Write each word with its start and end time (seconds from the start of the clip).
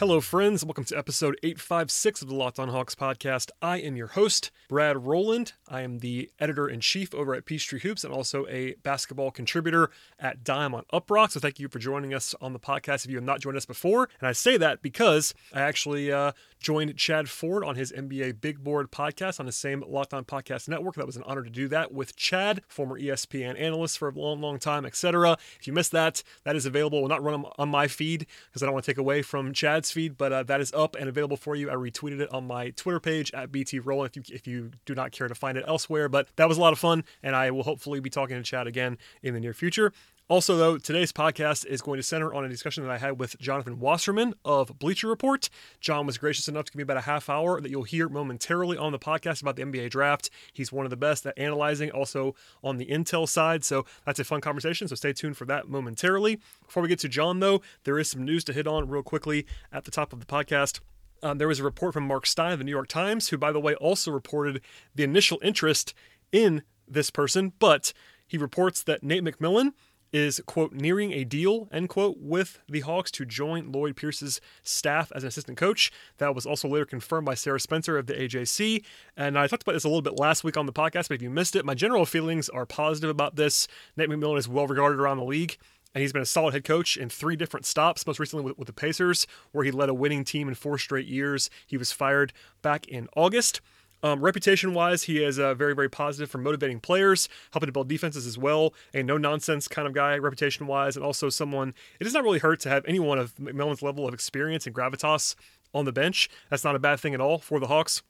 Hello, 0.00 0.18
friends. 0.22 0.64
Welcome 0.64 0.84
to 0.84 0.96
episode 0.96 1.36
856 1.42 2.22
of 2.22 2.28
the 2.28 2.34
Locked 2.34 2.58
On 2.58 2.70
Hawks 2.70 2.94
podcast. 2.94 3.50
I 3.60 3.76
am 3.80 3.96
your 3.96 4.06
host, 4.06 4.50
Brad 4.66 5.04
Rowland. 5.04 5.52
I 5.68 5.82
am 5.82 5.98
the 5.98 6.30
editor 6.40 6.66
in 6.66 6.80
chief 6.80 7.14
over 7.14 7.34
at 7.34 7.44
Peachtree 7.44 7.80
Hoops 7.80 8.02
and 8.02 8.10
also 8.10 8.46
a 8.46 8.76
basketball 8.82 9.30
contributor 9.30 9.90
at 10.18 10.42
Dime 10.42 10.74
on 10.74 10.84
Uproxx. 10.90 11.32
So, 11.32 11.40
thank 11.40 11.60
you 11.60 11.68
for 11.68 11.78
joining 11.78 12.14
us 12.14 12.34
on 12.40 12.54
the 12.54 12.58
podcast 12.58 13.04
if 13.04 13.10
you 13.10 13.18
have 13.18 13.24
not 13.24 13.42
joined 13.42 13.58
us 13.58 13.66
before. 13.66 14.08
And 14.20 14.26
I 14.26 14.32
say 14.32 14.56
that 14.56 14.80
because 14.80 15.34
I 15.52 15.60
actually 15.60 16.10
uh, 16.10 16.32
joined 16.60 16.96
Chad 16.96 17.28
Ford 17.28 17.62
on 17.62 17.74
his 17.74 17.92
NBA 17.92 18.40
Big 18.40 18.64
Board 18.64 18.90
podcast 18.90 19.38
on 19.38 19.44
the 19.44 19.52
same 19.52 19.84
Locked 19.86 20.14
On 20.14 20.24
Podcast 20.24 20.66
Network. 20.66 20.94
That 20.94 21.04
was 21.04 21.16
an 21.16 21.24
honor 21.26 21.42
to 21.42 21.50
do 21.50 21.68
that 21.68 21.92
with 21.92 22.16
Chad, 22.16 22.62
former 22.68 22.98
ESPN 22.98 23.60
analyst 23.60 23.98
for 23.98 24.08
a 24.08 24.12
long, 24.18 24.40
long 24.40 24.58
time, 24.58 24.86
etc. 24.86 25.36
If 25.58 25.66
you 25.66 25.74
missed 25.74 25.92
that, 25.92 26.22
that 26.44 26.56
is 26.56 26.64
available. 26.64 27.02
Will 27.02 27.08
not 27.08 27.22
run 27.22 27.44
on 27.58 27.68
my 27.68 27.86
feed 27.86 28.26
because 28.48 28.62
I 28.62 28.66
don't 28.66 28.72
want 28.72 28.86
to 28.86 28.90
take 28.90 28.98
away 28.98 29.20
from 29.20 29.52
Chad's 29.52 29.89
feed, 29.90 30.16
but 30.16 30.32
uh, 30.32 30.42
that 30.44 30.60
is 30.60 30.72
up 30.72 30.96
and 30.96 31.08
available 31.08 31.36
for 31.36 31.54
you. 31.56 31.70
I 31.70 31.74
retweeted 31.74 32.20
it 32.20 32.32
on 32.32 32.46
my 32.46 32.70
Twitter 32.70 33.00
page 33.00 33.30
at 33.32 33.52
BT 33.52 33.78
Roll 33.78 34.04
if 34.04 34.16
you, 34.16 34.22
if 34.28 34.46
you 34.46 34.72
do 34.84 34.94
not 34.94 35.12
care 35.12 35.28
to 35.28 35.34
find 35.34 35.56
it 35.58 35.64
elsewhere. 35.66 36.08
But 36.08 36.28
that 36.36 36.48
was 36.48 36.58
a 36.58 36.60
lot 36.60 36.72
of 36.72 36.78
fun, 36.78 37.04
and 37.22 37.34
I 37.36 37.50
will 37.50 37.62
hopefully 37.62 38.00
be 38.00 38.10
talking 38.10 38.36
to 38.36 38.42
Chad 38.42 38.66
again 38.66 38.98
in 39.22 39.34
the 39.34 39.40
near 39.40 39.54
future. 39.54 39.92
Also, 40.30 40.56
though, 40.56 40.78
today's 40.78 41.10
podcast 41.10 41.66
is 41.66 41.82
going 41.82 41.96
to 41.96 42.04
center 42.04 42.32
on 42.32 42.44
a 42.44 42.48
discussion 42.48 42.84
that 42.84 42.92
I 42.92 42.98
had 42.98 43.18
with 43.18 43.36
Jonathan 43.40 43.80
Wasserman 43.80 44.32
of 44.44 44.78
Bleacher 44.78 45.08
Report. 45.08 45.50
John 45.80 46.06
was 46.06 46.18
gracious 46.18 46.46
enough 46.46 46.66
to 46.66 46.70
give 46.70 46.76
me 46.76 46.84
about 46.84 46.98
a 46.98 47.00
half 47.00 47.28
hour 47.28 47.60
that 47.60 47.68
you'll 47.68 47.82
hear 47.82 48.08
momentarily 48.08 48.78
on 48.78 48.92
the 48.92 48.98
podcast 49.00 49.42
about 49.42 49.56
the 49.56 49.64
NBA 49.64 49.90
draft. 49.90 50.30
He's 50.52 50.70
one 50.70 50.86
of 50.86 50.90
the 50.90 50.96
best 50.96 51.26
at 51.26 51.36
analyzing, 51.36 51.90
also 51.90 52.36
on 52.62 52.76
the 52.76 52.86
intel 52.86 53.28
side. 53.28 53.64
So 53.64 53.84
that's 54.06 54.20
a 54.20 54.24
fun 54.24 54.40
conversation. 54.40 54.86
So 54.86 54.94
stay 54.94 55.12
tuned 55.12 55.36
for 55.36 55.46
that 55.46 55.68
momentarily. 55.68 56.38
Before 56.64 56.80
we 56.84 56.88
get 56.88 57.00
to 57.00 57.08
John, 57.08 57.40
though, 57.40 57.60
there 57.82 57.98
is 57.98 58.08
some 58.08 58.24
news 58.24 58.44
to 58.44 58.52
hit 58.52 58.68
on 58.68 58.88
real 58.88 59.02
quickly 59.02 59.46
at 59.72 59.84
the 59.84 59.90
top 59.90 60.12
of 60.12 60.20
the 60.20 60.26
podcast. 60.26 60.78
Um, 61.24 61.38
there 61.38 61.48
was 61.48 61.58
a 61.58 61.64
report 61.64 61.92
from 61.92 62.06
Mark 62.06 62.24
Stein 62.24 62.52
of 62.52 62.60
the 62.60 62.64
New 62.64 62.70
York 62.70 62.86
Times, 62.86 63.30
who, 63.30 63.36
by 63.36 63.50
the 63.50 63.58
way, 63.58 63.74
also 63.74 64.12
reported 64.12 64.60
the 64.94 65.02
initial 65.02 65.40
interest 65.42 65.92
in 66.30 66.62
this 66.86 67.10
person, 67.10 67.52
but 67.58 67.92
he 68.28 68.38
reports 68.38 68.84
that 68.84 69.02
Nate 69.02 69.24
McMillan 69.24 69.72
is 70.12 70.40
quote 70.46 70.72
nearing 70.72 71.12
a 71.12 71.24
deal 71.24 71.68
end 71.72 71.88
quote 71.88 72.16
with 72.18 72.60
the 72.68 72.80
Hawks 72.80 73.10
to 73.12 73.24
join 73.24 73.70
Lloyd 73.72 73.96
Pierce's 73.96 74.40
staff 74.62 75.12
as 75.14 75.22
an 75.22 75.28
assistant 75.28 75.58
coach. 75.58 75.92
That 76.18 76.34
was 76.34 76.46
also 76.46 76.68
later 76.68 76.84
confirmed 76.84 77.26
by 77.26 77.34
Sarah 77.34 77.60
Spencer 77.60 77.96
of 77.96 78.06
the 78.06 78.14
AJC. 78.14 78.84
And 79.16 79.38
I 79.38 79.46
talked 79.46 79.62
about 79.62 79.72
this 79.72 79.84
a 79.84 79.88
little 79.88 80.02
bit 80.02 80.18
last 80.18 80.44
week 80.44 80.56
on 80.56 80.66
the 80.66 80.72
podcast, 80.72 81.08
but 81.08 81.14
if 81.14 81.22
you 81.22 81.30
missed 81.30 81.56
it, 81.56 81.64
my 81.64 81.74
general 81.74 82.06
feelings 82.06 82.48
are 82.48 82.66
positive 82.66 83.10
about 83.10 83.36
this. 83.36 83.68
Nate 83.96 84.08
McMillan 84.08 84.38
is 84.38 84.48
well 84.48 84.66
regarded 84.66 85.00
around 85.00 85.18
the 85.18 85.24
league. 85.24 85.56
And 85.94 86.02
he's 86.02 86.12
been 86.12 86.22
a 86.22 86.26
solid 86.26 86.54
head 86.54 86.64
coach 86.64 86.96
in 86.96 87.08
three 87.08 87.34
different 87.34 87.66
stops, 87.66 88.06
most 88.06 88.20
recently 88.20 88.44
with, 88.44 88.56
with 88.56 88.66
the 88.66 88.72
Pacers, 88.72 89.26
where 89.50 89.64
he 89.64 89.72
led 89.72 89.88
a 89.88 89.94
winning 89.94 90.22
team 90.22 90.48
in 90.48 90.54
four 90.54 90.78
straight 90.78 91.08
years. 91.08 91.50
He 91.66 91.76
was 91.76 91.90
fired 91.90 92.32
back 92.62 92.86
in 92.86 93.08
August. 93.16 93.60
Um, 94.02 94.20
reputation 94.20 94.72
wise, 94.74 95.04
he 95.04 95.22
is 95.22 95.38
uh, 95.38 95.54
very, 95.54 95.74
very 95.74 95.88
positive 95.88 96.30
for 96.30 96.38
motivating 96.38 96.80
players, 96.80 97.28
helping 97.52 97.66
to 97.66 97.72
build 97.72 97.88
defenses 97.88 98.26
as 98.26 98.38
well. 98.38 98.74
A 98.94 99.02
no 99.02 99.18
nonsense 99.18 99.68
kind 99.68 99.86
of 99.86 99.94
guy, 99.94 100.16
reputation 100.16 100.66
wise, 100.66 100.96
and 100.96 101.04
also 101.04 101.28
someone 101.28 101.74
it 101.98 102.04
does 102.04 102.14
not 102.14 102.24
really 102.24 102.38
hurt 102.38 102.60
to 102.60 102.68
have 102.68 102.84
anyone 102.86 103.18
of 103.18 103.34
McMillan's 103.36 103.82
level 103.82 104.06
of 104.08 104.14
experience 104.14 104.66
and 104.66 104.74
gravitas 104.74 105.34
on 105.74 105.84
the 105.84 105.92
bench. 105.92 106.28
That's 106.48 106.64
not 106.64 106.74
a 106.76 106.78
bad 106.78 107.00
thing 107.00 107.14
at 107.14 107.20
all 107.20 107.38
for 107.38 107.60
the 107.60 107.66
Hawks. 107.66 108.02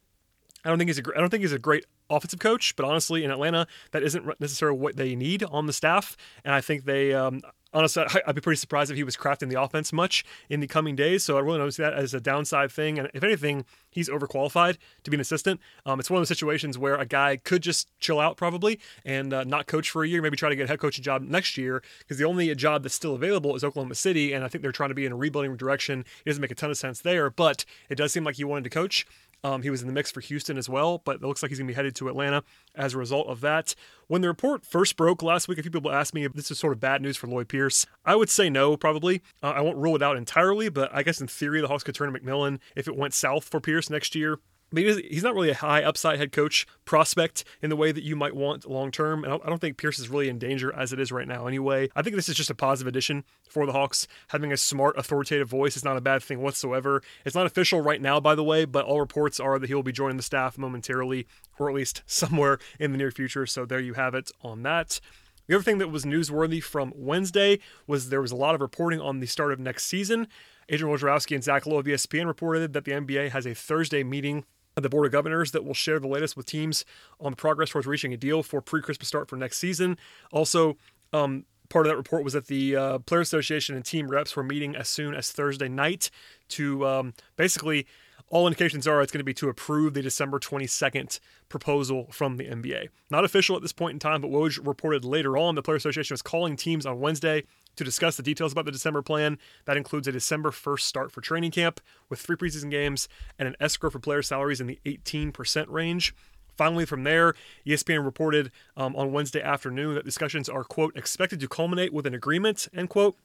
I 0.65 0.69
don't 0.69 0.79
think 0.79 0.89
he's 0.89 0.99
a 0.99 1.03
I 1.17 1.21
don't 1.21 1.31
think 1.31 1.43
he's 1.43 1.53
a 1.53 1.59
great 1.59 1.87
offensive 2.09 2.41
coach, 2.41 2.77
but 2.77 2.85
honestly, 2.85 3.25
in 3.25 3.31
Atlanta, 3.31 3.67
that 3.93 4.03
isn't 4.03 4.41
necessarily 4.41 4.79
what 4.79 4.97
they 4.97 5.15
need 5.17 5.43
on 5.45 5.67
the 5.67 5.73
staff. 5.73 6.17
And 6.45 6.55
I 6.55 6.61
think 6.61 6.85
they, 6.85 7.15
um, 7.15 7.41
honestly, 7.73 8.05
I'd 8.27 8.35
be 8.35 8.41
pretty 8.41 8.59
surprised 8.59 8.91
if 8.91 8.97
he 8.97 9.05
was 9.05 9.17
crafting 9.17 9.49
the 9.49 9.61
offense 9.61 9.93
much 9.93 10.25
in 10.49 10.61
the 10.61 10.67
coming 10.67 10.97
days. 10.97 11.25
So 11.25 11.37
I 11.37 11.41
really 11.41 11.71
see 11.71 11.83
that 11.83 11.95
as 11.95 12.15
a 12.15 12.21
downside 12.21 12.71
thing. 12.73 12.99
And 12.99 13.11
if 13.15 13.23
anything, 13.23 13.65
he's 13.91 14.09
overqualified 14.09 14.77
to 15.05 15.11
be 15.11 15.17
an 15.17 15.21
assistant. 15.21 15.61
Um, 15.87 16.01
it's 16.01 16.11
one 16.11 16.19
of 16.19 16.21
those 16.23 16.29
situations 16.29 16.79
where 16.79 16.95
a 16.95 17.07
guy 17.07 17.37
could 17.37 17.63
just 17.63 17.89
chill 17.99 18.21
out 18.21 18.37
probably 18.37 18.81
and 19.05 19.33
uh, 19.33 19.45
not 19.45 19.67
coach 19.67 19.91
for 19.91 20.05
a 20.05 20.09
year, 20.09 20.23
maybe 20.23 20.37
try 20.37 20.49
to 20.49 20.57
get 20.57 20.65
a 20.65 20.69
head 20.69 20.81
coaching 20.81 21.05
job 21.05 21.23
next 21.23 21.57
year 21.57 21.83
because 22.01 22.19
the 22.19 22.25
only 22.25 22.55
job 22.55 22.83
that's 22.83 22.95
still 22.95 23.15
available 23.15 23.55
is 23.57 23.65
Oklahoma 23.65 23.95
City. 23.95 24.33
And 24.33 24.45
I 24.45 24.49
think 24.49 24.63
they're 24.63 24.73
trying 24.73 24.91
to 24.91 24.95
be 24.95 25.07
in 25.07 25.13
a 25.13 25.17
rebuilding 25.17 25.57
direction. 25.57 26.01
It 26.25 26.31
doesn't 26.31 26.41
make 26.41 26.51
a 26.51 26.55
ton 26.55 26.71
of 26.71 26.77
sense 26.77 27.01
there, 27.01 27.31
but 27.31 27.65
it 27.89 27.97
does 27.97 28.13
seem 28.13 28.25
like 28.25 28.37
he 28.37 28.45
wanted 28.45 28.65
to 28.65 28.71
coach. 28.71 29.07
Um, 29.43 29.63
he 29.63 29.71
was 29.71 29.81
in 29.81 29.87
the 29.87 29.93
mix 29.93 30.11
for 30.11 30.21
Houston 30.21 30.59
as 30.59 30.69
well, 30.69 31.03
but 31.05 31.17
it 31.17 31.23
looks 31.23 31.43
like 31.43 31.51
he's 31.51 31.59
going 31.59 31.67
to 31.67 31.73
be 31.73 31.77
headed 31.77 31.95
to 31.97 32.09
Atlanta 32.09 32.43
as 32.75 32.95
a 32.95 32.99
result 32.99 33.27
of 33.29 33.41
that. 33.41 33.75
When 34.07 34.21
the 34.21 34.29
report 34.29 34.67
first 34.67 34.97
broke 34.97 35.23
last 35.23 35.49
week, 35.49 35.59
a 35.59 35.63
few 35.63 35.71
people 35.71 35.93
asked 35.93 36.15
me 36.15 36.25
if 36.25 36.33
this 36.33 36.51
is 36.51 36.59
sort 36.59 36.73
of 36.73 36.81
bad 36.81 37.01
news 37.03 37.17
for 37.17 37.27
Lloyd 37.27 37.49
Pierce. 37.49 37.87
I 38.05 38.17
would 38.17 38.29
say 38.31 38.51
no, 38.51 38.77
probably. 38.77 39.23
Uh, 39.43 39.49
I 39.49 39.61
won't 39.61 39.77
rule 39.79 39.97
it 39.97 40.03
out 40.03 40.17
entirely, 40.17 40.69
but 40.69 40.91
I 40.93 41.03
guess 41.03 41.21
in 41.21 41.27
theory, 41.27 41.61
the 41.61 41.69
Hawks 41.69 41.85
could 41.85 41.95
turn 41.95 42.13
to 42.13 42.19
McMillan 42.19 42.59
if 42.77 42.87
it 42.87 42.97
went 42.97 43.15
south 43.15 43.45
for 43.45 43.61
Pierce 43.61 43.89
next 43.89 44.15
year. 44.15 44.39
But 44.73 44.83
he's 44.83 45.23
not 45.23 45.35
really 45.35 45.51
a 45.51 45.55
high 45.55 45.83
upside 45.83 46.19
head 46.19 46.33
coach 46.33 46.67
prospect 46.85 47.45
in 47.61 47.71
the 47.71 47.77
way 47.77 47.91
that 47.93 48.05
you 48.05 48.15
might 48.15 48.37
want 48.37 48.71
long 48.71 48.91
term. 48.91 49.25
And 49.25 49.33
I 49.33 49.49
don't 49.49 49.61
think 49.61 49.77
Pierce 49.77 49.99
is 49.99 50.09
really 50.09 50.29
in 50.29 50.39
danger 50.39 50.73
as 50.75 50.93
it 50.93 51.01
is 51.01 51.11
right 51.11 51.27
now 51.27 51.47
anyway. 51.47 51.89
I 51.97 52.03
think 52.03 52.15
this 52.17 52.29
is 52.29 52.37
just 52.37 52.51
a 52.51 52.55
positive 52.55 52.87
addition 52.87 53.25
for 53.49 53.67
the 53.67 53.73
Hawks. 53.73 54.07
Having 54.29 54.53
a 54.53 54.57
smart, 54.57 54.97
authoritative 54.97 55.49
voice 55.49 55.77
is 55.77 55.85
not 55.85 55.97
a 55.97 56.01
bad 56.01 56.23
thing 56.23 56.41
whatsoever. 56.41 57.03
It's 57.25 57.35
not 57.35 57.47
official 57.47 57.81
right 57.81 58.01
now, 58.01 58.21
by 58.21 58.35
the 58.35 58.45
way, 58.45 58.65
but 58.65 58.85
all 58.85 59.01
reports 59.01 59.41
are 59.41 59.59
that 59.59 59.67
he 59.67 59.75
will 59.75 59.83
be 59.83 59.93
joining 59.93 60.17
the 60.17 60.23
staff 60.23 60.57
momentarily, 60.57 61.27
or 61.59 61.69
at 61.69 61.75
least 61.75 62.03
somewhere 62.07 62.59
in 62.79 62.93
the 62.93 62.99
near 62.99 63.11
future. 63.11 63.47
So 63.47 63.65
there 63.65 63.81
you 63.81 63.95
have 63.95 64.15
it 64.15 64.31
on 64.43 64.63
that. 64.63 65.01
The 65.49 65.57
other 65.57 65.65
thing 65.65 65.79
that 65.79 65.91
was 65.91 66.05
newsworthy 66.05 66.63
from 66.63 66.93
Wednesday 66.95 67.59
was 67.89 68.09
there 68.09 68.21
was 68.21 68.31
a 68.31 68.37
lot 68.37 68.55
of 68.55 68.61
reporting 68.61 69.01
on 69.01 69.19
the 69.19 69.27
start 69.27 69.53
of 69.53 69.59
next 69.59 69.87
season. 69.87 70.29
Adrian 70.69 70.97
Wojnarowski 70.97 71.35
and 71.35 71.43
Zach 71.43 71.67
Lowe 71.67 71.79
of 71.79 71.87
ESPN 71.87 72.27
reported 72.27 72.73
that 72.73 72.85
the 72.85 72.93
NBA 72.93 73.31
has 73.31 73.47
a 73.47 73.55
Thursday 73.55 74.05
meeting 74.05 74.45
the 74.83 74.89
Board 74.89 75.07
of 75.07 75.13
Governors 75.13 75.53
that 75.53 75.65
will 75.65 75.75
share 75.75 75.99
the 75.99 76.09
latest 76.09 76.37
with 76.37 76.47
teams 76.47 76.85
on 77.21 77.35
progress 77.35 77.71
towards 77.71 77.87
reaching 77.87 78.13
a 78.13 78.17
deal 78.17 78.43
for 78.43 78.61
pre-Christmas 78.61 79.09
start 79.09 79.29
for 79.29 79.37
next 79.37 79.59
season. 79.59 79.97
Also, 80.33 80.77
um, 81.13 81.45
part 81.69 81.87
of 81.87 81.91
that 81.91 81.97
report 81.97 82.25
was 82.25 82.35
that 82.35 82.47
the 82.47 82.77
uh, 82.77 82.99
Player 83.01 83.23
Association 83.23 83.75
and 83.75 83.85
team 83.85 84.09
reps 84.09 84.37
were 84.37 84.43
meeting 84.43 84.77
as 84.77 84.89
soon 84.89 85.15
as 85.15 85.33
Thursday 85.33 85.69
night 85.69 86.11
to 86.49 86.87
um, 86.87 87.15
basically. 87.37 87.87
All 88.33 88.47
indications 88.47 88.87
are 88.87 89.03
it's 89.03 89.11
going 89.11 89.19
to 89.19 89.25
be 89.25 89.35
to 89.35 89.49
approve 89.49 89.93
the 89.93 90.03
December 90.03 90.39
22nd 90.39 91.19
proposal 91.49 92.07
from 92.13 92.37
the 92.37 92.45
NBA. 92.45 92.91
Not 93.11 93.25
official 93.25 93.57
at 93.57 93.63
this 93.63 93.73
point 93.73 93.95
in 93.95 93.99
time, 93.99 94.21
but 94.21 94.31
Woj 94.31 94.65
reported 94.65 95.05
later 95.05 95.37
on 95.37 95.57
the 95.57 95.63
Player 95.63 95.79
Association 95.79 96.15
was 96.15 96.23
calling 96.23 96.55
teams 96.55 96.87
on 96.87 97.01
Wednesday 97.01 97.43
to 97.77 97.85
discuss 97.85 98.17
the 98.17 98.23
details 98.23 98.53
about 98.53 98.65
the 98.65 98.73
December 98.73 99.03
plan. 99.03 99.39
That 99.65 99.77
includes 99.77 100.09
a 100.09 100.13
December 100.13 100.51
1st 100.51 100.81
start 100.81 101.13
for 101.13 101.21
training 101.21 101.51
camp 101.53 101.81
with 102.09 102.21
three 102.21 102.37
preseason 102.37 102.71
games 102.71 103.09
and 103.39 103.49
an 103.49 103.57
escrow 103.61 103.91
for 103.91 103.99
player 103.99 104.23
salaries 104.23 104.61
in 104.61 104.67
the 104.67 104.79
18% 104.85 105.67
range. 105.69 106.15
Finally, 106.57 106.85
from 106.85 107.05
there, 107.05 107.35
ESPN 107.67 108.05
reported 108.05 108.51
um, 108.77 108.95
on 108.95 109.13
Wednesday 109.13 109.41
afternoon 109.41 109.95
that 109.95 110.05
discussions 110.05 110.47
are, 110.49 110.63
quote, 110.63 110.95
expected 110.97 111.41
to 111.41 111.49
culminate 111.49 111.93
with 111.93 112.07
an 112.07 112.13
agreement, 112.13 112.69
end 112.75 112.91
quote, 112.91 113.17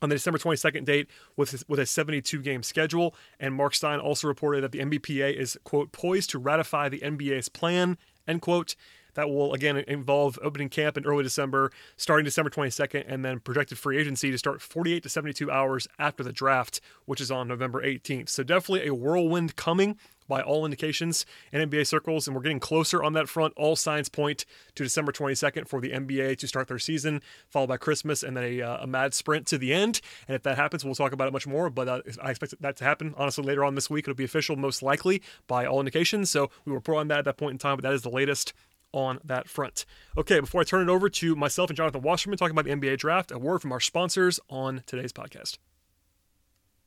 on 0.00 0.08
the 0.08 0.14
December 0.14 0.38
22nd 0.38 0.84
date 0.84 1.08
with, 1.36 1.62
with 1.68 1.78
a 1.78 1.86
72 1.86 2.40
game 2.40 2.62
schedule. 2.62 3.14
And 3.38 3.54
Mark 3.54 3.74
Stein 3.74 4.00
also 4.00 4.28
reported 4.28 4.62
that 4.62 4.72
the 4.72 4.78
NBPA 4.78 5.34
is, 5.34 5.58
quote, 5.64 5.92
poised 5.92 6.30
to 6.30 6.38
ratify 6.38 6.88
the 6.88 7.00
NBA's 7.00 7.48
plan, 7.48 7.98
end 8.26 8.40
quote. 8.40 8.76
That 9.14 9.28
will 9.30 9.54
again 9.54 9.76
involve 9.76 10.38
opening 10.42 10.68
camp 10.68 10.96
in 10.96 11.06
early 11.06 11.22
December, 11.22 11.70
starting 11.96 12.24
December 12.24 12.50
22nd, 12.50 13.04
and 13.06 13.24
then 13.24 13.40
projected 13.40 13.78
free 13.78 13.98
agency 13.98 14.30
to 14.30 14.38
start 14.38 14.60
48 14.60 15.02
to 15.02 15.08
72 15.08 15.50
hours 15.50 15.88
after 15.98 16.22
the 16.22 16.32
draft, 16.32 16.80
which 17.04 17.20
is 17.20 17.30
on 17.30 17.48
November 17.48 17.82
18th. 17.82 18.28
So 18.28 18.42
definitely 18.42 18.86
a 18.86 18.94
whirlwind 18.94 19.56
coming 19.56 19.96
by 20.28 20.40
all 20.40 20.64
indications 20.64 21.26
in 21.52 21.68
NBA 21.68 21.86
circles, 21.86 22.26
and 22.26 22.34
we're 22.34 22.42
getting 22.42 22.60
closer 22.60 23.02
on 23.02 23.12
that 23.14 23.28
front. 23.28 23.52
All 23.56 23.76
signs 23.76 24.08
point 24.08 24.44
to 24.74 24.82
December 24.82 25.12
22nd 25.12 25.68
for 25.68 25.80
the 25.80 25.90
NBA 25.90 26.38
to 26.38 26.48
start 26.48 26.68
their 26.68 26.78
season, 26.78 27.20
followed 27.48 27.68
by 27.68 27.76
Christmas 27.76 28.22
and 28.22 28.36
then 28.36 28.44
a, 28.44 28.62
uh, 28.62 28.84
a 28.84 28.86
mad 28.86 29.14
sprint 29.14 29.46
to 29.48 29.58
the 29.58 29.72
end. 29.72 30.00
And 30.28 30.34
if 30.34 30.42
that 30.42 30.56
happens, 30.56 30.84
we'll 30.84 30.94
talk 30.94 31.12
about 31.12 31.28
it 31.28 31.32
much 31.32 31.46
more. 31.46 31.70
But 31.70 31.88
uh, 31.88 32.02
I 32.22 32.30
expect 32.30 32.60
that 32.60 32.76
to 32.76 32.84
happen. 32.84 33.14
Honestly, 33.16 33.44
later 33.44 33.64
on 33.64 33.74
this 33.74 33.90
week, 33.90 34.04
it'll 34.04 34.14
be 34.14 34.24
official, 34.24 34.56
most 34.56 34.82
likely 34.82 35.22
by 35.46 35.66
all 35.66 35.80
indications. 35.80 36.30
So 36.30 36.50
we 36.64 36.70
will 36.70 36.76
report 36.76 36.98
on 36.98 37.08
that 37.08 37.18
at 37.18 37.24
that 37.26 37.36
point 37.36 37.52
in 37.52 37.58
time. 37.58 37.76
But 37.76 37.82
that 37.82 37.92
is 37.92 38.02
the 38.02 38.10
latest 38.10 38.52
on 38.94 39.18
that 39.24 39.48
front. 39.48 39.84
Okay, 40.16 40.40
before 40.40 40.60
I 40.60 40.64
turn 40.64 40.88
it 40.88 40.92
over 40.92 41.10
to 41.10 41.36
myself 41.36 41.68
and 41.68 41.76
Jonathan 41.76 42.00
Wasserman 42.00 42.38
talking 42.38 42.56
about 42.56 42.64
the 42.64 42.70
NBA 42.70 42.96
draft, 42.96 43.32
a 43.32 43.38
word 43.38 43.60
from 43.60 43.72
our 43.72 43.80
sponsors 43.80 44.40
on 44.48 44.82
today's 44.86 45.12
podcast. 45.12 45.58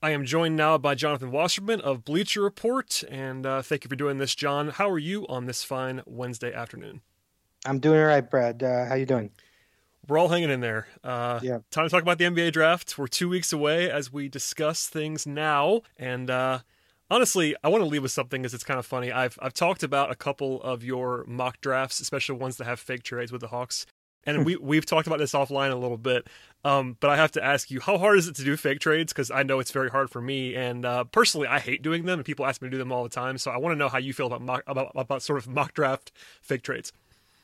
I 0.01 0.11
am 0.11 0.25
joined 0.25 0.55
now 0.55 0.77
by 0.77 0.95
Jonathan 0.95 1.31
Wasserman 1.31 1.81
of 1.81 2.05
Bleacher 2.05 2.41
Report, 2.41 3.03
and 3.09 3.45
uh, 3.45 3.61
thank 3.61 3.83
you 3.83 3.89
for 3.89 3.95
doing 3.95 4.19
this, 4.19 4.35
John. 4.35 4.69
How 4.69 4.89
are 4.89 4.99
you 4.99 5.27
on 5.27 5.45
this 5.45 5.63
fine 5.63 6.01
Wednesday 6.05 6.53
afternoon? 6.53 7.01
I'm 7.65 7.79
doing 7.79 7.99
all 7.99 8.05
right, 8.05 8.27
Brad. 8.27 8.63
Uh, 8.63 8.85
how 8.85 8.95
you 8.95 9.05
doing? 9.05 9.31
We're 10.07 10.19
all 10.19 10.29
hanging 10.29 10.49
in 10.49 10.61
there. 10.61 10.87
Uh, 11.03 11.39
yeah. 11.43 11.59
Time 11.71 11.85
to 11.85 11.89
talk 11.89 12.03
about 12.03 12.19
the 12.19 12.25
NBA 12.25 12.53
draft. 12.53 12.97
We're 12.97 13.07
two 13.07 13.27
weeks 13.27 13.51
away 13.51 13.91
as 13.91 14.13
we 14.13 14.29
discuss 14.29 14.87
things 14.87 15.27
now, 15.27 15.81
and 15.97 16.29
uh, 16.29 16.59
honestly, 17.09 17.55
I 17.63 17.69
want 17.69 17.83
to 17.83 17.87
leave 17.87 18.03
with 18.03 18.11
something 18.11 18.41
because 18.41 18.53
it's 18.53 18.63
kind 18.63 18.79
of 18.79 18.85
funny. 18.85 19.11
I've 19.11 19.37
I've 19.41 19.53
talked 19.53 19.83
about 19.83 20.11
a 20.11 20.15
couple 20.15 20.61
of 20.61 20.83
your 20.83 21.23
mock 21.27 21.61
drafts, 21.61 21.99
especially 21.99 22.37
ones 22.37 22.57
that 22.57 22.65
have 22.65 22.79
fake 22.79 23.03
trades 23.03 23.31
with 23.31 23.41
the 23.41 23.47
Hawks, 23.47 23.85
and 24.25 24.45
we 24.45 24.55
we've 24.57 24.85
talked 24.85 25.07
about 25.07 25.19
this 25.19 25.33
offline 25.33 25.71
a 25.71 25.75
little 25.75 25.97
bit. 25.97 26.27
Um, 26.63 26.97
but 26.99 27.09
I 27.09 27.15
have 27.15 27.31
to 27.33 27.43
ask 27.43 27.71
you, 27.71 27.79
how 27.79 27.97
hard 27.97 28.17
is 28.17 28.27
it 28.27 28.35
to 28.35 28.43
do 28.43 28.57
fake 28.57 28.79
trades? 28.79 29.13
Because 29.13 29.31
I 29.31 29.43
know 29.43 29.59
it's 29.59 29.71
very 29.71 29.89
hard 29.89 30.09
for 30.09 30.21
me, 30.21 30.55
and 30.55 30.85
uh, 30.85 31.05
personally, 31.05 31.47
I 31.47 31.59
hate 31.59 31.81
doing 31.81 32.05
them, 32.05 32.19
and 32.19 32.25
people 32.25 32.45
ask 32.45 32.61
me 32.61 32.67
to 32.67 32.71
do 32.71 32.77
them 32.77 32.91
all 32.91 33.03
the 33.03 33.09
time. 33.09 33.37
So 33.37 33.51
I 33.51 33.57
want 33.57 33.73
to 33.73 33.77
know 33.77 33.89
how 33.89 33.99
you 33.99 34.13
feel 34.13 34.27
about 34.27 34.41
mock, 34.41 34.63
about 34.67 34.91
about 34.95 35.21
sort 35.21 35.39
of 35.39 35.47
mock 35.47 35.73
draft 35.73 36.11
fake 36.41 36.63
trades. 36.63 36.91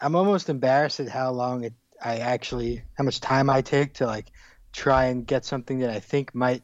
I'm 0.01 0.15
almost 0.15 0.49
embarrassed 0.49 0.99
at 0.99 1.07
how 1.07 1.31
long 1.31 1.63
it 1.63 1.73
I 2.03 2.17
actually 2.17 2.83
how 2.97 3.05
much 3.05 3.21
time 3.21 3.49
I 3.49 3.61
take 3.61 3.93
to 3.95 4.05
like 4.05 4.31
try 4.73 5.05
and 5.05 5.25
get 5.25 5.45
something 5.45 5.79
that 5.79 5.89
I 5.89 5.99
think 5.99 6.35
might 6.35 6.63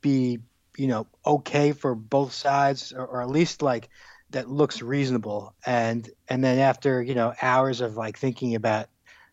be 0.00 0.40
you 0.80 0.86
know 0.86 1.06
okay 1.26 1.72
for 1.72 1.94
both 1.94 2.32
sides 2.32 2.92
or, 2.92 3.04
or 3.04 3.22
at 3.22 3.28
least 3.28 3.60
like 3.60 3.90
that 4.30 4.48
looks 4.48 4.80
reasonable. 4.80 5.54
And 5.66 6.08
and 6.28 6.42
then 6.42 6.58
after 6.58 7.02
you 7.02 7.14
know 7.14 7.34
hours 7.42 7.80
of 7.80 7.96
like 7.96 8.18
thinking 8.18 8.54
about 8.54 8.86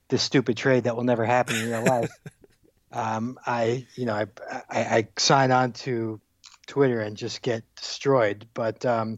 this 0.10 0.22
stupid 0.22 0.58
trade 0.58 0.84
that 0.84 0.96
will 0.96 1.04
never 1.04 1.26
happen 1.26 1.56
in 1.56 1.70
real 1.70 1.86
life 1.86 2.10
um, 2.92 3.40
I 3.46 3.86
you 3.96 4.06
know 4.06 4.14
I, 4.14 4.26
I, 4.70 4.80
I 4.80 5.08
sign 5.18 5.52
on 5.52 5.72
to 5.74 6.20
Twitter 6.66 7.00
and 7.00 7.16
just 7.16 7.42
get 7.42 7.64
destroyed. 7.76 8.48
But 8.54 8.86
um, 8.86 9.18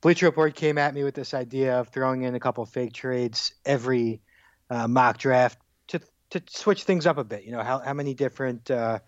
Bleacher 0.00 0.26
Report 0.26 0.54
came 0.54 0.78
at 0.78 0.94
me 0.94 1.04
with 1.04 1.14
this 1.14 1.34
idea 1.34 1.80
of 1.80 1.88
throwing 1.88 2.22
in 2.22 2.34
a 2.34 2.40
couple 2.40 2.64
fake 2.64 2.94
trades 2.94 3.52
every 3.66 4.22
uh, 4.70 4.88
mock 4.88 5.18
draft 5.18 5.58
to 5.88 6.00
to 6.30 6.42
switch 6.48 6.84
things 6.84 7.06
up 7.06 7.18
a 7.18 7.24
bit. 7.24 7.44
You 7.44 7.52
know 7.52 7.62
how, 7.62 7.80
how 7.80 7.92
many 7.92 8.14
different 8.14 8.70
uh, 8.70 9.00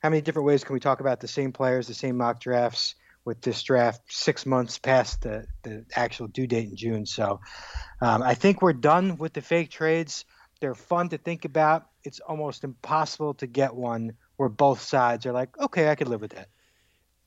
how 0.00 0.08
many 0.08 0.20
different 0.22 0.46
ways 0.46 0.64
can 0.64 0.74
we 0.74 0.80
talk 0.80 1.00
about 1.00 1.20
the 1.20 1.28
same 1.28 1.52
players, 1.52 1.86
the 1.86 1.94
same 1.94 2.16
mock 2.16 2.40
drafts 2.40 2.94
with 3.24 3.40
this 3.42 3.62
draft 3.62 4.00
six 4.08 4.46
months 4.46 4.78
past 4.78 5.22
the, 5.22 5.46
the 5.62 5.84
actual 5.94 6.26
due 6.26 6.46
date 6.46 6.68
in 6.70 6.76
June? 6.76 7.06
So 7.06 7.40
um, 8.00 8.22
I 8.22 8.34
think 8.34 8.62
we're 8.62 8.72
done 8.72 9.18
with 9.18 9.34
the 9.34 9.42
fake 9.42 9.70
trades. 9.70 10.24
They're 10.60 10.74
fun 10.74 11.10
to 11.10 11.18
think 11.18 11.44
about. 11.44 11.86
It's 12.02 12.20
almost 12.20 12.64
impossible 12.64 13.34
to 13.34 13.46
get 13.46 13.74
one 13.74 14.14
where 14.36 14.48
both 14.48 14.80
sides 14.80 15.26
are 15.26 15.32
like, 15.32 15.58
okay, 15.58 15.90
I 15.90 15.94
could 15.94 16.08
live 16.08 16.22
with 16.22 16.32
that. 16.32 16.48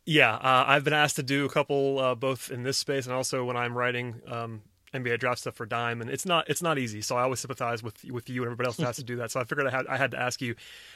Yeah, 0.05 0.33
uh, 0.33 0.65
I've 0.67 0.83
been 0.83 0.93
asked 0.93 1.15
to 1.17 1.23
do 1.23 1.45
a 1.45 1.49
couple 1.49 1.99
uh, 1.99 2.15
both 2.15 2.51
in 2.51 2.63
this 2.63 2.77
space 2.77 3.05
and 3.05 3.15
also 3.15 3.45
when 3.45 3.55
I'm 3.55 3.77
writing 3.77 4.21
um, 4.27 4.61
NBA 4.93 5.19
draft 5.19 5.39
stuff 5.39 5.55
for 5.55 5.65
Dime, 5.65 6.01
and 6.01 6.09
it's 6.09 6.25
not 6.25 6.49
it's 6.49 6.61
not 6.61 6.77
easy. 6.77 7.01
So 7.01 7.17
I 7.17 7.23
always 7.23 7.39
sympathize 7.39 7.83
with 7.83 8.03
with 8.05 8.29
you 8.29 8.41
and 8.41 8.47
everybody 8.47 8.67
else 8.67 8.77
that 8.77 8.85
has 8.85 8.95
to 8.97 9.03
do 9.03 9.15
that. 9.17 9.31
So 9.31 9.39
I 9.39 9.43
figured 9.43 9.67
I 9.67 9.71
had 9.71 9.87
I 9.87 9.97
had 9.97 10.11
to 10.11 10.19
ask 10.19 10.41
you 10.41 10.55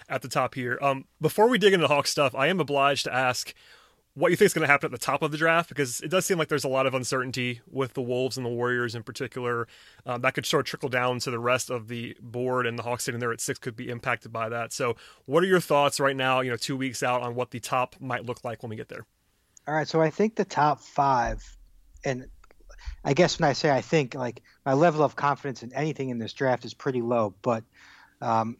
at 0.10 0.22
the 0.22 0.28
top 0.28 0.56
here. 0.56 0.78
Um, 0.82 1.06
before 1.22 1.50
we 1.50 1.58
dig 1.58 1.74
into 1.74 1.88
the 1.88 1.94
Hawk 1.94 2.08
stuff, 2.08 2.36
I 2.36 2.48
am 2.48 2.60
obliged 2.60 3.06
to 3.06 3.14
ask 3.14 3.54
what 4.18 4.32
you 4.32 4.36
think 4.36 4.48
is 4.48 4.54
going 4.54 4.66
to 4.66 4.72
happen 4.72 4.88
at 4.88 5.00
the 5.00 5.06
top 5.06 5.22
of 5.22 5.32
the 5.32 5.38
draft 5.38 5.70
because 5.70 6.02
it 6.02 6.10
does 6.10 6.26
seem 6.26 6.40
like 6.40 6.48
there's 6.48 6.64
a 6.64 6.68
lot 6.68 6.88
of 6.88 6.96
uncertainty 6.96 7.62
with 7.70 7.94
the 7.94 8.02
Wolves 8.02 8.36
and 8.36 8.44
the 8.44 8.50
Warriors 8.50 8.96
in 8.96 9.04
particular. 9.04 9.68
Um, 10.08 10.22
that 10.22 10.34
could 10.34 10.44
sort 10.44 10.62
of 10.62 10.66
trickle 10.66 10.90
down 10.90 11.20
to 11.20 11.30
the 11.30 11.38
rest 11.38 11.70
of 11.70 11.88
the 11.88 12.18
board, 12.20 12.66
and 12.66 12.80
the 12.80 12.84
Hawks 12.84 13.04
sitting 13.04 13.20
there 13.20 13.32
at 13.32 13.40
six 13.40 13.60
could 13.60 13.76
be 13.76 13.90
impacted 13.90 14.34
by 14.34 14.50
that. 14.50 14.74
So, 14.74 14.96
what 15.26 15.44
are 15.44 15.48
your 15.48 15.60
thoughts 15.60 16.00
right 16.00 16.16
now? 16.16 16.40
You 16.42 16.50
know, 16.50 16.58
two 16.58 16.76
weeks 16.76 17.04
out 17.04 17.22
on 17.22 17.36
what 17.36 17.52
the 17.52 17.60
top 17.60 17.96
might 18.00 18.26
look 18.26 18.44
like 18.44 18.64
when 18.64 18.72
we 18.72 18.76
get 18.76 18.90
there. 18.90 19.06
All 19.68 19.76
right, 19.76 19.88
so 19.88 20.02
I 20.02 20.10
think 20.10 20.36
the 20.36 20.46
top 20.46 20.82
five, 20.82 21.44
and 22.04 22.26
I 23.08 23.14
guess 23.14 23.40
when 23.40 23.50
I 23.50 23.54
say 23.54 23.72
I 23.72 23.80
think, 23.80 24.16
like 24.16 24.44
my 24.66 24.74
level 24.74 25.02
of 25.02 25.16
confidence 25.16 25.64
in 25.64 25.72
anything 25.72 26.10
in 26.10 26.20
this 26.20 26.34
draft 26.34 26.66
is 26.66 26.74
pretty 26.74 27.02
low. 27.02 27.34
But 27.42 27.64
um, 28.22 28.58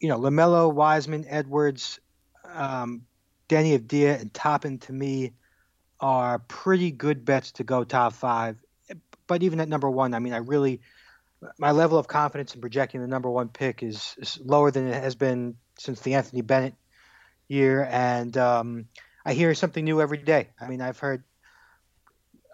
you 0.00 0.08
know, 0.08 0.18
Lamelo, 0.18 0.72
Wiseman, 0.72 1.26
Edwards, 1.28 2.00
um, 2.50 3.02
Deni 3.46 3.78
Avdija, 3.78 4.18
and 4.18 4.32
Toppin 4.32 4.78
to 4.78 4.92
me 4.94 5.34
are 6.00 6.38
pretty 6.38 6.92
good 6.92 7.26
bets 7.26 7.52
to 7.52 7.64
go 7.64 7.84
top 7.84 8.14
five. 8.14 8.56
But 9.26 9.42
even 9.42 9.60
at 9.60 9.68
number 9.68 9.90
one, 9.90 10.14
I 10.14 10.18
mean, 10.18 10.32
I 10.32 10.38
really 10.38 10.80
my 11.58 11.72
level 11.72 11.98
of 11.98 12.08
confidence 12.08 12.54
in 12.54 12.62
projecting 12.62 13.02
the 13.02 13.06
number 13.06 13.28
one 13.28 13.50
pick 13.50 13.82
is, 13.82 14.14
is 14.16 14.40
lower 14.42 14.70
than 14.70 14.88
it 14.88 14.94
has 14.94 15.14
been 15.14 15.56
since 15.78 16.00
the 16.00 16.14
Anthony 16.14 16.40
Bennett 16.40 16.74
year, 17.48 17.86
and 17.90 18.34
um, 18.38 18.86
I 19.26 19.34
hear 19.34 19.54
something 19.54 19.84
new 19.84 20.00
every 20.00 20.16
day. 20.16 20.48
I 20.58 20.68
mean, 20.68 20.80
I've 20.80 20.98
heard 20.98 21.22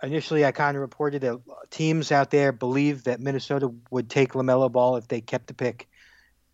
initially 0.03 0.45
I 0.45 0.53
kind 0.53 0.77
of 0.77 0.81
reported 0.81 1.23
that 1.23 1.41
teams 1.71 2.13
out 2.13 2.31
there 2.31 2.53
believe 2.53 3.05
that 3.05 3.21
Minnesota 3.21 3.73
would 3.91 4.09
take 4.09 4.33
LaMelo 4.33 4.71
Ball 4.71 4.97
if 4.97 5.09
they 5.09 5.21
kept 5.21 5.47
the 5.47 5.55
pick. 5.55 5.89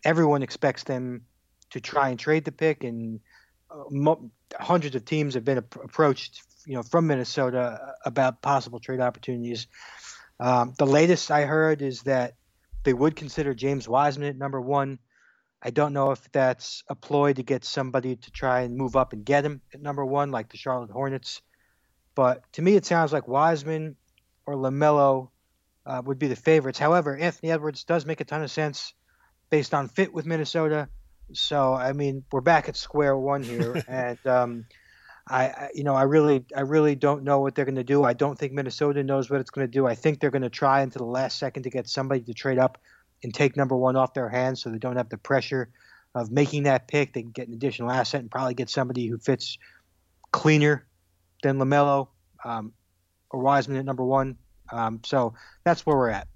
Everyone 0.05 0.43
expects 0.43 0.85
them 0.85 1.23
to 1.71 1.81
try 1.81 2.11
and 2.11 2.19
trade 2.19 2.45
the 2.45 2.53
pick, 2.53 2.85
and 2.85 3.21
uh, 3.71 3.85
mo- 3.91 4.31
hundreds 4.59 4.95
of 4.95 5.05
teams 5.05 5.35
have 5.35 5.45
been 5.45 5.59
ap- 5.59 5.77
approached, 5.77 6.43
you 6.67 6.75
know, 6.75 6.83
from 6.83 7.07
Minnesota 7.07 7.95
about 8.05 8.43
possible 8.43 8.79
trade 8.79 9.01
opportunities. 9.01 9.67
Um, 10.39 10.75
the 10.79 10.87
latest 10.87 11.31
I 11.31 11.43
heard 11.43 11.83
is 11.83 12.03
that 12.03 12.35
they 12.85 12.93
would 12.93 13.17
consider 13.17 13.55
James 13.55 13.89
Wiseman 13.89 14.29
at 14.29 14.37
number 14.37 14.61
one. 14.61 14.99
I 15.63 15.71
don't 15.71 15.93
know 15.93 16.13
if 16.13 16.31
that's 16.31 16.85
a 16.89 16.95
ploy 16.95 17.33
to 17.33 17.43
get 17.43 17.65
somebody 17.65 18.17
to 18.17 18.31
try 18.31 18.61
and 18.61 18.77
move 18.77 18.95
up 18.95 19.13
and 19.13 19.25
get 19.25 19.45
him 19.45 19.61
at 19.75 19.83
number 19.83 20.05
one, 20.05 20.31
like 20.31 20.51
the 20.51 20.59
Charlotte 20.59 20.91
Hornets. 20.91 21.43
But 22.17 22.51
to 22.55 22.63
me, 22.63 22.75
it 22.75 22.85
sounds 22.85 23.13
like 23.13 23.29
Wiseman 23.29 23.95
or 24.47 24.55
LaMelo 24.55 25.29
uh, 25.85 26.03
would 26.05 26.19
be 26.19 26.27
the 26.27 26.35
favorites. 26.35 26.79
However, 26.79 27.17
Anthony 27.17 27.53
Edwards 27.53 27.85
does 27.85 28.05
make 28.05 28.21
a 28.21 28.25
ton 28.25 28.43
of 28.43 28.51
sense 28.51 28.95
based 29.51 29.75
on 29.75 29.87
fit 29.87 30.13
with 30.13 30.27
Minnesota. 30.27 30.89
So, 31.35 31.75
I 31.75 31.93
mean, 31.93 32.25
we're 32.33 32.41
back 32.41 32.69
at 32.69 32.77
square 32.77 33.17
one 33.17 33.43
here. 33.43 33.85
and, 33.89 34.19
um, 34.27 34.65
I, 35.29 35.69
you 35.75 35.85
know, 35.85 35.95
I 35.95 36.05
really, 36.05 36.45
I 36.57 36.61
really 36.61 36.95
don't 36.95 37.23
know 37.23 37.41
what 37.41 37.55
they're 37.55 37.65
going 37.65 37.75
to 37.75 37.85
do. 37.85 38.03
I 38.03 38.15
don't 38.15 38.39
think 38.39 38.53
Minnesota 38.53 39.03
knows 39.03 39.29
what 39.29 39.41
it's 39.41 39.51
going 39.51 39.67
to 39.67 39.71
do. 39.71 39.87
I 39.87 39.95
think 39.95 40.21
they're 40.21 40.31
going 40.31 40.43
to 40.43 40.51
try 40.51 40.83
into 40.83 40.99
the 40.99 41.05
last 41.05 41.39
second 41.39 41.65
to 41.65 41.71
get 41.71 41.89
somebody 41.89 42.23
to 42.23 42.33
trade 42.33 42.59
up 42.59 42.79
and 43.23 43.35
take 43.35 43.57
number 43.57 43.77
one 43.77 43.97
off 43.97 44.15
their 44.15 44.29
hands, 44.29 44.63
so 44.63 44.71
they 44.71 44.79
don't 44.79 44.97
have 44.97 45.09
the 45.09 45.19
pressure 45.19 45.69
of 46.15 46.31
making 46.31 46.63
that 46.63 46.87
pick. 46.87 47.13
They 47.13 47.23
can 47.23 47.33
get 47.33 47.49
an 47.49 47.55
additional 47.55 47.91
asset 47.91 48.21
and 48.21 48.31
probably 48.31 48.55
get 48.55 48.71
somebody 48.71 49.07
who 49.07 49.19
fits 49.19 49.59
cleaner 50.31 50.87
than 51.43 51.59
Lamelo 51.59 52.09
um, 52.45 52.73
or 53.31 53.41
Wiseman 53.41 53.79
at 53.79 53.85
number 53.85 54.05
one. 54.05 54.37
Um, 54.71 55.01
so 55.05 55.35
that's 55.65 55.87
where 55.87 55.97
we're 55.97 56.11
at. 56.11 56.29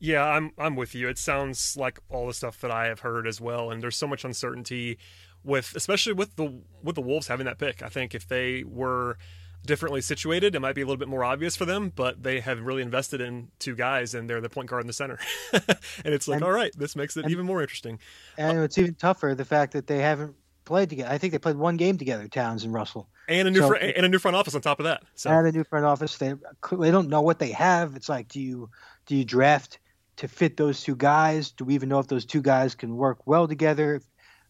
Yeah, 0.00 0.24
I'm 0.24 0.52
I'm 0.58 0.76
with 0.76 0.94
you. 0.94 1.08
It 1.08 1.18
sounds 1.18 1.76
like 1.76 1.98
all 2.08 2.26
the 2.26 2.34
stuff 2.34 2.60
that 2.60 2.70
I 2.70 2.86
have 2.86 3.00
heard 3.00 3.26
as 3.26 3.40
well, 3.40 3.70
and 3.70 3.82
there's 3.82 3.96
so 3.96 4.06
much 4.06 4.24
uncertainty 4.24 4.98
with, 5.42 5.74
especially 5.74 6.12
with 6.12 6.36
the 6.36 6.60
with 6.82 6.94
the 6.94 7.00
Wolves 7.00 7.26
having 7.26 7.46
that 7.46 7.58
pick. 7.58 7.82
I 7.82 7.88
think 7.88 8.14
if 8.14 8.28
they 8.28 8.62
were 8.64 9.18
differently 9.66 10.00
situated, 10.00 10.54
it 10.54 10.60
might 10.60 10.74
be 10.74 10.82
a 10.82 10.84
little 10.84 10.98
bit 10.98 11.08
more 11.08 11.24
obvious 11.24 11.56
for 11.56 11.64
them, 11.64 11.92
but 11.94 12.22
they 12.22 12.38
have 12.40 12.60
really 12.60 12.82
invested 12.82 13.20
in 13.20 13.48
two 13.58 13.74
guys, 13.74 14.14
and 14.14 14.30
they're 14.30 14.40
the 14.40 14.48
point 14.48 14.68
guard 14.68 14.82
in 14.82 14.86
the 14.86 14.92
center, 14.92 15.18
and 15.52 16.14
it's 16.14 16.28
like, 16.28 16.36
and, 16.36 16.44
all 16.44 16.52
right, 16.52 16.72
this 16.76 16.94
makes 16.94 17.16
it 17.16 17.24
and, 17.24 17.32
even 17.32 17.44
more 17.44 17.60
interesting. 17.60 17.98
And 18.36 18.58
it's 18.60 18.78
even 18.78 18.94
tougher 18.94 19.34
the 19.34 19.44
fact 19.44 19.72
that 19.72 19.88
they 19.88 19.98
haven't 19.98 20.36
played 20.68 20.90
together. 20.90 21.10
I 21.10 21.18
think 21.18 21.32
they 21.32 21.38
played 21.38 21.56
one 21.56 21.76
game 21.76 21.98
together, 21.98 22.28
Towns 22.28 22.62
and 22.62 22.72
Russell, 22.72 23.08
and 23.26 23.48
a 23.48 23.50
new 23.50 23.60
so, 23.60 23.68
fr- 23.68 23.76
and 23.76 24.06
a 24.06 24.08
new 24.08 24.18
front 24.18 24.36
office 24.36 24.54
on 24.54 24.60
top 24.60 24.78
of 24.78 24.84
that. 24.84 25.02
So. 25.14 25.30
And 25.30 25.46
a 25.46 25.50
new 25.50 25.64
front 25.64 25.86
office. 25.86 26.16
They 26.18 26.34
they 26.72 26.90
don't 26.90 27.08
know 27.08 27.22
what 27.22 27.38
they 27.38 27.50
have. 27.52 27.96
It's 27.96 28.08
like, 28.08 28.28
do 28.28 28.40
you 28.40 28.70
do 29.06 29.16
you 29.16 29.24
draft 29.24 29.80
to 30.18 30.28
fit 30.28 30.56
those 30.56 30.82
two 30.82 30.94
guys? 30.94 31.50
Do 31.52 31.64
we 31.64 31.74
even 31.74 31.88
know 31.88 31.98
if 31.98 32.06
those 32.06 32.26
two 32.26 32.42
guys 32.42 32.74
can 32.74 32.96
work 32.96 33.26
well 33.26 33.48
together? 33.48 34.02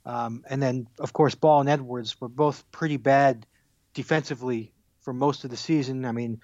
Um, 0.04 0.42
and 0.50 0.62
then, 0.62 0.88
of 0.98 1.12
course, 1.12 1.34
Ball 1.34 1.60
and 1.60 1.68
Edwards 1.68 2.20
were 2.20 2.28
both 2.28 2.64
pretty 2.72 2.96
bad 2.96 3.46
defensively 3.94 4.72
for 5.00 5.12
most 5.12 5.44
of 5.44 5.50
the 5.50 5.56
season. 5.56 6.04
I 6.04 6.12
mean, 6.12 6.40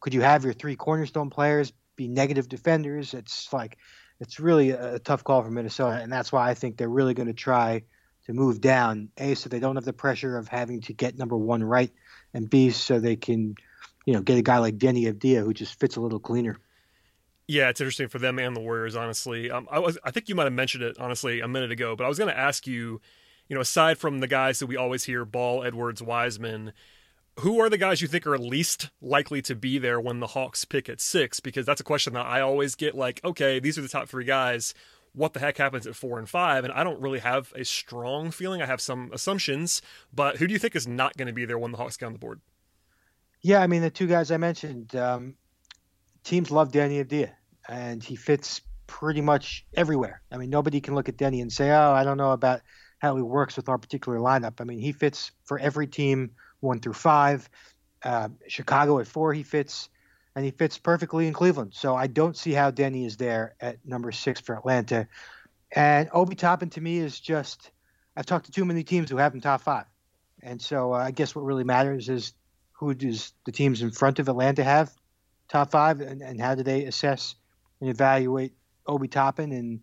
could 0.00 0.14
you 0.14 0.20
have 0.20 0.44
your 0.44 0.52
three 0.52 0.76
cornerstone 0.76 1.30
players 1.30 1.72
be 1.96 2.08
negative 2.08 2.48
defenders? 2.48 3.12
It's 3.14 3.52
like 3.52 3.78
it's 4.20 4.38
really 4.38 4.70
a, 4.70 4.94
a 4.94 4.98
tough 4.98 5.24
call 5.24 5.42
for 5.42 5.50
Minnesota, 5.50 6.00
and 6.00 6.12
that's 6.12 6.30
why 6.30 6.48
I 6.48 6.54
think 6.54 6.76
they're 6.76 6.88
really 6.88 7.14
going 7.14 7.26
to 7.28 7.34
try 7.34 7.82
to 8.30 8.34
move 8.34 8.60
down. 8.60 9.08
A, 9.18 9.34
so 9.34 9.48
they 9.48 9.58
don't 9.58 9.76
have 9.76 9.84
the 9.84 9.92
pressure 9.92 10.38
of 10.38 10.48
having 10.48 10.80
to 10.82 10.92
get 10.92 11.18
number 11.18 11.36
one 11.36 11.62
right, 11.62 11.90
and 12.32 12.48
B, 12.48 12.70
so 12.70 13.00
they 13.00 13.16
can, 13.16 13.56
you 14.06 14.14
know, 14.14 14.22
get 14.22 14.38
a 14.38 14.42
guy 14.42 14.58
like 14.58 14.78
Deni 14.78 15.12
Avdija 15.12 15.42
who 15.42 15.52
just 15.52 15.78
fits 15.78 15.96
a 15.96 16.00
little 16.00 16.20
cleaner. 16.20 16.58
Yeah, 17.48 17.68
it's 17.68 17.80
interesting 17.80 18.08
for 18.08 18.20
them 18.20 18.38
and 18.38 18.54
the 18.54 18.60
Warriors, 18.60 18.94
honestly. 18.94 19.50
Um, 19.50 19.66
I 19.70 19.80
was, 19.80 19.98
I 20.04 20.12
think 20.12 20.28
you 20.28 20.36
might 20.36 20.44
have 20.44 20.52
mentioned 20.52 20.84
it, 20.84 20.96
honestly, 21.00 21.40
a 21.40 21.48
minute 21.48 21.72
ago, 21.72 21.96
but 21.96 22.04
I 22.04 22.08
was 22.08 22.18
going 22.18 22.30
to 22.30 22.38
ask 22.38 22.66
you, 22.66 23.00
you 23.48 23.54
know, 23.56 23.60
aside 23.60 23.98
from 23.98 24.20
the 24.20 24.28
guys 24.28 24.60
that 24.60 24.66
we 24.66 24.76
always 24.76 25.02
hear, 25.04 25.24
Ball, 25.24 25.64
Edwards, 25.64 26.00
Wiseman, 26.00 26.72
who 27.40 27.58
are 27.58 27.68
the 27.68 27.78
guys 27.78 28.00
you 28.00 28.06
think 28.06 28.26
are 28.26 28.38
least 28.38 28.90
likely 29.02 29.42
to 29.42 29.56
be 29.56 29.78
there 29.78 30.00
when 30.00 30.20
the 30.20 30.28
Hawks 30.28 30.64
pick 30.64 30.88
at 30.88 31.00
six? 31.00 31.40
Because 31.40 31.66
that's 31.66 31.80
a 31.80 31.84
question 31.84 32.12
that 32.12 32.26
I 32.26 32.40
always 32.40 32.76
get. 32.76 32.94
Like, 32.94 33.20
okay, 33.24 33.58
these 33.58 33.76
are 33.76 33.82
the 33.82 33.88
top 33.88 34.08
three 34.08 34.24
guys 34.24 34.72
what 35.12 35.32
the 35.32 35.40
heck 35.40 35.58
happens 35.58 35.86
at 35.86 35.96
four 35.96 36.18
and 36.18 36.28
five. 36.28 36.64
And 36.64 36.72
I 36.72 36.84
don't 36.84 37.00
really 37.00 37.18
have 37.18 37.52
a 37.56 37.64
strong 37.64 38.30
feeling. 38.30 38.62
I 38.62 38.66
have 38.66 38.80
some 38.80 39.10
assumptions, 39.12 39.82
but 40.12 40.36
who 40.36 40.46
do 40.46 40.52
you 40.52 40.58
think 40.58 40.76
is 40.76 40.86
not 40.86 41.16
going 41.16 41.26
to 41.26 41.32
be 41.34 41.44
there 41.44 41.58
when 41.58 41.72
the 41.72 41.78
Hawks 41.78 41.96
get 41.96 42.06
on 42.06 42.12
the 42.12 42.18
board? 42.18 42.40
Yeah, 43.42 43.60
I 43.60 43.66
mean 43.66 43.82
the 43.82 43.90
two 43.90 44.06
guys 44.06 44.30
I 44.30 44.36
mentioned, 44.36 44.94
um, 44.94 45.34
teams 46.24 46.50
love 46.50 46.70
Deni 46.72 47.04
Avdija. 47.04 47.30
and 47.68 48.02
he 48.02 48.16
fits 48.16 48.60
pretty 48.86 49.20
much 49.20 49.64
everywhere. 49.74 50.20
I 50.30 50.36
mean, 50.36 50.50
nobody 50.50 50.80
can 50.80 50.94
look 50.94 51.08
at 51.08 51.16
Deni 51.16 51.40
and 51.40 51.52
say, 51.52 51.70
"Oh, 51.70 51.92
I 51.92 52.04
don't 52.04 52.18
know 52.18 52.32
about 52.32 52.60
how 52.98 53.16
he 53.16 53.22
works 53.22 53.56
with 53.56 53.68
our 53.68 53.78
particular 53.78 54.18
lineup." 54.18 54.60
I 54.60 54.64
mean, 54.64 54.78
he 54.80 54.92
fits 54.92 55.30
for 55.44 55.58
every 55.58 55.86
team, 55.86 56.32
one 56.60 56.80
through 56.80 56.94
five. 56.94 57.48
Uh, 58.02 58.28
Chicago 58.48 58.98
at 58.98 59.06
four, 59.06 59.32
he 59.32 59.42
fits, 59.42 59.88
and 60.34 60.44
he 60.44 60.50
fits 60.50 60.78
perfectly 60.78 61.26
in 61.26 61.32
Cleveland. 61.32 61.72
So 61.74 61.94
I 61.94 62.06
don't 62.06 62.36
see 62.36 62.52
how 62.52 62.70
Deni 62.70 63.06
is 63.06 63.16
there 63.16 63.54
at 63.60 63.84
number 63.84 64.12
six 64.12 64.40
for 64.40 64.54
Atlanta. 64.54 65.08
And 65.72 66.08
Obi 66.12 66.34
Toppin 66.34 66.70
to 66.70 66.80
me 66.80 66.98
is 66.98 67.18
just 67.18 67.70
I've 68.16 68.26
talked 68.26 68.46
to 68.46 68.52
too 68.52 68.64
many 68.64 68.82
teams 68.82 69.10
who 69.10 69.16
have 69.16 69.34
him 69.34 69.40
top 69.40 69.62
five, 69.62 69.86
and 70.42 70.60
so 70.60 70.92
uh, 70.92 70.98
I 70.98 71.10
guess 71.10 71.34
what 71.34 71.44
really 71.44 71.64
matters 71.64 72.08
is 72.08 72.32
who 72.72 72.92
does 72.94 73.32
the 73.44 73.52
teams 73.52 73.82
in 73.82 73.90
front 73.90 74.18
of 74.18 74.28
Atlanta 74.28 74.64
have 74.64 74.92
top 75.48 75.70
five, 75.70 76.00
and, 76.00 76.20
and 76.20 76.40
how 76.40 76.54
do 76.54 76.62
they 76.62 76.84
assess 76.84 77.36
and 77.80 77.88
evaluate 77.88 78.52
Obi 78.86 79.06
Toppin? 79.06 79.52
And 79.52 79.80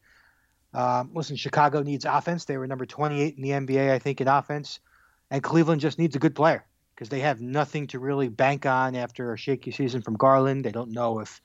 um, 0.74 1.12
listen, 1.14 1.38
Chicago 1.38 1.84
needs 1.84 2.04
offense. 2.04 2.46
They 2.46 2.58
were 2.58 2.68
number 2.68 2.86
28 2.86 3.38
in 3.38 3.42
the 3.42 3.50
NBA, 3.50 3.92
I 3.92 4.00
think, 4.00 4.20
in 4.20 4.28
offense, 4.28 4.80
and 5.32 5.42
Cleveland 5.42 5.80
just 5.80 5.98
needs 5.98 6.16
a 6.16 6.20
good 6.20 6.36
player 6.36 6.66
because 6.98 7.10
they 7.10 7.20
have 7.20 7.40
nothing 7.40 7.86
to 7.86 8.00
really 8.00 8.28
bank 8.28 8.66
on 8.66 8.96
after 8.96 9.32
a 9.32 9.38
shaky 9.38 9.70
season 9.70 10.02
from 10.02 10.16
Garland. 10.16 10.66
They 10.66 10.72
don't 10.72 10.92
know 10.92 11.20
if 11.20 11.42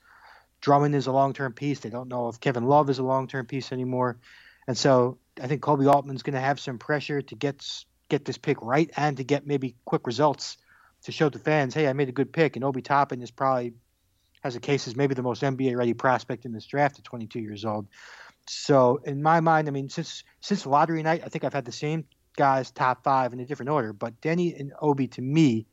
Drummond 0.62 0.94
is 0.94 1.08
a 1.08 1.12
long-term 1.12 1.52
piece. 1.52 1.80
They 1.80 1.90
don't 1.90 2.08
know 2.08 2.28
if 2.28 2.40
Kevin 2.40 2.64
Love 2.64 2.88
is 2.88 2.98
a 2.98 3.02
long-term 3.02 3.44
piece 3.44 3.70
anymore. 3.70 4.16
And 4.66 4.78
so 4.78 5.18
I 5.38 5.48
think 5.48 5.60
Koby 5.60 5.92
Altman's 5.92 6.22
going 6.22 6.34
to 6.34 6.40
have 6.40 6.58
some 6.58 6.78
pressure 6.78 7.20
to 7.20 7.34
get 7.34 7.62
get 8.08 8.24
this 8.24 8.38
pick 8.38 8.62
right 8.62 8.90
and 8.96 9.18
to 9.18 9.24
get 9.24 9.46
maybe 9.46 9.74
quick 9.84 10.06
results 10.06 10.56
to 11.04 11.12
show 11.12 11.28
the 11.28 11.38
fans, 11.38 11.74
hey, 11.74 11.86
I 11.86 11.92
made 11.92 12.08
a 12.08 12.12
good 12.12 12.32
pick. 12.32 12.56
And 12.56 12.64
Obi 12.64 12.80
Toppin 12.80 13.22
is 13.22 13.30
probably 13.30 13.74
has 14.42 14.56
a 14.56 14.60
case 14.60 14.88
as 14.88 14.96
maybe 14.96 15.14
the 15.14 15.22
most 15.22 15.42
NBA 15.42 15.76
ready 15.76 15.92
prospect 15.92 16.46
in 16.46 16.52
this 16.52 16.66
draft 16.66 16.98
at 16.98 17.04
22 17.04 17.40
years 17.40 17.66
old. 17.66 17.88
So 18.46 19.00
in 19.04 19.22
my 19.22 19.40
mind, 19.40 19.68
I 19.68 19.70
mean, 19.70 19.90
since 19.90 20.24
since 20.40 20.64
lottery 20.64 21.02
night, 21.02 21.22
I 21.24 21.28
think 21.28 21.44
I've 21.44 21.52
had 21.52 21.66
the 21.66 21.72
same 21.72 22.06
guys 22.36 22.70
top 22.70 23.04
five 23.04 23.32
in 23.32 23.40
a 23.40 23.44
different 23.44 23.70
order. 23.70 23.92
But 23.92 24.20
Deni 24.20 24.58
and 24.58 24.72
Obi 24.80 25.08
to 25.08 25.22
me 25.22 25.66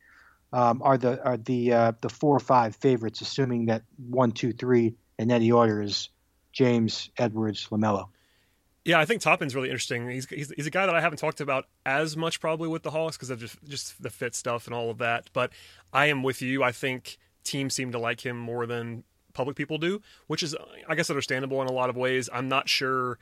um, 0.52 0.82
are 0.82 0.98
the 0.98 1.22
are 1.24 1.36
the 1.36 1.72
uh, 1.72 1.92
the 2.00 2.08
four 2.08 2.36
or 2.36 2.40
five 2.40 2.76
favorites, 2.76 3.20
assuming 3.20 3.66
that 3.66 3.82
one, 4.08 4.32
two, 4.32 4.52
three 4.52 4.94
in 5.18 5.30
any 5.30 5.52
order 5.52 5.82
is 5.82 6.08
James, 6.52 7.10
Edwards, 7.16 7.68
Lamelo. 7.70 8.08
Yeah, 8.84 8.98
I 8.98 9.04
think 9.04 9.20
Toppin's 9.20 9.54
really 9.54 9.68
interesting. 9.68 10.08
He's, 10.08 10.26
he's, 10.26 10.50
he's 10.56 10.66
a 10.66 10.70
guy 10.70 10.86
that 10.86 10.94
I 10.94 11.02
haven't 11.02 11.18
talked 11.18 11.42
about 11.42 11.66
as 11.84 12.16
much 12.16 12.40
probably 12.40 12.66
with 12.66 12.82
the 12.82 12.90
Hawks 12.90 13.16
because 13.16 13.28
of 13.28 13.38
just 13.38 13.62
just 13.68 14.02
the 14.02 14.10
fit 14.10 14.34
stuff 14.34 14.66
and 14.66 14.74
all 14.74 14.90
of 14.90 14.98
that. 14.98 15.28
But 15.32 15.52
I 15.92 16.06
am 16.06 16.22
with 16.22 16.40
you. 16.40 16.62
I 16.62 16.72
think 16.72 17.18
teams 17.44 17.74
seem 17.74 17.92
to 17.92 17.98
like 17.98 18.24
him 18.24 18.38
more 18.38 18.66
than 18.66 19.04
public 19.34 19.56
people 19.56 19.78
do, 19.78 20.00
which 20.26 20.42
is 20.42 20.56
I 20.88 20.94
guess 20.94 21.10
understandable 21.10 21.60
in 21.62 21.68
a 21.68 21.72
lot 21.72 21.90
of 21.90 21.96
ways. 21.96 22.28
I'm 22.32 22.48
not 22.48 22.68
sure 22.68 23.18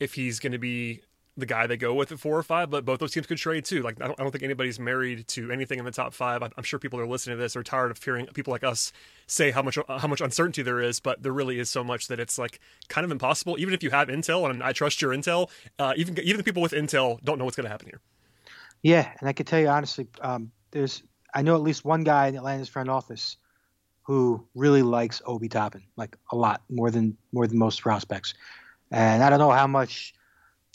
if 0.00 0.14
he's 0.14 0.40
going 0.40 0.52
to 0.52 0.58
be 0.58 1.02
the 1.36 1.46
guy 1.46 1.66
they 1.66 1.76
go 1.76 1.92
with 1.92 2.12
at 2.12 2.18
four 2.18 2.38
or 2.38 2.42
five, 2.42 2.70
but 2.70 2.84
both 2.84 2.98
those 2.98 3.12
teams 3.12 3.26
could 3.26 3.36
trade 3.36 3.64
too. 3.64 3.82
Like 3.82 4.00
I 4.00 4.06
don't, 4.06 4.18
I 4.18 4.22
don't 4.22 4.32
think 4.32 4.44
anybody's 4.44 4.80
married 4.80 5.28
to 5.28 5.50
anything 5.50 5.78
in 5.78 5.84
the 5.84 5.90
top 5.90 6.14
five. 6.14 6.42
I'm, 6.42 6.50
I'm 6.56 6.64
sure 6.64 6.78
people 6.78 6.98
are 6.98 7.06
listening 7.06 7.36
to 7.36 7.42
this 7.42 7.56
are 7.56 7.62
tired 7.62 7.90
of 7.90 8.02
hearing 8.02 8.26
people 8.26 8.52
like 8.52 8.64
us 8.64 8.92
say 9.26 9.50
how 9.50 9.62
much 9.62 9.78
how 9.88 10.08
much 10.08 10.20
uncertainty 10.20 10.62
there 10.62 10.80
is, 10.80 10.98
but 10.98 11.22
there 11.22 11.32
really 11.32 11.58
is 11.58 11.68
so 11.68 11.84
much 11.84 12.08
that 12.08 12.18
it's 12.18 12.38
like 12.38 12.60
kind 12.88 13.04
of 13.04 13.10
impossible. 13.10 13.56
Even 13.58 13.74
if 13.74 13.82
you 13.82 13.90
have 13.90 14.08
intel, 14.08 14.48
and 14.48 14.62
I 14.62 14.72
trust 14.72 15.02
your 15.02 15.12
intel, 15.12 15.50
uh, 15.78 15.92
even 15.96 16.18
even 16.20 16.38
the 16.38 16.44
people 16.44 16.62
with 16.62 16.72
intel 16.72 17.22
don't 17.22 17.38
know 17.38 17.44
what's 17.44 17.56
going 17.56 17.66
to 17.66 17.70
happen 17.70 17.88
here. 17.88 18.00
Yeah, 18.82 19.10
and 19.20 19.28
I 19.28 19.32
can 19.32 19.44
tell 19.46 19.60
you 19.60 19.68
honestly, 19.68 20.06
um, 20.22 20.50
there's 20.70 21.02
I 21.34 21.42
know 21.42 21.54
at 21.54 21.62
least 21.62 21.84
one 21.84 22.02
guy 22.02 22.28
in 22.28 22.36
Atlanta's 22.36 22.68
front 22.68 22.88
office 22.88 23.36
who 24.04 24.46
really 24.54 24.82
likes 24.82 25.20
Obi 25.26 25.48
Toppin, 25.48 25.82
like 25.96 26.16
a 26.32 26.36
lot 26.36 26.62
more 26.70 26.90
than 26.90 27.16
more 27.32 27.46
than 27.46 27.58
most 27.58 27.82
prospects. 27.82 28.32
And 28.90 29.22
I 29.22 29.28
don't 29.28 29.40
know 29.40 29.50
how 29.50 29.66
much 29.66 30.14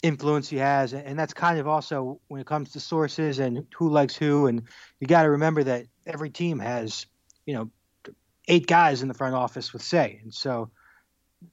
influence 0.02 0.48
he 0.48 0.56
has, 0.56 0.92
and 0.92 1.18
that's 1.18 1.32
kind 1.32 1.58
of 1.58 1.68
also 1.68 2.20
when 2.28 2.40
it 2.40 2.46
comes 2.46 2.72
to 2.72 2.80
sources 2.80 3.38
and 3.38 3.66
who 3.74 3.88
likes 3.88 4.16
who. 4.16 4.46
And 4.46 4.62
you 5.00 5.06
got 5.06 5.22
to 5.22 5.30
remember 5.30 5.64
that 5.64 5.86
every 6.06 6.30
team 6.30 6.58
has, 6.58 7.06
you 7.46 7.54
know, 7.54 7.70
eight 8.48 8.66
guys 8.66 9.02
in 9.02 9.08
the 9.08 9.14
front 9.14 9.34
office 9.34 9.72
with 9.72 9.82
say, 9.82 10.20
and 10.22 10.34
so 10.34 10.70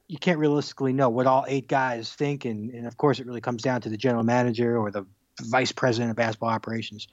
you 0.07 0.17
can't 0.17 0.39
realistically 0.39 0.93
know 0.93 1.09
what 1.09 1.27
all 1.27 1.45
eight 1.47 1.67
guys 1.67 2.13
think. 2.13 2.45
And, 2.45 2.71
and 2.71 2.87
of 2.87 2.97
course, 2.97 3.19
it 3.19 3.27
really 3.27 3.41
comes 3.41 3.61
down 3.61 3.81
to 3.81 3.89
the 3.89 3.97
general 3.97 4.23
manager 4.23 4.77
or 4.77 4.91
the 4.91 5.05
vice 5.41 5.71
president 5.71 6.11
of 6.11 6.17
basketball 6.17 6.49
operations. 6.49 7.07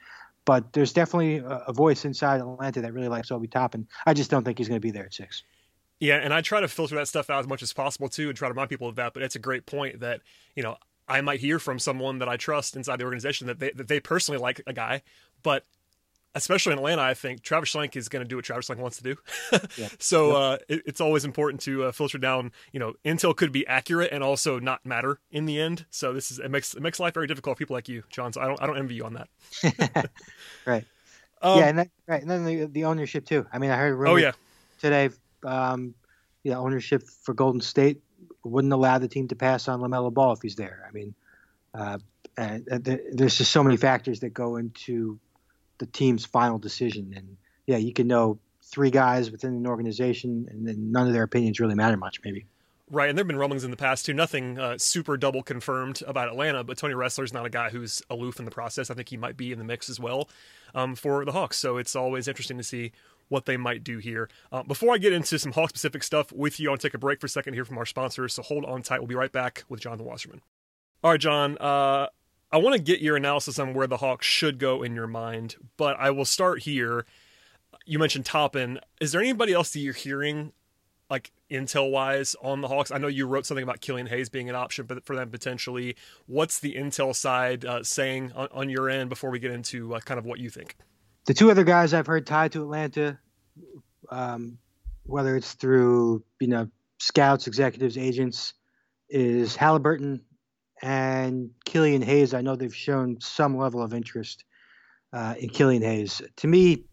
But 0.45 0.73
there's 0.73 0.93
definitely 0.93 1.39
a, 1.39 1.65
a 1.69 1.73
voice 1.73 2.05
inside 2.05 2.41
Atlanta 2.41 2.81
that 2.83 2.93
really 2.93 3.09
likes 3.09 3.31
Obi 3.31 3.49
Toppin. 3.49 3.87
I 4.07 4.15
just 4.15 4.31
don't 4.31 4.45
think 4.45 4.59
he's 4.59 4.69
going 4.69 4.81
to 4.81 4.87
be 4.87 4.91
there 4.93 5.07
at 5.07 5.15
six. 5.15 5.43
Yeah, 5.99 6.17
and 6.17 6.33
I 6.33 6.43
try 6.43 6.61
to 6.61 6.69
filter 6.69 6.95
that 6.97 7.09
stuff 7.09 7.31
out 7.31 7.41
as 7.41 7.49
much 7.49 7.63
as 7.63 7.73
possible 7.73 8.09
too, 8.09 8.29
and 8.29 8.37
try 8.37 8.49
to 8.49 8.53
remind 8.53 8.69
people 8.69 8.89
of 8.89 8.97
that. 8.97 9.15
But 9.15 9.23
it's 9.23 9.35
a 9.35 9.39
great 9.39 9.65
point 9.65 10.01
that 10.01 10.21
you 10.55 10.63
know 10.63 10.77
I 11.09 11.21
might 11.21 11.41
hear 11.41 11.59
from 11.59 11.79
someone 11.79 12.19
that 12.19 12.29
I 12.29 12.37
trust 12.37 12.77
inside 12.77 12.99
the 12.99 13.05
organization 13.05 13.47
that 13.47 13.59
they 13.59 13.71
that 13.73 13.89
they 13.89 14.01
personally 14.01 14.39
like 14.39 14.61
a 14.67 14.73
guy, 14.73 15.03
but 15.43 15.65
especially 16.35 16.73
in 16.73 16.79
Atlanta, 16.79 17.03
I 17.03 17.15
think 17.15 17.43
Travis 17.43 17.73
Schlenk 17.73 17.97
is 17.97 18.09
going 18.09 18.23
to 18.23 18.29
do 18.29 18.37
what 18.37 18.45
Travis 18.45 18.69
Schlenk 18.69 18.77
wants 18.77 18.99
to 18.99 19.03
do. 19.03 19.17
yeah. 19.77 19.89
So 19.99 20.27
yep. 20.29 20.37
uh, 20.37 20.65
it, 20.69 20.83
it's 20.87 21.01
always 21.01 21.25
important 21.25 21.63
to 21.63 21.85
uh, 21.85 21.93
filter 21.93 22.19
down. 22.19 22.53
You 22.73 22.81
know, 22.81 22.95
intel 23.05 23.35
could 23.35 23.53
be 23.53 23.67
accurate 23.67 24.13
and 24.13 24.23
also 24.23 24.59
not 24.59 24.85
matter 24.85 25.19
in 25.31 25.47
the 25.47 25.61
end. 25.61 25.87
So 25.91 26.13
this 26.13 26.31
is 26.31 26.39
it 26.39 26.51
makes 26.51 26.75
it 26.75 26.83
makes 26.83 27.01
life 27.01 27.15
very 27.15 27.27
difficult 27.27 27.57
for 27.57 27.59
people 27.59 27.75
like 27.75 27.89
you, 27.89 28.03
John. 28.11 28.33
So 28.33 28.41
I 28.41 28.47
don't 28.47 28.63
I 28.63 28.67
don't 28.67 28.79
envy 28.79 28.95
you 28.95 29.05
on 29.05 29.15
that. 29.15 30.11
right. 30.67 30.85
Um, 31.43 31.59
yeah, 31.59 31.67
and 31.67 31.79
then, 31.79 31.91
right, 32.07 32.23
and 32.23 32.31
then 32.31 32.45
the, 32.45 32.65
the 32.65 32.85
ownership 32.85 33.27
too. 33.27 33.47
I 33.53 33.59
mean, 33.59 33.71
I 33.71 33.77
heard 33.77 34.09
oh 34.09 34.17
yeah 34.17 34.33
today. 34.81 35.11
Um, 35.43 35.95
know, 36.53 36.61
ownership 36.61 37.03
for 37.03 37.35
Golden 37.35 37.61
State 37.61 38.01
wouldn't 38.47 38.73
allow 38.73 38.99
the 38.99 39.09
team 39.09 39.29
to 39.29 39.37
pass 39.37 39.69
on 39.69 39.81
Lamelo 39.81 40.13
Ball 40.13 40.33
if 40.33 40.43
he's 40.43 40.57
there. 40.57 40.87
I 40.89 40.93
mean, 40.93 41.15
uh, 41.75 41.99
and, 42.37 42.65
there's 43.13 43.39
just 43.39 43.51
so 43.51 43.63
many 43.63 43.77
factors 43.77 44.21
that 44.21 44.31
go 44.31 44.57
into 44.57 45.19
the 45.79 45.87
team's 45.87 46.25
final 46.25 46.59
decision. 46.59 47.13
And 47.17 47.37
yeah, 47.67 47.77
you 47.77 47.93
can 47.93 48.07
know 48.07 48.39
three 48.63 48.91
guys 48.91 49.31
within 49.31 49.55
an 49.55 49.67
organization, 49.67 50.47
and 50.51 50.67
then 50.67 50.91
none 50.91 51.07
of 51.07 51.13
their 51.13 51.23
opinions 51.23 51.61
really 51.61 51.75
matter 51.75 51.97
much, 51.97 52.21
maybe. 52.25 52.47
Right, 52.89 53.09
and 53.09 53.19
there 53.19 53.23
have 53.23 53.29
been 53.29 53.37
rumblings 53.37 53.65
in 53.65 53.73
the 53.73 53.77
past 53.77 54.07
too. 54.07 54.15
Nothing 54.15 54.61
uh, 54.61 54.79
super 54.79 55.17
double 55.17 55.43
confirmed 55.43 56.03
about 56.07 56.29
Atlanta, 56.29 56.63
but 56.63 56.79
Tony 56.79 56.95
Ressler's 56.95 57.33
not 57.33 57.45
a 57.45 57.51
guy 57.51 57.71
who's 57.71 58.01
aloof 58.09 58.39
in 58.39 58.45
the 58.45 58.51
process. 58.53 58.91
I 58.91 58.95
think 58.95 59.09
he 59.09 59.17
might 59.17 59.37
be 59.37 59.51
in 59.51 59.59
the 59.59 59.65
mix 59.65 59.91
as 59.91 59.99
well 59.99 60.29
um, 60.73 60.95
for 60.95 61.25
the 61.25 61.33
Hawks. 61.33 61.57
So 61.59 61.79
it's 61.79 61.97
always 61.97 62.29
interesting 62.29 62.59
to 62.59 62.63
see 62.63 62.93
what 63.29 63.47
they 63.47 63.57
might 63.57 63.83
do 63.83 63.99
here. 63.99 64.29
Uh, 64.53 64.63
before 64.63 64.95
I 64.95 64.99
get 64.99 65.13
into 65.13 65.39
some 65.39 65.53
Hawk 65.53 65.71
specific 65.71 66.03
stuff 66.03 66.33
with 66.33 66.61
you, 66.61 66.69
I 66.69 66.71
want 66.73 66.81
to 66.83 66.89
take 66.89 66.95
a 66.95 66.99
break 66.99 67.21
for 67.21 67.27
a 67.27 67.31
second 67.31 67.55
here 67.55 67.65
from 67.65 67.79
our 67.79 67.87
sponsors. 67.87 68.35
So 68.35 68.43
hold 68.43 68.65
on 68.65 68.83
tight. 68.83 69.01
We'll 69.01 69.09
be 69.09 69.15
right 69.15 69.33
back 69.33 69.65
with 69.69 69.81
Jonathan 69.81 70.07
Wasserman. 70.07 70.43
All 71.03 71.11
right, 71.13 71.21
John. 71.21 71.57
Uh, 71.59 72.09
I 72.53 72.59
want 72.59 72.77
to 72.77 72.83
get 72.83 73.01
your 73.01 73.17
analysis 73.17 73.59
on 73.59 73.75
where 73.75 73.87
the 73.87 73.99
Hawks 73.99 74.27
should 74.27 74.59
go 74.59 74.83
in 74.83 74.95
your 74.95 75.07
mind, 75.07 75.57
but 75.77 75.97
I 75.99 76.11
will 76.11 76.25
start 76.25 76.63
here. 76.63 77.05
You 77.85 77.99
mentioned 77.99 78.25
Toppin. 78.25 78.79
Is 79.01 79.13
there 79.13 79.21
anybody 79.21 79.53
else 79.53 79.73
that 79.73 79.81
you're 79.81 79.93
hearing, 79.93 80.53
like 81.11 81.33
intel 81.51 81.91
wise, 81.91 82.37
on 82.41 82.61
the 82.61 82.69
Hawks? 82.69 82.91
I 82.91 82.99
know 82.99 83.09
you 83.09 83.27
wrote 83.27 83.47
something 83.47 83.65
about 83.65 83.81
Killian 83.81 84.07
Hayes 84.07 84.29
being 84.29 84.49
an 84.49 84.55
option 84.55 84.87
but 84.87 85.05
for 85.05 85.17
them 85.17 85.31
potentially. 85.31 85.97
What's 86.27 86.61
the 86.61 86.75
intel 86.75 87.15
side 87.15 87.65
uh, 87.65 87.83
saying 87.83 88.33
on, 88.35 88.49
on, 88.53 88.71
your 88.71 88.89
end 88.89 89.11
before 89.11 89.31
we 89.31 89.39
get 89.39 89.51
into 89.51 89.95
uh, 89.95 90.01
kind 90.01 90.19
of 90.19 90.25
what 90.25 90.39
you 90.39 90.49
think? 90.49 90.77
The 91.27 91.35
two 91.35 91.51
other 91.51 91.65
guys 91.65 91.93
I've 91.93 92.07
heard 92.07 92.27
tied 92.27 92.53
to 92.53 92.63
Atlanta, 92.63 93.19
um, 94.11 94.59
whether 95.05 95.37
it's 95.37 95.53
through 95.55 96.25
you 96.41 96.49
know 96.49 96.69
scouts, 96.99 97.47
executives, 97.47 97.99
agents, 97.99 98.55
is 99.09 99.55
Halliburton 99.57 100.23
and 100.83 101.51
Killian 101.65 102.03
Hayes. 102.03 102.33
I 102.33 102.43
know 102.43 102.57
they've 102.57 102.75
shown 102.75 103.21
some 103.21 103.57
level 103.57 103.83
of 103.83 103.93
interest 103.93 104.45
uh, 105.13 105.35
in 105.39 105.51
Killian 105.51 105.83
Hayes. 105.83 106.23
To 106.37 106.47
me, 106.47 106.85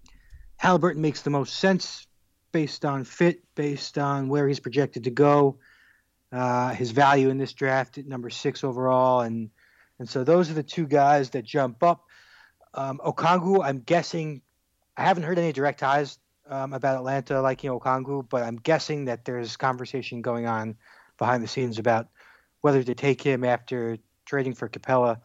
Halliburton 0.57 1.01
makes 1.01 1.21
the 1.21 1.29
most 1.29 1.57
sense 1.57 2.07
based 2.51 2.85
on 2.85 3.03
fit, 3.03 3.43
based 3.55 3.97
on 3.97 4.29
where 4.29 4.47
he's 4.47 4.59
projected 4.59 5.03
to 5.03 5.09
go, 5.11 5.57
uh, 6.31 6.69
his 6.69 6.91
value 6.91 7.29
in 7.29 7.37
this 7.37 7.53
draft 7.53 7.97
at 7.97 8.07
number 8.07 8.29
six 8.29 8.63
overall, 8.63 9.21
and 9.21 9.51
and 9.99 10.09
so 10.09 10.23
those 10.23 10.49
are 10.49 10.55
the 10.55 10.63
two 10.63 10.87
guys 10.87 11.29
that 11.31 11.45
jump 11.45 11.83
up. 11.83 12.05
Um, 12.73 12.99
Okongwu, 13.05 13.63
I'm 13.63 13.79
guessing, 13.79 14.41
I 14.97 15.03
haven't 15.03 15.23
heard 15.23 15.37
any 15.37 15.51
direct 15.51 15.79
ties 15.79 16.17
um, 16.49 16.73
about 16.73 16.97
Atlanta 16.97 17.41
liking 17.41 17.69
Okongwu, 17.69 18.27
but 18.29 18.43
I'm 18.43 18.57
guessing 18.57 19.05
that 19.05 19.25
there's 19.25 19.57
conversation 19.57 20.21
going 20.21 20.45
on 20.45 20.75
behind 21.17 21.43
the 21.43 21.47
scenes 21.47 21.79
about 21.79 22.07
whether 22.61 22.83
to 22.83 22.95
take 22.95 23.21
him 23.21 23.43
after 23.43 23.97
trading 24.25 24.53
for 24.53 24.69
Capela. 24.69 25.19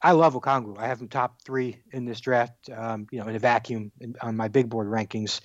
I 0.00 0.12
love 0.12 0.34
Okongwu. 0.34 0.78
I 0.78 0.86
have 0.86 1.00
him 1.00 1.08
top 1.08 1.42
three 1.42 1.78
in 1.92 2.04
this 2.04 2.20
draft, 2.20 2.70
um, 2.70 3.06
you 3.10 3.20
know, 3.20 3.28
in 3.28 3.36
a 3.36 3.38
vacuum 3.38 3.92
in, 4.00 4.16
on 4.20 4.36
my 4.36 4.48
big 4.48 4.68
board 4.68 4.88
rankings. 4.88 5.40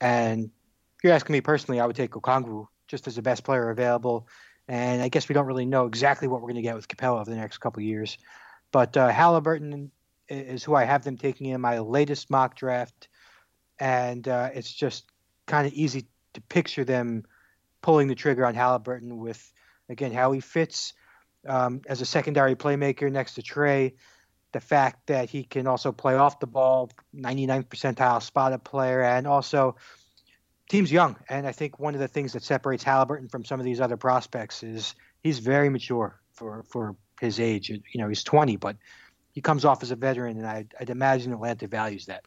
And 0.00 0.44
if 0.44 1.04
you're 1.04 1.12
asking 1.12 1.32
me 1.32 1.40
personally, 1.40 1.80
I 1.80 1.86
would 1.86 1.96
take 1.96 2.12
Okongwu 2.12 2.66
just 2.86 3.06
as 3.06 3.16
the 3.16 3.22
best 3.22 3.44
player 3.44 3.70
available. 3.70 4.28
And 4.68 5.02
I 5.02 5.08
guess 5.08 5.28
we 5.28 5.34
don't 5.34 5.46
really 5.46 5.66
know 5.66 5.86
exactly 5.86 6.28
what 6.28 6.40
we're 6.40 6.48
going 6.48 6.56
to 6.56 6.62
get 6.62 6.74
with 6.74 6.88
Capela 6.88 7.20
over 7.20 7.30
the 7.30 7.36
next 7.36 7.58
couple 7.58 7.82
years. 7.82 8.18
But 8.72 8.96
uh, 8.96 9.08
Halliburton 9.08 9.90
is 10.28 10.64
who 10.64 10.74
I 10.74 10.84
have 10.84 11.04
them 11.04 11.16
taking 11.16 11.48
in 11.48 11.60
my 11.60 11.78
latest 11.78 12.30
mock 12.30 12.56
draft, 12.56 13.08
and 13.78 14.26
uh, 14.26 14.50
it's 14.54 14.72
just 14.72 15.04
kind 15.46 15.66
of 15.66 15.72
easy 15.72 16.06
to 16.34 16.40
picture 16.40 16.84
them 16.84 17.24
pulling 17.82 18.08
the 18.08 18.14
trigger 18.14 18.46
on 18.46 18.54
Halliburton 18.54 19.18
with 19.18 19.52
again 19.88 20.12
how 20.12 20.32
he 20.32 20.40
fits 20.40 20.94
um, 21.46 21.82
as 21.86 22.00
a 22.00 22.06
secondary 22.06 22.54
playmaker 22.54 23.10
next 23.10 23.34
to 23.34 23.42
Trae, 23.42 23.94
The 24.52 24.60
fact 24.60 25.06
that 25.08 25.28
he 25.28 25.44
can 25.44 25.66
also 25.66 25.92
play 25.92 26.14
off 26.14 26.40
the 26.40 26.46
ball, 26.46 26.90
99th 27.14 27.66
percentile 27.66 28.22
spotted 28.22 28.64
player, 28.64 29.02
and 29.02 29.26
also 29.26 29.76
team's 30.68 30.90
young. 30.90 31.16
And 31.28 31.46
I 31.46 31.52
think 31.52 31.78
one 31.78 31.94
of 31.94 32.00
the 32.00 32.08
things 32.08 32.32
that 32.32 32.42
separates 32.42 32.84
Halliburton 32.84 33.28
from 33.28 33.44
some 33.44 33.60
of 33.60 33.66
these 33.66 33.80
other 33.80 33.96
prospects 33.96 34.62
is 34.62 34.94
he's 35.22 35.38
very 35.38 35.68
mature 35.68 36.20
for 36.32 36.64
for 36.68 36.96
his 37.20 37.40
age. 37.40 37.68
You 37.68 37.80
know, 37.94 38.08
he's 38.08 38.24
20, 38.24 38.56
but 38.56 38.76
he 39.34 39.40
comes 39.40 39.64
off 39.64 39.82
as 39.82 39.90
a 39.90 39.96
veteran, 39.96 40.38
and 40.38 40.46
I'd, 40.46 40.74
I'd 40.80 40.90
imagine 40.90 41.32
Atlanta 41.32 41.66
values 41.66 42.06
that. 42.06 42.24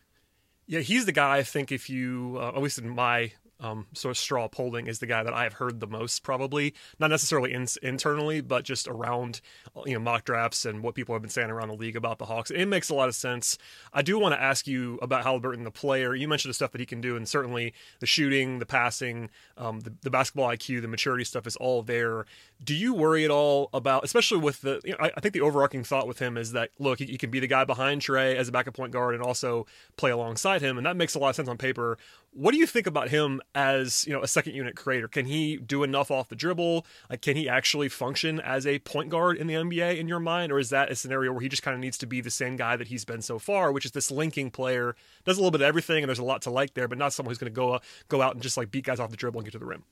Yeah, 0.67 0.81
he's 0.81 1.05
the 1.05 1.13
guy 1.13 1.37
I 1.37 1.43
think 1.43 1.71
if 1.71 1.89
you, 1.89 2.37
uh, 2.39 2.49
at 2.49 2.61
least 2.61 2.77
in 2.77 2.89
my 2.89 3.31
um, 3.59 3.87
sort 3.93 4.11
of 4.11 4.17
straw 4.17 4.47
polling 4.47 4.87
is 4.87 4.99
the 4.99 5.05
guy 5.05 5.23
that 5.23 5.33
I 5.33 5.43
have 5.43 5.53
heard 5.53 5.79
the 5.79 5.87
most, 5.87 6.23
probably 6.23 6.73
not 6.99 7.09
necessarily 7.09 7.53
in, 7.53 7.67
internally, 7.81 8.41
but 8.41 8.63
just 8.63 8.87
around 8.87 9.41
you 9.85 9.93
know 9.93 9.99
mock 9.99 10.25
drafts 10.25 10.65
and 10.65 10.83
what 10.83 10.95
people 10.95 11.15
have 11.15 11.21
been 11.21 11.29
saying 11.29 11.49
around 11.49 11.69
the 11.69 11.75
league 11.75 11.95
about 11.95 12.19
the 12.19 12.25
Hawks. 12.25 12.51
It 12.51 12.65
makes 12.67 12.89
a 12.89 12.95
lot 12.95 13.09
of 13.09 13.15
sense. 13.15 13.57
I 13.93 14.01
do 14.01 14.19
want 14.19 14.35
to 14.35 14.41
ask 14.41 14.67
you 14.67 14.99
about 15.01 15.23
Halliburton, 15.23 15.63
the 15.63 15.71
player. 15.71 16.13
You 16.13 16.27
mentioned 16.27 16.49
the 16.49 16.53
stuff 16.53 16.71
that 16.71 16.79
he 16.79 16.85
can 16.85 17.01
do, 17.01 17.15
and 17.15 17.27
certainly 17.27 17.73
the 17.99 18.05
shooting, 18.05 18.59
the 18.59 18.65
passing, 18.65 19.29
um, 19.57 19.79
the, 19.81 19.93
the, 20.01 20.09
basketball 20.09 20.49
IQ, 20.49 20.81
the 20.81 20.87
maturity 20.87 21.23
stuff 21.23 21.47
is 21.47 21.55
all 21.55 21.81
there. 21.81 22.25
Do 22.63 22.75
you 22.75 22.93
worry 22.93 23.25
at 23.25 23.31
all 23.31 23.69
about, 23.73 24.03
especially 24.03 24.37
with 24.39 24.61
the? 24.61 24.81
You 24.83 24.91
know, 24.91 24.97
I, 24.99 25.11
I, 25.15 25.19
think 25.19 25.33
the 25.33 25.41
overarching 25.41 25.83
thought 25.83 26.07
with 26.07 26.19
him 26.19 26.37
is 26.37 26.51
that 26.51 26.69
look, 26.79 26.99
he, 26.99 27.05
he 27.05 27.17
can 27.17 27.31
be 27.31 27.39
the 27.39 27.47
guy 27.47 27.65
behind 27.65 28.01
Trae 28.01 28.35
as 28.35 28.47
a 28.47 28.51
backup 28.51 28.75
point 28.75 28.91
guard 28.91 29.15
and 29.15 29.23
also 29.23 29.65
play 29.95 30.11
alongside 30.11 30.61
him, 30.61 30.77
and 30.77 30.85
that 30.85 30.95
makes 30.95 31.15
a 31.15 31.19
lot 31.19 31.29
of 31.29 31.35
sense 31.35 31.49
on 31.49 31.57
paper. 31.57 31.97
What 32.37 32.51
do 32.51 32.59
you 32.59 32.67
think 32.67 32.85
about 32.85 33.09
him 33.09 33.41
as 33.55 34.05
you 34.05 34.13
know 34.13 34.21
a 34.21 34.27
second 34.27 34.53
unit 34.53 34.75
creator? 34.75 35.07
Can 35.07 35.25
he 35.25 35.57
do 35.57 35.81
enough 35.81 36.11
off 36.11 36.29
the 36.29 36.35
dribble? 36.35 36.85
Like, 37.09 37.23
can 37.23 37.35
he 37.35 37.49
actually 37.49 37.89
function 37.89 38.39
as 38.39 38.67
a 38.67 38.77
point 38.77 39.09
guard 39.09 39.37
in 39.37 39.47
the 39.47 39.55
NBA 39.55 39.97
in 39.97 40.07
your 40.07 40.19
mind, 40.19 40.51
or 40.51 40.59
is 40.59 40.69
that 40.69 40.91
a 40.91 40.95
scenario 40.95 41.31
where 41.31 41.41
he 41.41 41.49
just 41.49 41.63
kind 41.63 41.73
of 41.73 41.81
needs 41.81 41.97
to 41.97 42.05
be 42.05 42.21
the 42.21 42.29
same 42.29 42.55
guy 42.55 42.75
that 42.75 42.89
he's 42.89 43.05
been 43.05 43.23
so 43.23 43.39
far, 43.39 43.71
which 43.71 43.85
is 43.85 43.91
this 43.91 44.11
linking 44.11 44.51
player, 44.51 44.95
does 45.25 45.37
a 45.37 45.39
little 45.39 45.49
bit 45.49 45.61
of 45.61 45.67
everything, 45.67 46.03
and 46.03 46.09
there's 46.09 46.19
a 46.19 46.23
lot 46.23 46.43
to 46.43 46.51
like 46.51 46.75
there, 46.75 46.87
but 46.87 46.99
not 46.99 47.11
someone 47.11 47.31
who's 47.31 47.39
going 47.39 47.51
to 47.51 47.55
go 47.55 47.73
uh, 47.73 47.79
go 48.07 48.21
out 48.21 48.35
and 48.35 48.43
just 48.43 48.55
like 48.55 48.69
beat 48.69 48.85
guys 48.85 48.99
off 48.99 49.09
the 49.09 49.17
dribble 49.17 49.39
and 49.39 49.45
get 49.47 49.53
to 49.53 49.59
the 49.59 49.65
rim. 49.65 49.83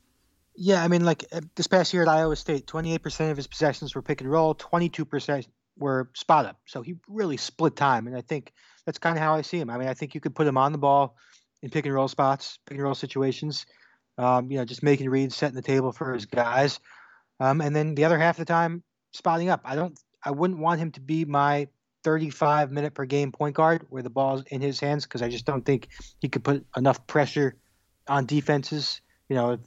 Yeah, 0.54 0.84
I 0.84 0.86
mean, 0.86 1.04
like 1.04 1.24
uh, 1.32 1.40
this 1.56 1.66
past 1.66 1.92
year 1.92 2.04
at 2.04 2.08
Iowa 2.08 2.36
State, 2.36 2.68
28% 2.68 3.32
of 3.32 3.36
his 3.36 3.48
possessions 3.48 3.96
were 3.96 4.02
pick 4.02 4.20
and 4.20 4.30
roll, 4.30 4.54
22% 4.54 5.48
were 5.78 6.10
spot 6.14 6.46
up. 6.46 6.60
So 6.66 6.82
he 6.82 6.94
really 7.08 7.38
split 7.38 7.74
time, 7.74 8.06
and 8.06 8.16
I 8.16 8.20
think 8.20 8.52
that's 8.84 8.98
kind 8.98 9.16
of 9.16 9.22
how 9.22 9.34
I 9.34 9.42
see 9.42 9.58
him. 9.58 9.68
I 9.68 9.78
mean, 9.78 9.88
I 9.88 9.94
think 9.94 10.14
you 10.14 10.20
could 10.20 10.36
put 10.36 10.46
him 10.46 10.56
on 10.56 10.70
the 10.70 10.78
ball 10.78 11.16
in 11.66 11.70
pick 11.70 11.84
and 11.84 11.94
roll 11.94 12.08
spots, 12.08 12.58
pick 12.66 12.76
and 12.76 12.84
roll 12.84 12.94
situations. 12.94 13.66
Um, 14.18 14.50
you 14.50 14.56
know, 14.56 14.64
just 14.64 14.82
making 14.82 15.10
reads, 15.10 15.36
setting 15.36 15.56
the 15.56 15.62
table 15.62 15.92
for 15.92 16.14
his 16.14 16.24
guys, 16.24 16.80
um, 17.38 17.60
and 17.60 17.76
then 17.76 17.94
the 17.94 18.04
other 18.04 18.18
half 18.18 18.36
of 18.36 18.46
the 18.46 18.50
time 18.50 18.82
spotting 19.12 19.50
up. 19.50 19.60
I 19.64 19.74
don't, 19.74 19.98
I 20.24 20.30
wouldn't 20.30 20.58
want 20.58 20.80
him 20.80 20.90
to 20.92 21.00
be 21.00 21.26
my 21.26 21.68
35 22.02 22.70
minute 22.70 22.94
per 22.94 23.04
game 23.04 23.32
point 23.32 23.56
guard 23.56 23.84
where 23.90 24.02
the 24.02 24.08
ball's 24.08 24.42
in 24.44 24.60
his 24.60 24.80
hands 24.80 25.04
because 25.04 25.20
I 25.20 25.28
just 25.28 25.44
don't 25.44 25.66
think 25.66 25.88
he 26.20 26.28
could 26.28 26.44
put 26.44 26.64
enough 26.76 27.06
pressure 27.06 27.56
on 28.08 28.24
defenses. 28.24 29.02
You 29.28 29.36
know, 29.36 29.58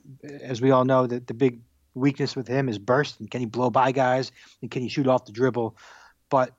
as 0.42 0.62
we 0.62 0.72
all 0.72 0.86
know, 0.86 1.06
that 1.06 1.28
the 1.28 1.34
big 1.34 1.60
weakness 1.94 2.36
with 2.36 2.48
him 2.48 2.70
is 2.70 2.80
burst 2.80 3.20
and 3.20 3.30
can 3.30 3.42
he 3.42 3.46
blow 3.46 3.70
by 3.70 3.92
guys 3.92 4.32
and 4.62 4.72
can 4.72 4.82
he 4.82 4.88
shoot 4.88 5.06
off 5.06 5.26
the 5.26 5.32
dribble. 5.32 5.76
But 6.30 6.54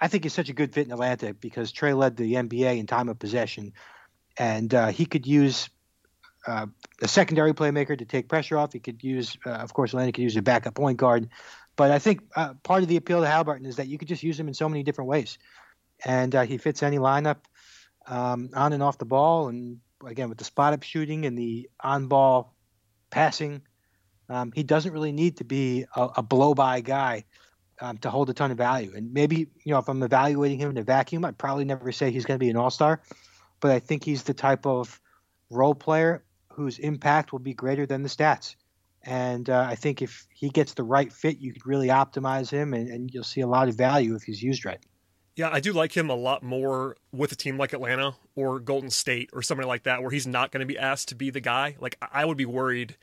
I 0.00 0.08
think 0.08 0.24
he's 0.24 0.32
such 0.32 0.48
a 0.48 0.54
good 0.54 0.72
fit 0.72 0.86
in 0.86 0.92
Atlanta 0.92 1.34
because 1.34 1.72
Trae 1.72 1.96
led 1.96 2.16
the 2.16 2.34
NBA 2.34 2.78
in 2.78 2.86
time 2.86 3.08
of 3.08 3.18
possession 3.18 3.72
and 4.36 4.72
uh, 4.74 4.88
he 4.88 5.06
could 5.06 5.26
use 5.26 5.68
uh, 6.46 6.66
a 7.02 7.08
secondary 7.08 7.52
playmaker 7.52 7.96
to 7.96 8.04
take 8.04 8.28
pressure 8.28 8.58
off. 8.58 8.72
He 8.72 8.80
could 8.80 9.02
use, 9.02 9.36
uh, 9.44 9.50
of 9.50 9.72
course, 9.74 9.92
Lenny 9.92 10.12
could 10.12 10.22
use 10.22 10.36
a 10.36 10.42
backup 10.42 10.74
point 10.74 10.98
guard. 10.98 11.28
But 11.76 11.90
I 11.90 11.98
think 11.98 12.22
uh, 12.36 12.54
part 12.62 12.82
of 12.82 12.88
the 12.88 12.96
appeal 12.96 13.20
to 13.20 13.26
Halliburton 13.26 13.66
is 13.66 13.76
that 13.76 13.88
you 13.88 13.98
could 13.98 14.08
just 14.08 14.22
use 14.22 14.38
him 14.38 14.48
in 14.48 14.54
so 14.54 14.68
many 14.68 14.82
different 14.82 15.08
ways, 15.08 15.38
and 16.04 16.34
uh, 16.34 16.42
he 16.42 16.58
fits 16.58 16.82
any 16.82 16.98
lineup 16.98 17.38
um, 18.06 18.50
on 18.54 18.72
and 18.72 18.82
off 18.82 18.98
the 18.98 19.04
ball. 19.04 19.48
And 19.48 19.78
again, 20.04 20.28
with 20.28 20.38
the 20.38 20.44
spot 20.44 20.72
up 20.72 20.82
shooting 20.82 21.24
and 21.24 21.38
the 21.38 21.70
on 21.80 22.06
ball 22.06 22.54
passing, 23.10 23.62
um, 24.28 24.52
he 24.54 24.62
doesn't 24.62 24.92
really 24.92 25.12
need 25.12 25.38
to 25.38 25.44
be 25.44 25.86
a, 25.96 26.08
a 26.16 26.22
blow 26.22 26.54
by 26.54 26.80
guy. 26.80 27.24
Um, 27.82 27.96
to 27.96 28.10
hold 28.10 28.28
a 28.28 28.34
ton 28.34 28.50
of 28.50 28.58
value, 28.58 28.92
and 28.94 29.14
maybe 29.14 29.38
you 29.64 29.72
know 29.72 29.78
if 29.78 29.88
I'm 29.88 30.02
evaluating 30.02 30.58
him 30.58 30.68
in 30.68 30.76
a 30.76 30.82
vacuum, 30.82 31.24
I'd 31.24 31.38
probably 31.38 31.64
never 31.64 31.90
say 31.92 32.10
he's 32.10 32.26
going 32.26 32.38
to 32.38 32.44
be 32.44 32.50
an 32.50 32.56
all 32.56 32.68
star 32.68 33.00
but 33.60 33.70
I 33.70 33.78
think 33.78 34.04
he's 34.04 34.22
the 34.22 34.34
type 34.34 34.66
of 34.66 35.00
role 35.50 35.74
player 35.74 36.24
whose 36.48 36.78
impact 36.78 37.32
will 37.32 37.38
be 37.38 37.54
greater 37.54 37.86
than 37.86 38.02
the 38.02 38.08
stats. 38.08 38.56
And 39.02 39.48
uh, 39.48 39.66
I 39.68 39.76
think 39.76 40.02
if 40.02 40.26
he 40.30 40.50
gets 40.50 40.74
the 40.74 40.82
right 40.82 41.12
fit, 41.12 41.38
you 41.38 41.52
could 41.52 41.66
really 41.66 41.88
optimize 41.88 42.50
him, 42.50 42.74
and, 42.74 42.88
and 42.88 43.10
you'll 43.12 43.24
see 43.24 43.40
a 43.40 43.46
lot 43.46 43.68
of 43.68 43.74
value 43.74 44.14
if 44.14 44.22
he's 44.22 44.42
used 44.42 44.64
right. 44.64 44.80
Yeah, 45.36 45.48
I 45.50 45.60
do 45.60 45.72
like 45.72 45.96
him 45.96 46.10
a 46.10 46.14
lot 46.14 46.42
more 46.42 46.96
with 47.12 47.32
a 47.32 47.36
team 47.36 47.56
like 47.56 47.72
Atlanta 47.72 48.16
or 48.34 48.60
Golden 48.60 48.90
State 48.90 49.30
or 49.32 49.40
somebody 49.40 49.66
like 49.66 49.84
that, 49.84 50.02
where 50.02 50.10
he's 50.10 50.26
not 50.26 50.50
going 50.50 50.60
to 50.60 50.66
be 50.66 50.76
asked 50.76 51.08
to 51.08 51.14
be 51.14 51.30
the 51.30 51.40
guy. 51.40 51.76
Like 51.80 51.96
I 52.12 52.26
would 52.26 52.36
be 52.36 52.44
worried 52.44 52.96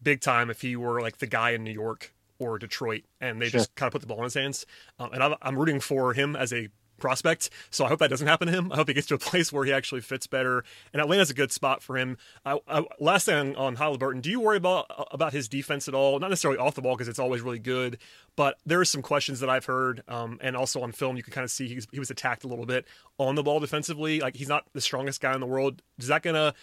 big 0.00 0.20
time 0.20 0.48
if 0.48 0.60
he 0.60 0.76
were 0.76 1.00
like 1.00 1.18
the 1.18 1.26
guy 1.26 1.50
in 1.50 1.64
New 1.64 1.72
York 1.72 2.14
or 2.38 2.58
Detroit, 2.58 3.02
and 3.20 3.40
they 3.40 3.48
sure. 3.48 3.60
just 3.60 3.74
kind 3.74 3.88
of 3.88 3.92
put 3.92 4.00
the 4.00 4.06
ball 4.06 4.18
in 4.18 4.24
his 4.24 4.34
hands. 4.34 4.66
Um, 4.98 5.12
and 5.12 5.22
I'm, 5.24 5.34
I'm 5.42 5.58
rooting 5.58 5.80
for 5.80 6.12
him 6.12 6.36
as 6.36 6.52
a 6.52 6.68
prospect. 7.02 7.50
So 7.70 7.84
I 7.84 7.88
hope 7.88 7.98
that 7.98 8.08
doesn't 8.08 8.26
happen 8.26 8.46
to 8.46 8.52
him. 8.52 8.72
I 8.72 8.76
hope 8.76 8.88
he 8.88 8.94
gets 8.94 9.08
to 9.08 9.14
a 9.14 9.18
place 9.30 9.52
where 9.52 9.64
he 9.64 9.72
actually 9.72 10.00
fits 10.00 10.26
better. 10.26 10.64
And 10.92 11.02
Atlanta's 11.02 11.30
a 11.30 11.34
good 11.34 11.52
spot 11.52 11.82
for 11.82 11.98
him. 11.98 12.16
I, 12.46 12.58
I, 12.66 12.84
last 12.98 13.26
thing 13.26 13.36
on, 13.36 13.56
on 13.56 13.76
Halliburton, 13.76 14.22
do 14.22 14.30
you 14.30 14.40
worry 14.40 14.56
about 14.56 14.86
about 15.10 15.34
his 15.34 15.48
defense 15.48 15.88
at 15.88 15.94
all? 15.94 16.18
Not 16.18 16.30
necessarily 16.30 16.58
off 16.58 16.74
the 16.74 16.82
ball 16.82 16.94
because 16.94 17.08
it's 17.08 17.18
always 17.18 17.42
really 17.42 17.58
good, 17.58 17.98
but 18.36 18.56
there 18.64 18.80
are 18.80 18.86
some 18.86 19.02
questions 19.02 19.40
that 19.40 19.50
I've 19.50 19.66
heard, 19.66 20.02
um, 20.08 20.38
and 20.40 20.56
also 20.56 20.80
on 20.82 20.92
film 20.92 21.16
you 21.16 21.22
can 21.22 21.32
kind 21.32 21.44
of 21.44 21.50
see 21.50 21.68
he 21.68 21.98
was, 21.98 22.10
attacked 22.10 22.44
a 22.44 22.46
little 22.46 22.66
bit 22.66 22.86
on 23.18 23.34
the 23.34 23.42
ball 23.42 23.58
defensively. 23.58 24.20
Like 24.20 24.36
he's 24.36 24.48
not 24.48 24.66
the 24.72 24.80
strongest 24.80 25.20
guy 25.20 25.34
in 25.34 25.40
the 25.40 25.46
world. 25.46 25.82
Is 25.98 26.06
that 26.06 26.22
gonna 26.22 26.54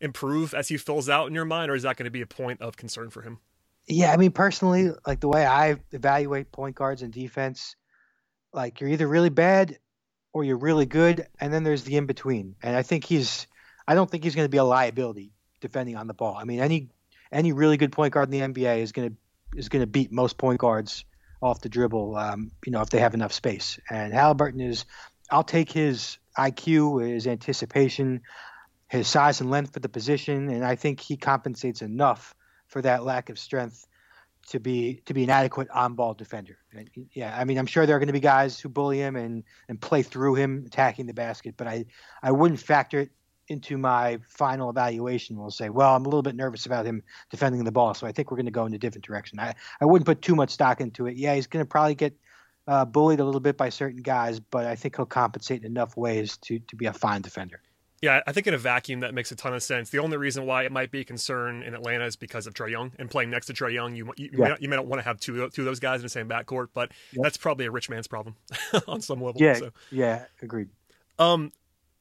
improve 0.00 0.54
as 0.54 0.68
he 0.68 0.76
fills 0.76 1.08
out 1.08 1.28
in 1.28 1.34
your 1.34 1.44
mind, 1.44 1.70
or 1.70 1.74
is 1.74 1.82
that 1.82 1.96
going 1.96 2.04
to 2.04 2.10
be 2.10 2.20
a 2.20 2.26
point 2.26 2.60
of 2.60 2.76
concern 2.76 3.10
for 3.10 3.22
him? 3.22 3.38
Yeah, 3.86 4.12
I 4.12 4.16
mean 4.16 4.32
personally, 4.32 4.90
like 5.06 5.20
the 5.20 5.28
way 5.28 5.44
I 5.44 5.76
evaluate 5.92 6.52
point 6.52 6.74
guards 6.74 7.02
and 7.02 7.12
defense, 7.12 7.76
like 8.52 8.80
you're 8.80 8.90
either 8.90 9.06
really 9.06 9.28
bad 9.28 9.78
or 10.34 10.44
you're 10.44 10.58
really 10.58 10.84
good, 10.84 11.26
and 11.40 11.54
then 11.54 11.62
there's 11.62 11.84
the 11.84 11.96
in 11.96 12.04
between. 12.04 12.56
And 12.62 12.76
I 12.76 12.82
think 12.82 13.04
he's, 13.04 13.46
I 13.88 13.94
don't 13.94 14.10
think 14.10 14.24
he's 14.24 14.34
going 14.34 14.44
to 14.44 14.50
be 14.50 14.58
a 14.58 14.64
liability 14.64 15.32
defending 15.60 15.96
on 15.96 16.08
the 16.08 16.12
ball. 16.12 16.36
I 16.36 16.44
mean, 16.44 16.60
any 16.60 16.90
any 17.32 17.52
really 17.52 17.78
good 17.78 17.92
point 17.92 18.12
guard 18.12 18.32
in 18.32 18.52
the 18.52 18.62
NBA 18.62 18.80
is 18.80 18.92
going 18.92 19.10
to 19.10 19.16
is 19.58 19.68
going 19.68 19.80
to 19.80 19.86
beat 19.86 20.12
most 20.12 20.36
point 20.36 20.58
guards 20.58 21.04
off 21.40 21.60
the 21.60 21.68
dribble. 21.68 22.16
Um, 22.16 22.50
you 22.66 22.72
know, 22.72 22.82
if 22.82 22.90
they 22.90 22.98
have 22.98 23.14
enough 23.14 23.32
space. 23.32 23.78
And 23.88 24.12
Halliburton 24.12 24.60
is, 24.60 24.84
I'll 25.30 25.44
take 25.44 25.70
his 25.70 26.18
IQ, 26.36 27.06
his 27.08 27.26
anticipation, 27.26 28.22
his 28.88 29.06
size 29.06 29.40
and 29.40 29.50
length 29.50 29.72
for 29.72 29.80
the 29.80 29.88
position, 29.88 30.48
and 30.48 30.64
I 30.64 30.74
think 30.74 31.00
he 31.00 31.16
compensates 31.16 31.80
enough 31.80 32.34
for 32.66 32.82
that 32.82 33.04
lack 33.04 33.30
of 33.30 33.38
strength 33.38 33.86
to 34.48 34.60
be 34.60 35.00
to 35.06 35.14
be 35.14 35.24
an 35.24 35.30
adequate 35.30 35.68
on-ball 35.70 36.14
defender. 36.14 36.58
And, 36.72 36.88
yeah, 37.12 37.36
I 37.38 37.44
mean, 37.44 37.58
I'm 37.58 37.66
sure 37.66 37.86
there 37.86 37.96
are 37.96 37.98
going 37.98 38.08
to 38.08 38.12
be 38.12 38.20
guys 38.20 38.60
who 38.60 38.68
bully 38.68 38.98
him 38.98 39.16
and 39.16 39.44
and 39.68 39.80
play 39.80 40.02
through 40.02 40.34
him 40.34 40.64
attacking 40.66 41.06
the 41.06 41.14
basket, 41.14 41.54
but 41.56 41.66
I 41.66 41.86
I 42.22 42.32
wouldn't 42.32 42.60
factor 42.60 43.00
it 43.00 43.10
into 43.48 43.76
my 43.76 44.18
final 44.26 44.70
evaluation. 44.70 45.36
We'll 45.36 45.50
say, 45.50 45.68
well, 45.68 45.94
I'm 45.94 46.06
a 46.06 46.08
little 46.08 46.22
bit 46.22 46.34
nervous 46.34 46.66
about 46.66 46.86
him 46.86 47.02
defending 47.30 47.62
the 47.64 47.72
ball, 47.72 47.94
so 47.94 48.06
I 48.06 48.12
think 48.12 48.30
we're 48.30 48.38
going 48.38 48.46
to 48.46 48.52
go 48.52 48.66
in 48.66 48.74
a 48.74 48.78
different 48.78 49.04
direction. 49.04 49.38
I 49.38 49.54
I 49.80 49.84
wouldn't 49.84 50.06
put 50.06 50.22
too 50.22 50.34
much 50.34 50.50
stock 50.50 50.80
into 50.80 51.06
it. 51.06 51.16
Yeah, 51.16 51.34
he's 51.34 51.46
going 51.46 51.64
to 51.64 51.68
probably 51.68 51.94
get 51.94 52.16
uh, 52.66 52.84
bullied 52.84 53.20
a 53.20 53.24
little 53.24 53.40
bit 53.40 53.56
by 53.56 53.68
certain 53.68 54.02
guys, 54.02 54.40
but 54.40 54.66
I 54.66 54.76
think 54.76 54.96
he'll 54.96 55.06
compensate 55.06 55.60
in 55.60 55.66
enough 55.66 55.96
ways 55.96 56.36
to 56.38 56.58
to 56.58 56.76
be 56.76 56.86
a 56.86 56.92
fine 56.92 57.22
defender. 57.22 57.60
Yeah, 58.04 58.20
I 58.26 58.32
think 58.32 58.46
in 58.46 58.52
a 58.52 58.58
vacuum 58.58 59.00
that 59.00 59.14
makes 59.14 59.32
a 59.32 59.34
ton 59.34 59.54
of 59.54 59.62
sense. 59.62 59.88
The 59.88 59.98
only 59.98 60.18
reason 60.18 60.44
why 60.44 60.64
it 60.64 60.72
might 60.72 60.90
be 60.90 61.00
a 61.00 61.04
concern 61.04 61.62
in 61.62 61.72
Atlanta 61.72 62.04
is 62.04 62.16
because 62.16 62.46
of 62.46 62.52
Trae 62.52 62.70
Young 62.70 62.92
and 62.98 63.10
playing 63.10 63.30
next 63.30 63.46
to 63.46 63.54
Trae 63.54 63.72
Young. 63.72 63.96
You 63.96 64.12
you, 64.18 64.28
yeah. 64.30 64.38
may, 64.38 64.48
not, 64.50 64.62
you 64.62 64.68
may 64.68 64.76
not 64.76 64.84
want 64.84 65.00
to 65.00 65.04
have 65.08 65.18
two 65.18 65.48
two 65.48 65.62
of 65.62 65.64
those 65.64 65.80
guys 65.80 66.00
in 66.00 66.02
the 66.02 66.10
same 66.10 66.28
backcourt, 66.28 66.68
but 66.74 66.92
that's 67.14 67.38
probably 67.38 67.64
a 67.64 67.70
rich 67.70 67.88
man's 67.88 68.06
problem 68.06 68.36
on 68.86 69.00
some 69.00 69.22
level. 69.22 69.40
Yeah, 69.40 69.54
so. 69.54 69.70
yeah, 69.90 70.26
agreed. 70.42 70.68
Um, 71.18 71.50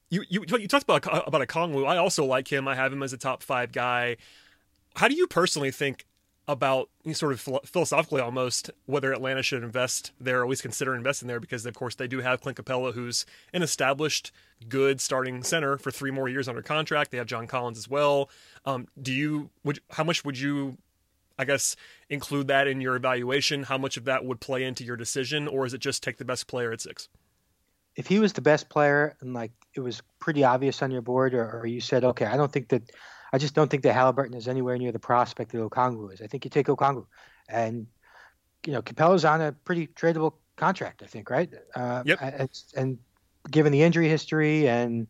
you 0.09 0.25
you 0.27 0.43
you 0.45 0.67
talked 0.67 0.83
about 0.83 1.05
about 1.25 1.47
Okongwu. 1.47 1.87
I 1.87 1.95
also 1.95 2.25
like 2.25 2.51
him. 2.51 2.67
I 2.67 2.75
have 2.75 2.91
him 2.91 3.01
as 3.01 3.13
a 3.13 3.17
top 3.17 3.41
five 3.41 3.71
guy. 3.71 4.17
How 4.95 5.07
do 5.07 5.15
you 5.15 5.25
personally 5.25 5.71
think 5.71 6.05
about 6.47 6.89
sort 7.13 7.31
of 7.31 7.39
philosophically 7.65 8.19
almost 8.19 8.69
whether 8.85 9.13
Atlanta 9.13 9.41
should 9.41 9.63
invest 9.63 10.11
there 10.19 10.45
least 10.45 10.61
consider 10.61 10.93
investing 10.93 11.27
there 11.27 11.39
because 11.39 11.65
of 11.65 11.73
course 11.73 11.95
they 11.95 12.07
do 12.07 12.19
have 12.19 12.41
Clint 12.41 12.57
Capela, 12.57 12.93
who's 12.93 13.25
an 13.53 13.63
established 13.63 14.31
good 14.67 14.99
starting 14.99 15.41
center 15.43 15.77
for 15.77 15.89
three 15.89 16.11
more 16.11 16.27
years 16.27 16.49
under 16.49 16.61
contract. 16.61 17.11
They 17.11 17.17
have 17.17 17.27
John 17.27 17.47
Collins 17.47 17.77
as 17.77 17.89
well. 17.89 18.29
Um, 18.65 18.87
do 19.01 19.13
you 19.13 19.49
would 19.63 19.79
how 19.91 20.03
much 20.03 20.25
would 20.25 20.37
you 20.37 20.77
I 21.39 21.45
guess 21.45 21.75
include 22.09 22.47
that 22.47 22.67
in 22.67 22.81
your 22.81 22.95
evaluation? 22.95 23.63
How 23.63 23.77
much 23.77 23.95
of 23.95 24.05
that 24.05 24.25
would 24.25 24.41
play 24.41 24.63
into 24.63 24.83
your 24.83 24.97
decision 24.97 25.47
or 25.47 25.65
is 25.65 25.73
it 25.73 25.79
just 25.79 26.03
take 26.03 26.17
the 26.17 26.25
best 26.25 26.47
player 26.47 26.73
at 26.73 26.81
six? 26.81 27.07
If 27.95 28.07
he 28.07 28.19
was 28.19 28.33
the 28.33 28.41
best 28.41 28.69
player 28.69 29.15
and 29.21 29.33
like 29.33 29.51
it 29.75 29.79
was 29.79 30.01
pretty 30.19 30.43
obvious 30.43 30.81
on 30.81 30.91
your 30.91 31.01
board 31.01 31.33
or, 31.33 31.61
or 31.61 31.65
you 31.65 31.79
said 31.79 32.03
okay 32.03 32.25
I 32.25 32.35
don't 32.35 32.51
think 32.51 32.67
that 32.69 32.91
I 33.33 33.39
just 33.39 33.55
don't 33.55 33.69
think 33.69 33.81
that 33.83 33.93
Halliburton 33.93 34.35
is 34.35 34.47
anywhere 34.47 34.77
near 34.77 34.91
the 34.91 34.99
prospect 34.99 35.51
that 35.51 35.57
Okongwu 35.57 36.13
is. 36.13 36.21
I 36.21 36.27
think 36.27 36.45
you 36.45 36.51
take 36.51 36.67
Okongwu, 36.67 37.07
and 37.49 37.87
you 38.65 38.71
know 38.71 38.81
Capela's 38.83 39.25
on 39.25 39.41
a 39.41 39.51
pretty 39.51 39.87
tradable 39.87 40.35
contract. 40.55 41.01
I 41.01 41.07
think, 41.07 41.31
right? 41.31 41.49
Uh, 41.75 42.03
yep. 42.05 42.19
And, 42.21 42.49
and, 42.77 42.97
given 43.51 43.73
the 43.73 43.81
injury 43.81 44.07
history, 44.07 44.69
and 44.69 45.07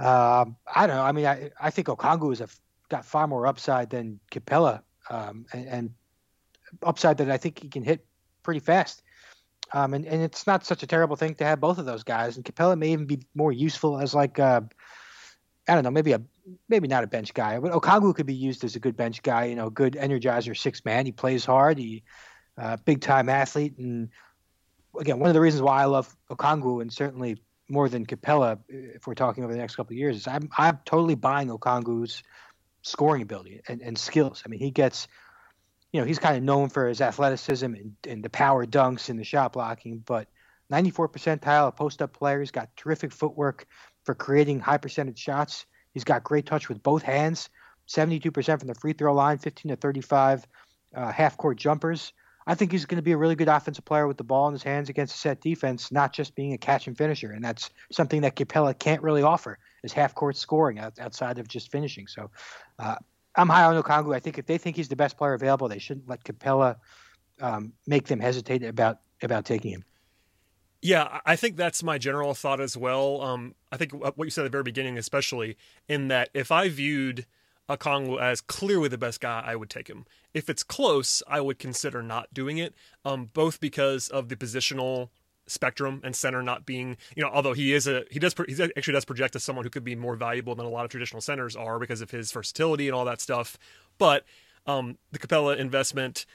uh, 0.00 0.46
I 0.74 0.86
don't 0.86 0.96
know. 0.96 1.04
I 1.04 1.12
mean, 1.12 1.26
I 1.26 1.50
I 1.60 1.70
think 1.70 1.88
Okongwu 1.88 2.36
has 2.38 2.60
got 2.88 3.04
far 3.04 3.28
more 3.28 3.46
upside 3.46 3.90
than 3.90 4.18
Capela, 4.32 4.82
um, 5.10 5.44
and, 5.52 5.68
and 5.68 5.94
upside 6.82 7.18
that 7.18 7.30
I 7.30 7.36
think 7.36 7.60
he 7.60 7.68
can 7.68 7.84
hit 7.84 8.04
pretty 8.42 8.60
fast. 8.60 9.02
Um, 9.74 9.94
and, 9.94 10.04
and 10.04 10.22
it's 10.22 10.46
not 10.46 10.66
such 10.66 10.82
a 10.82 10.86
terrible 10.86 11.16
thing 11.16 11.34
to 11.36 11.44
have 11.44 11.60
both 11.60 11.78
of 11.78 11.86
those 11.86 12.02
guys. 12.02 12.36
And 12.36 12.44
Capela 12.44 12.76
may 12.76 12.92
even 12.92 13.06
be 13.06 13.20
more 13.34 13.52
useful 13.52 13.98
as 13.98 14.14
like 14.14 14.38
a, 14.38 14.68
I 15.66 15.74
don't 15.74 15.84
know, 15.84 15.90
maybe 15.90 16.12
a 16.12 16.20
maybe 16.68 16.88
not 16.88 17.04
a 17.04 17.06
bench 17.06 17.34
guy, 17.34 17.58
but 17.58 17.72
Okongwu 17.72 18.14
could 18.14 18.26
be 18.26 18.34
used 18.34 18.64
as 18.64 18.76
a 18.76 18.80
good 18.80 18.96
bench 18.96 19.22
guy. 19.22 19.46
You 19.46 19.56
know, 19.56 19.70
good 19.70 19.94
energizer 19.94 20.56
six 20.56 20.84
man. 20.84 21.06
He 21.06 21.12
plays 21.12 21.44
hard. 21.44 21.78
He 21.78 22.02
uh, 22.58 22.76
big 22.84 23.00
time 23.00 23.28
athlete. 23.28 23.78
And 23.78 24.10
again, 24.98 25.18
one 25.18 25.28
of 25.28 25.34
the 25.34 25.40
reasons 25.40 25.62
why 25.62 25.82
I 25.82 25.86
love 25.86 26.14
Okongwu 26.30 26.82
and 26.82 26.92
certainly 26.92 27.42
more 27.68 27.88
than 27.88 28.04
Capela, 28.04 28.58
if 28.68 29.06
we're 29.06 29.14
talking 29.14 29.44
over 29.44 29.52
the 29.52 29.58
next 29.58 29.76
couple 29.76 29.94
of 29.94 29.98
years, 29.98 30.16
is 30.16 30.26
I'm 30.26 30.48
I'm 30.56 30.78
totally 30.84 31.14
buying 31.14 31.48
Okongwu's 31.48 32.22
scoring 32.82 33.22
ability 33.22 33.62
and, 33.68 33.80
and 33.80 33.96
skills. 33.96 34.42
I 34.44 34.48
mean, 34.48 34.60
he 34.60 34.70
gets 34.70 35.08
you 35.92 36.00
know, 36.00 36.06
he's 36.06 36.18
kind 36.18 36.36
of 36.36 36.42
known 36.42 36.70
for 36.70 36.88
his 36.88 37.00
athleticism 37.00 37.66
and, 37.66 37.92
and 38.08 38.24
the 38.24 38.30
power 38.30 38.64
dunks 38.66 39.10
and 39.10 39.18
the 39.18 39.24
shot 39.24 39.52
blocking, 39.52 39.98
but 39.98 40.26
94 40.70 41.10
percentile 41.10 41.68
of 41.68 41.76
post 41.76 42.00
up 42.00 42.14
players, 42.14 42.50
got 42.50 42.74
terrific 42.76 43.12
footwork 43.12 43.66
for 44.04 44.14
creating 44.14 44.58
high 44.58 44.78
percentage 44.78 45.18
shots. 45.18 45.66
He's 45.92 46.04
got 46.04 46.24
great 46.24 46.46
touch 46.46 46.68
with 46.68 46.82
both 46.82 47.02
hands, 47.02 47.50
72% 47.88 48.58
from 48.58 48.68
the 48.68 48.74
free 48.74 48.92
throw 48.92 49.14
line, 49.14 49.38
15 49.38 49.70
to 49.70 49.76
35 49.76 50.46
uh, 50.94 51.12
half 51.12 51.36
court 51.36 51.56
jumpers. 51.58 52.12
I 52.46 52.54
think 52.54 52.72
he's 52.72 52.86
going 52.86 52.96
to 52.96 53.02
be 53.02 53.12
a 53.12 53.16
really 53.16 53.36
good 53.36 53.48
offensive 53.48 53.84
player 53.84 54.08
with 54.08 54.16
the 54.16 54.24
ball 54.24 54.48
in 54.48 54.52
his 54.52 54.62
hands 54.62 54.88
against 54.88 55.14
a 55.14 55.18
set 55.18 55.40
defense, 55.40 55.92
not 55.92 56.12
just 56.12 56.34
being 56.34 56.52
a 56.52 56.58
catch 56.58 56.88
and 56.88 56.98
finisher. 56.98 57.30
And 57.30 57.44
that's 57.44 57.70
something 57.92 58.22
that 58.22 58.34
Capela 58.34 58.76
can't 58.76 59.02
really 59.02 59.22
offer 59.22 59.58
is 59.84 59.92
half 59.92 60.14
court 60.14 60.36
scoring 60.36 60.78
outside 60.78 61.38
of 61.38 61.46
just 61.46 61.70
finishing. 61.70 62.08
So 62.08 62.30
uh, 62.80 62.96
I'm 63.36 63.48
high 63.48 63.64
on 63.64 63.80
Okongwu. 63.80 64.14
I 64.14 64.18
think 64.18 64.38
if 64.38 64.46
they 64.46 64.58
think 64.58 64.76
he's 64.76 64.88
the 64.88 64.96
best 64.96 65.16
player 65.16 65.34
available, 65.34 65.68
they 65.68 65.78
shouldn't 65.78 66.08
let 66.08 66.24
Capela 66.24 66.76
um, 67.40 67.72
make 67.86 68.06
them 68.06 68.20
hesitate 68.20 68.64
about 68.64 68.98
about 69.22 69.44
taking 69.44 69.70
him. 69.72 69.84
Yeah, 70.84 71.20
I 71.24 71.36
think 71.36 71.56
that's 71.56 71.82
my 71.84 71.96
general 71.96 72.34
thought 72.34 72.60
as 72.60 72.76
well. 72.76 73.22
Um, 73.22 73.54
I 73.70 73.76
think 73.76 73.92
what 73.92 74.18
you 74.18 74.30
said 74.30 74.42
at 74.42 74.44
the 74.46 74.50
very 74.50 74.64
beginning, 74.64 74.98
especially 74.98 75.56
in 75.88 76.08
that 76.08 76.28
if 76.34 76.50
I 76.50 76.68
viewed 76.68 77.24
Okongwu 77.70 78.20
as 78.20 78.40
clearly 78.40 78.88
the 78.88 78.98
best 78.98 79.20
guy, 79.20 79.44
I 79.46 79.54
would 79.54 79.70
take 79.70 79.88
him. 79.88 80.06
If 80.34 80.50
it's 80.50 80.64
close, 80.64 81.22
I 81.28 81.40
would 81.40 81.60
consider 81.60 82.02
not 82.02 82.34
doing 82.34 82.58
it, 82.58 82.74
um, 83.04 83.30
both 83.32 83.60
because 83.60 84.08
of 84.08 84.28
the 84.28 84.34
positional 84.34 85.10
spectrum 85.46 86.00
and 86.04 86.14
center 86.14 86.40
not 86.40 86.64
being 86.64 86.96
you 87.16 87.22
know 87.22 87.28
although 87.28 87.52
he 87.52 87.72
is 87.72 87.88
a 87.88 88.04
he 88.12 88.20
does 88.20 88.32
he 88.46 88.62
actually 88.76 88.92
does 88.92 89.04
project 89.04 89.34
as 89.34 89.42
someone 89.42 89.64
who 89.64 89.70
could 89.70 89.82
be 89.82 89.96
more 89.96 90.14
valuable 90.14 90.54
than 90.54 90.64
a 90.64 90.68
lot 90.68 90.84
of 90.84 90.90
traditional 90.90 91.20
centers 91.20 91.56
are 91.56 91.80
because 91.80 92.00
of 92.00 92.12
his 92.12 92.30
versatility 92.30 92.86
and 92.86 92.94
all 92.94 93.04
that 93.04 93.20
stuff 93.20 93.58
but 93.98 94.24
um 94.66 94.96
the 95.10 95.18
Capela 95.18 95.56
investment 95.56 96.26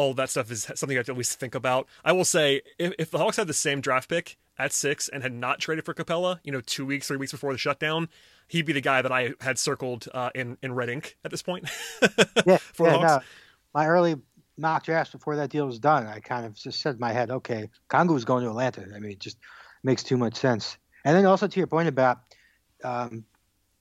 all 0.00 0.14
that 0.14 0.30
stuff 0.30 0.50
is 0.50 0.62
something 0.74 0.96
I 0.96 1.00
have 1.00 1.06
to 1.06 1.12
at 1.12 1.18
least 1.18 1.38
think 1.38 1.54
about. 1.54 1.86
I 2.02 2.12
will 2.12 2.24
say, 2.24 2.62
if, 2.78 2.94
if 2.98 3.10
the 3.10 3.18
Hawks 3.18 3.36
had 3.36 3.46
the 3.46 3.52
same 3.52 3.82
draft 3.82 4.08
pick 4.08 4.38
at 4.58 4.72
six 4.72 5.08
and 5.08 5.22
had 5.22 5.34
not 5.34 5.60
traded 5.60 5.84
for 5.84 5.92
Capela, 5.92 6.40
you 6.42 6.50
know, 6.50 6.62
two 6.62 6.86
weeks, 6.86 7.08
three 7.08 7.18
weeks 7.18 7.32
before 7.32 7.52
the 7.52 7.58
shutdown, 7.58 8.08
he'd 8.48 8.64
be 8.64 8.72
the 8.72 8.80
guy 8.80 9.02
that 9.02 9.12
I 9.12 9.34
had 9.42 9.58
circled 9.58 10.08
uh, 10.14 10.30
in 10.34 10.56
in 10.62 10.72
red 10.74 10.88
ink 10.88 11.18
at 11.22 11.30
this 11.30 11.42
point. 11.42 11.68
yeah, 12.46 12.56
for 12.56 12.88
yeah, 12.88 12.96
no, 12.96 13.20
my 13.74 13.86
early 13.86 14.16
mock 14.56 14.84
drafts 14.84 15.12
before 15.12 15.36
that 15.36 15.50
deal 15.50 15.66
was 15.66 15.78
done, 15.78 16.06
I 16.06 16.20
kind 16.20 16.46
of 16.46 16.54
just 16.54 16.80
said 16.80 16.94
in 16.94 17.00
my 17.00 17.12
head, 17.12 17.30
okay, 17.30 17.68
Kongu 17.90 18.16
is 18.16 18.24
going 18.24 18.44
to 18.44 18.50
Atlanta. 18.50 18.86
I 18.94 19.00
mean, 19.00 19.12
it 19.12 19.20
just 19.20 19.36
makes 19.82 20.02
too 20.02 20.16
much 20.16 20.36
sense. 20.36 20.78
And 21.04 21.14
then 21.14 21.26
also 21.26 21.46
to 21.46 21.60
your 21.60 21.66
point 21.66 21.88
about, 21.88 22.20
um, 22.82 23.24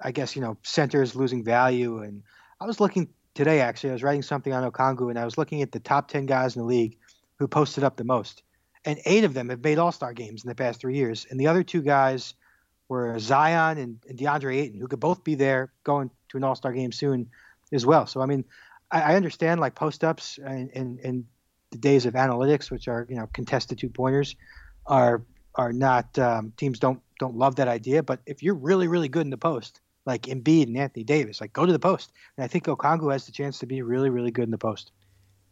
I 0.01 0.12
guess 0.12 0.36
you 0.36 0.41
know, 0.41 0.58
centers 0.63 1.15
losing 1.15 1.45
value, 1.45 1.99
and 1.99 2.23
I 2.60 2.65
was 2.65 2.82
looking 2.82 3.08
today 3.39 3.62
actually. 3.62 3.91
I 3.91 3.93
was 3.93 4.04
writing 4.04 4.21
something 4.21 4.52
on 4.52 4.69
Okongwu, 4.69 5.10
and 5.10 5.17
I 5.17 5.23
was 5.23 5.38
looking 5.38 5.62
at 5.62 5.71
the 5.71 5.80
top 5.80 6.10
ten 6.10 6.25
guys 6.25 6.58
in 6.58 6.62
the 6.62 6.67
league 6.67 6.97
who 7.38 7.47
posted 7.47 7.86
up 7.86 7.95
the 7.95 8.04
most, 8.04 8.43
and 8.84 8.99
eight 9.06 9.23
of 9.23 9.34
them 9.34 9.47
have 9.47 9.63
made 9.63 9.80
All 9.80 9.93
Star 9.93 10.12
games 10.12 10.43
in 10.43 10.49
the 10.49 10.56
past 10.56 10.82
three 10.82 10.97
years, 10.97 11.25
and 11.30 11.39
the 11.39 11.47
other 11.47 11.63
two 11.63 11.82
guys 11.82 12.34
were 12.89 13.17
Zion 13.17 13.78
and, 13.78 14.04
and 14.10 14.19
DeAndre 14.19 14.58
Ayton, 14.58 14.82
who 14.82 14.89
could 14.89 14.99
both 14.99 15.23
be 15.23 15.36
there 15.36 15.71
going 15.86 16.12
to 16.28 16.38
an 16.38 16.43
All 16.43 16.56
Star 16.56 16.73
game 16.73 16.91
soon 16.91 17.30
as 17.71 17.86
well. 17.86 18.06
So 18.08 18.19
I 18.19 18.25
mean, 18.25 18.43
I, 18.91 19.13
I 19.13 19.15
understand 19.15 19.62
like 19.62 19.73
post 19.73 20.04
ups 20.04 20.38
and, 20.43 20.69
and, 20.75 20.99
and 20.99 21.25
the 21.71 21.78
days 21.78 22.06
of 22.06 22.15
analytics, 22.15 22.69
which 22.69 22.89
are 22.89 23.08
you 23.10 23.15
know 23.15 23.30
contested 23.32 23.78
two 23.78 23.89
pointers, 23.89 24.36
are 24.86 25.21
are 25.56 25.71
not 25.71 26.19
um, 26.19 26.52
teams 26.58 26.78
don't 26.78 26.99
don't 27.19 27.38
love 27.38 27.56
that 27.56 27.69
idea. 27.69 28.04
But 28.04 28.19
if 28.25 28.43
you're 28.43 28.54
really 28.54 28.89
really 28.89 29.08
good 29.08 29.25
in 29.25 29.30
the 29.30 29.38
post, 29.38 29.80
like 30.05 30.23
Embiid 30.23 30.67
and 30.67 30.77
Anthony 30.77 31.03
Davis, 31.03 31.41
like 31.41 31.53
go 31.53 31.65
to 31.65 31.71
the 31.71 31.79
post. 31.79 32.12
And 32.38 32.43
I 32.43 32.47
think 32.47 32.65
Okongwu 32.65 33.12
has 33.12 33.25
the 33.25 33.31
chance 33.31 33.59
to 33.59 33.65
be 33.65 33.81
really 33.81 34.09
really 34.09 34.31
good 34.31 34.45
in 34.45 34.51
the 34.51 34.57
post. 34.57 34.91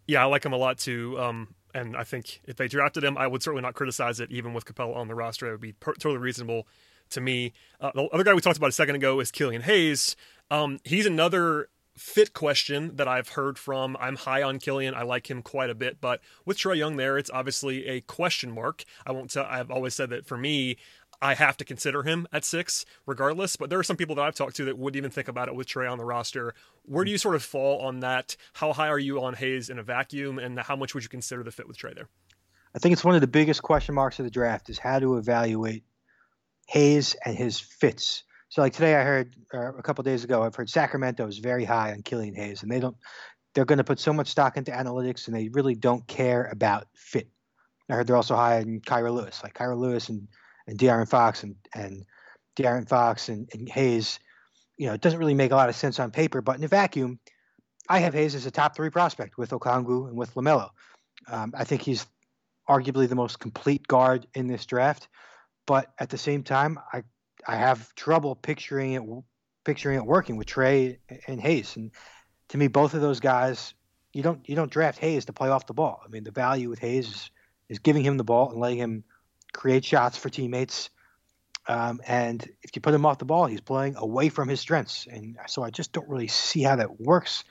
Yeah, 0.07 0.23
I 0.23 0.25
like 0.25 0.45
him 0.45 0.53
a 0.53 0.57
lot 0.57 0.77
too. 0.77 1.19
Um, 1.19 1.55
and 1.73 1.95
I 1.95 2.03
think 2.03 2.41
if 2.45 2.55
they 2.55 2.67
drafted 2.67 3.03
him, 3.03 3.17
I 3.17 3.27
would 3.27 3.43
certainly 3.43 3.61
not 3.61 3.75
criticize 3.75 4.19
it. 4.19 4.31
Even 4.31 4.53
with 4.53 4.65
Capela 4.65 4.95
on 4.95 5.07
the 5.07 5.15
roster, 5.15 5.47
it 5.47 5.51
would 5.51 5.61
be 5.61 5.73
per- 5.73 5.93
totally 5.93 6.17
reasonable 6.17 6.67
to 7.09 7.21
me. 7.21 7.53
Uh, 7.79 7.91
the 7.93 8.03
other 8.05 8.23
guy 8.23 8.33
we 8.33 8.41
talked 8.41 8.57
about 8.57 8.69
a 8.69 8.73
second 8.73 8.95
ago 8.95 9.19
is 9.19 9.31
Killian 9.31 9.61
Hayes. 9.63 10.15
Um, 10.49 10.79
he's 10.83 11.05
another 11.05 11.69
fit 11.97 12.33
question 12.33 12.95
that 12.95 13.07
I've 13.07 13.29
heard 13.29 13.57
from. 13.57 13.97
I'm 13.99 14.15
high 14.15 14.43
on 14.43 14.59
Killian. 14.59 14.93
I 14.93 15.01
like 15.01 15.29
him 15.29 15.41
quite 15.41 15.69
a 15.69 15.75
bit, 15.75 15.99
but 15.99 16.21
with 16.45 16.57
Trae 16.57 16.77
Young 16.77 16.95
there, 16.95 17.17
it's 17.17 17.31
obviously 17.31 17.87
a 17.87 18.01
question 18.01 18.51
mark. 18.51 18.83
I 19.05 19.11
won't. 19.11 19.35
I've 19.35 19.71
always 19.71 19.95
said 19.95 20.09
that 20.11 20.25
for 20.25 20.37
me, 20.37 20.77
I 21.21 21.33
have 21.33 21.57
to 21.57 21.65
consider 21.65 22.03
him 22.03 22.27
at 22.31 22.45
six, 22.45 22.85
regardless. 23.05 23.55
But 23.55 23.69
there 23.69 23.79
are 23.79 23.83
some 23.83 23.97
people 23.97 24.15
that 24.15 24.23
I've 24.23 24.35
talked 24.35 24.55
to 24.57 24.65
that 24.65 24.77
wouldn't 24.77 24.97
even 24.97 25.11
think 25.11 25.27
about 25.27 25.47
it 25.47 25.55
with 25.55 25.67
Trae 25.67 25.91
on 25.91 25.97
the 25.97 26.05
roster. 26.05 26.53
Where 26.83 27.03
do 27.03 27.11
you 27.11 27.17
sort 27.17 27.35
of 27.35 27.43
fall 27.43 27.81
on 27.81 28.01
that? 28.01 28.35
How 28.53 28.73
high 28.73 28.87
are 28.87 28.99
you 28.99 29.23
on 29.23 29.33
Hayes 29.35 29.69
in 29.69 29.79
a 29.79 29.83
vacuum, 29.83 30.39
and 30.39 30.59
how 30.59 30.75
much 30.75 30.93
would 30.93 31.03
you 31.03 31.09
consider 31.09 31.43
the 31.43 31.51
fit 31.51 31.67
with 31.67 31.77
Trae 31.77 31.95
there? 31.95 32.09
I 32.75 32.79
think 32.79 32.93
it's 32.93 33.03
one 33.03 33.15
of 33.15 33.21
the 33.21 33.27
biggest 33.27 33.63
question 33.63 33.95
marks 33.95 34.19
of 34.19 34.25
the 34.25 34.31
draft 34.31 34.69
is 34.69 34.77
how 34.77 34.99
to 34.99 35.17
evaluate 35.17 35.83
Hayes 36.67 37.15
and 37.25 37.35
his 37.35 37.59
fits 37.59 38.23
so 38.49 38.61
like 38.61 38.73
today, 38.73 38.95
I 38.95 39.03
heard 39.03 39.35
a 39.51 39.83
couple 39.83 40.03
days 40.03 40.23
ago, 40.23 40.41
I've 40.41 40.55
heard 40.55 40.69
Sacramento 40.69 41.27
is 41.27 41.39
very 41.39 41.65
high 41.65 41.91
on 41.91 42.01
Killian 42.01 42.35
Hayes, 42.35 42.63
and 42.63 42.71
they 42.71 42.79
don't. 42.79 42.95
They're 43.53 43.65
going 43.65 43.79
to 43.79 43.83
put 43.83 43.99
so 43.99 44.13
much 44.13 44.29
stock 44.29 44.55
into 44.55 44.71
analytics, 44.71 45.27
and 45.27 45.35
they 45.35 45.49
really 45.49 45.75
don't 45.75 46.05
care 46.07 46.45
about 46.45 46.87
fit. 46.93 47.27
I 47.89 47.95
heard 47.95 48.07
they're 48.07 48.15
also 48.15 48.35
high 48.35 48.59
on 48.59 48.81
Kira 48.81 49.11
Lewis, 49.11 49.41
like 49.43 49.53
Kira 49.53 49.77
Lewis 49.77 50.09
and 50.09 50.27
and 50.67 50.77
De'Aaron 50.77 51.07
Fox 51.07 51.43
and 51.43 51.55
and 51.73 52.05
De'Aaron 52.55 52.87
Fox 52.87 53.29
and, 53.29 53.49
and 53.53 53.69
Hayes. 53.69 54.19
You 54.77 54.87
know, 54.87 54.93
it 54.93 55.01
doesn't 55.01 55.19
really 55.19 55.33
make 55.33 55.51
a 55.51 55.55
lot 55.55 55.69
of 55.69 55.75
sense 55.75 55.99
on 55.99 56.11
paper, 56.11 56.41
but 56.41 56.57
in 56.57 56.63
a 56.63 56.67
vacuum, 56.67 57.19
I 57.89 57.99
have 57.99 58.13
Hayes 58.13 58.35
as 58.35 58.45
a 58.45 58.51
top 58.51 58.75
three 58.75 58.89
prospect 58.89 59.37
with 59.37 59.49
Okongwu 59.49 60.07
and 60.07 60.17
with 60.17 60.35
Lamelo. 60.35 60.69
Um, 61.27 61.53
I 61.57 61.63
think 61.63 61.81
he's 61.81 62.05
arguably 62.69 63.07
the 63.09 63.15
most 63.15 63.39
complete 63.39 63.87
guard 63.87 64.27
in 64.35 64.47
this 64.47 64.65
draft, 64.65 65.07
but 65.65 65.91
at 65.99 66.09
the 66.09 66.17
same 66.17 66.43
time, 66.43 66.79
I 66.93 67.03
I 67.47 67.55
have 67.55 67.93
trouble 67.95 68.35
picturing 68.35 68.93
it 68.93 69.03
picturing 69.63 69.97
it 69.97 70.05
working 70.05 70.37
with 70.37 70.47
Trae 70.47 70.97
and 71.27 71.41
Hayes. 71.41 71.75
And 71.75 71.91
to 72.49 72.57
me, 72.57 72.67
both 72.67 72.93
of 72.93 73.01
those 73.01 73.19
guys, 73.19 73.73
you 74.13 74.23
don't 74.23 74.47
you 74.47 74.55
don't 74.55 74.71
draft 74.71 74.99
Hayes 74.99 75.25
to 75.25 75.33
play 75.33 75.49
off 75.49 75.67
the 75.67 75.73
ball. 75.73 76.01
I 76.05 76.09
mean, 76.09 76.23
the 76.23 76.31
value 76.31 76.69
with 76.69 76.79
Hayes 76.79 77.07
is, 77.07 77.31
is 77.69 77.79
giving 77.79 78.03
him 78.03 78.17
the 78.17 78.23
ball 78.23 78.51
and 78.51 78.59
letting 78.59 78.79
him 78.79 79.03
create 79.53 79.85
shots 79.85 80.17
for 80.17 80.29
teammates. 80.29 80.89
Um, 81.67 81.99
and 82.07 82.41
if 82.61 82.75
you 82.75 82.81
put 82.81 82.93
him 82.93 83.05
off 83.05 83.17
the 83.17 83.25
ball, 83.25 83.45
he's 83.45 83.61
playing 83.61 83.95
away 83.97 84.29
from 84.29 84.47
his 84.47 84.61
strengths. 84.61 85.05
And 85.05 85.37
so 85.47 85.63
I 85.63 85.69
just 85.69 85.91
don't 85.91 86.07
really 86.07 86.27
see 86.27 86.63
how 86.63 86.77
that 86.77 86.99
works. 86.99 87.43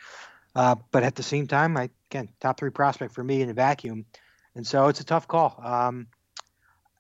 Uh, 0.57 0.77
but 0.91 1.03
at 1.03 1.15
the 1.15 1.23
same 1.23 1.47
time, 1.47 1.77
I 1.77 1.91
again 2.11 2.31
top 2.41 2.59
three 2.59 2.71
prospect 2.71 3.13
for 3.13 3.23
me 3.23 3.43
in 3.43 3.51
a 3.51 3.55
vacuum, 3.55 4.07
and 4.55 4.67
so 4.67 4.89
it's 4.89 5.01
a 5.01 5.05
tough 5.05 5.29
call. 5.29 5.61
Um, 5.63 6.07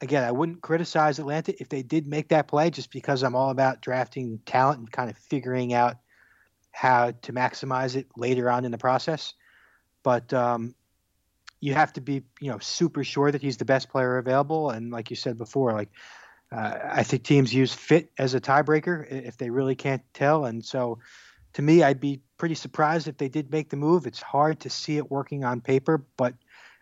again, 0.02 0.24
I 0.24 0.30
wouldn't 0.30 0.60
criticize 0.60 1.18
Atlanta 1.18 1.58
if 1.58 1.70
they 1.70 1.82
did 1.82 2.06
make 2.06 2.28
that 2.28 2.48
play 2.48 2.68
just 2.68 2.90
because 2.90 3.22
I'm 3.22 3.34
all 3.34 3.48
about 3.48 3.80
drafting 3.80 4.40
talent 4.44 4.80
and 4.80 4.92
kind 4.92 5.08
of 5.08 5.16
figuring 5.16 5.72
out 5.72 5.96
how 6.70 7.12
to 7.22 7.32
maximize 7.32 7.96
it 7.96 8.06
later 8.14 8.50
on 8.50 8.66
in 8.66 8.72
the 8.72 8.78
process. 8.78 9.32
But 10.02 10.34
um, 10.34 10.74
you 11.60 11.74
have 11.74 11.92
to 11.94 12.00
be, 12.00 12.22
you 12.40 12.50
know, 12.50 12.58
super 12.58 13.04
sure 13.04 13.30
that 13.30 13.42
he's 13.42 13.56
the 13.56 13.64
best 13.64 13.88
player 13.88 14.18
available. 14.18 14.70
And 14.70 14.90
like 14.90 15.10
you 15.10 15.16
said 15.16 15.38
before, 15.38 15.72
like 15.72 15.90
uh, 16.52 16.78
I 16.84 17.02
think 17.02 17.24
teams 17.24 17.52
use 17.52 17.72
fit 17.72 18.10
as 18.18 18.34
a 18.34 18.40
tiebreaker 18.40 19.06
if 19.10 19.36
they 19.36 19.50
really 19.50 19.74
can't 19.74 20.02
tell. 20.14 20.44
And 20.44 20.64
so, 20.64 20.98
to 21.54 21.62
me, 21.62 21.82
I'd 21.82 22.00
be 22.00 22.20
pretty 22.36 22.54
surprised 22.54 23.08
if 23.08 23.16
they 23.16 23.28
did 23.28 23.50
make 23.50 23.70
the 23.70 23.76
move. 23.76 24.06
It's 24.06 24.20
hard 24.20 24.60
to 24.60 24.70
see 24.70 24.98
it 24.98 25.10
working 25.10 25.42
on 25.42 25.60
paper, 25.60 26.04
but 26.16 26.34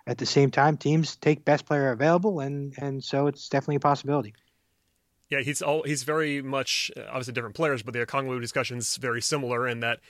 at 0.06 0.18
the 0.18 0.26
same 0.26 0.50
time, 0.50 0.76
teams 0.76 1.16
take 1.16 1.44
best 1.44 1.64
player 1.64 1.90
available, 1.90 2.40
and 2.40 2.74
and 2.78 3.02
so 3.02 3.26
it's 3.26 3.48
definitely 3.48 3.76
a 3.76 3.80
possibility. 3.80 4.34
Yeah, 5.30 5.40
he's 5.40 5.62
all 5.62 5.82
he's 5.84 6.02
very 6.02 6.42
much 6.42 6.90
obviously 7.08 7.32
different 7.32 7.54
players, 7.54 7.82
but 7.82 7.94
the 7.94 8.04
Okongwu 8.04 8.40
discussion's 8.40 8.96
very 8.96 9.22
similar 9.22 9.66
in 9.66 9.80
that 9.80 10.00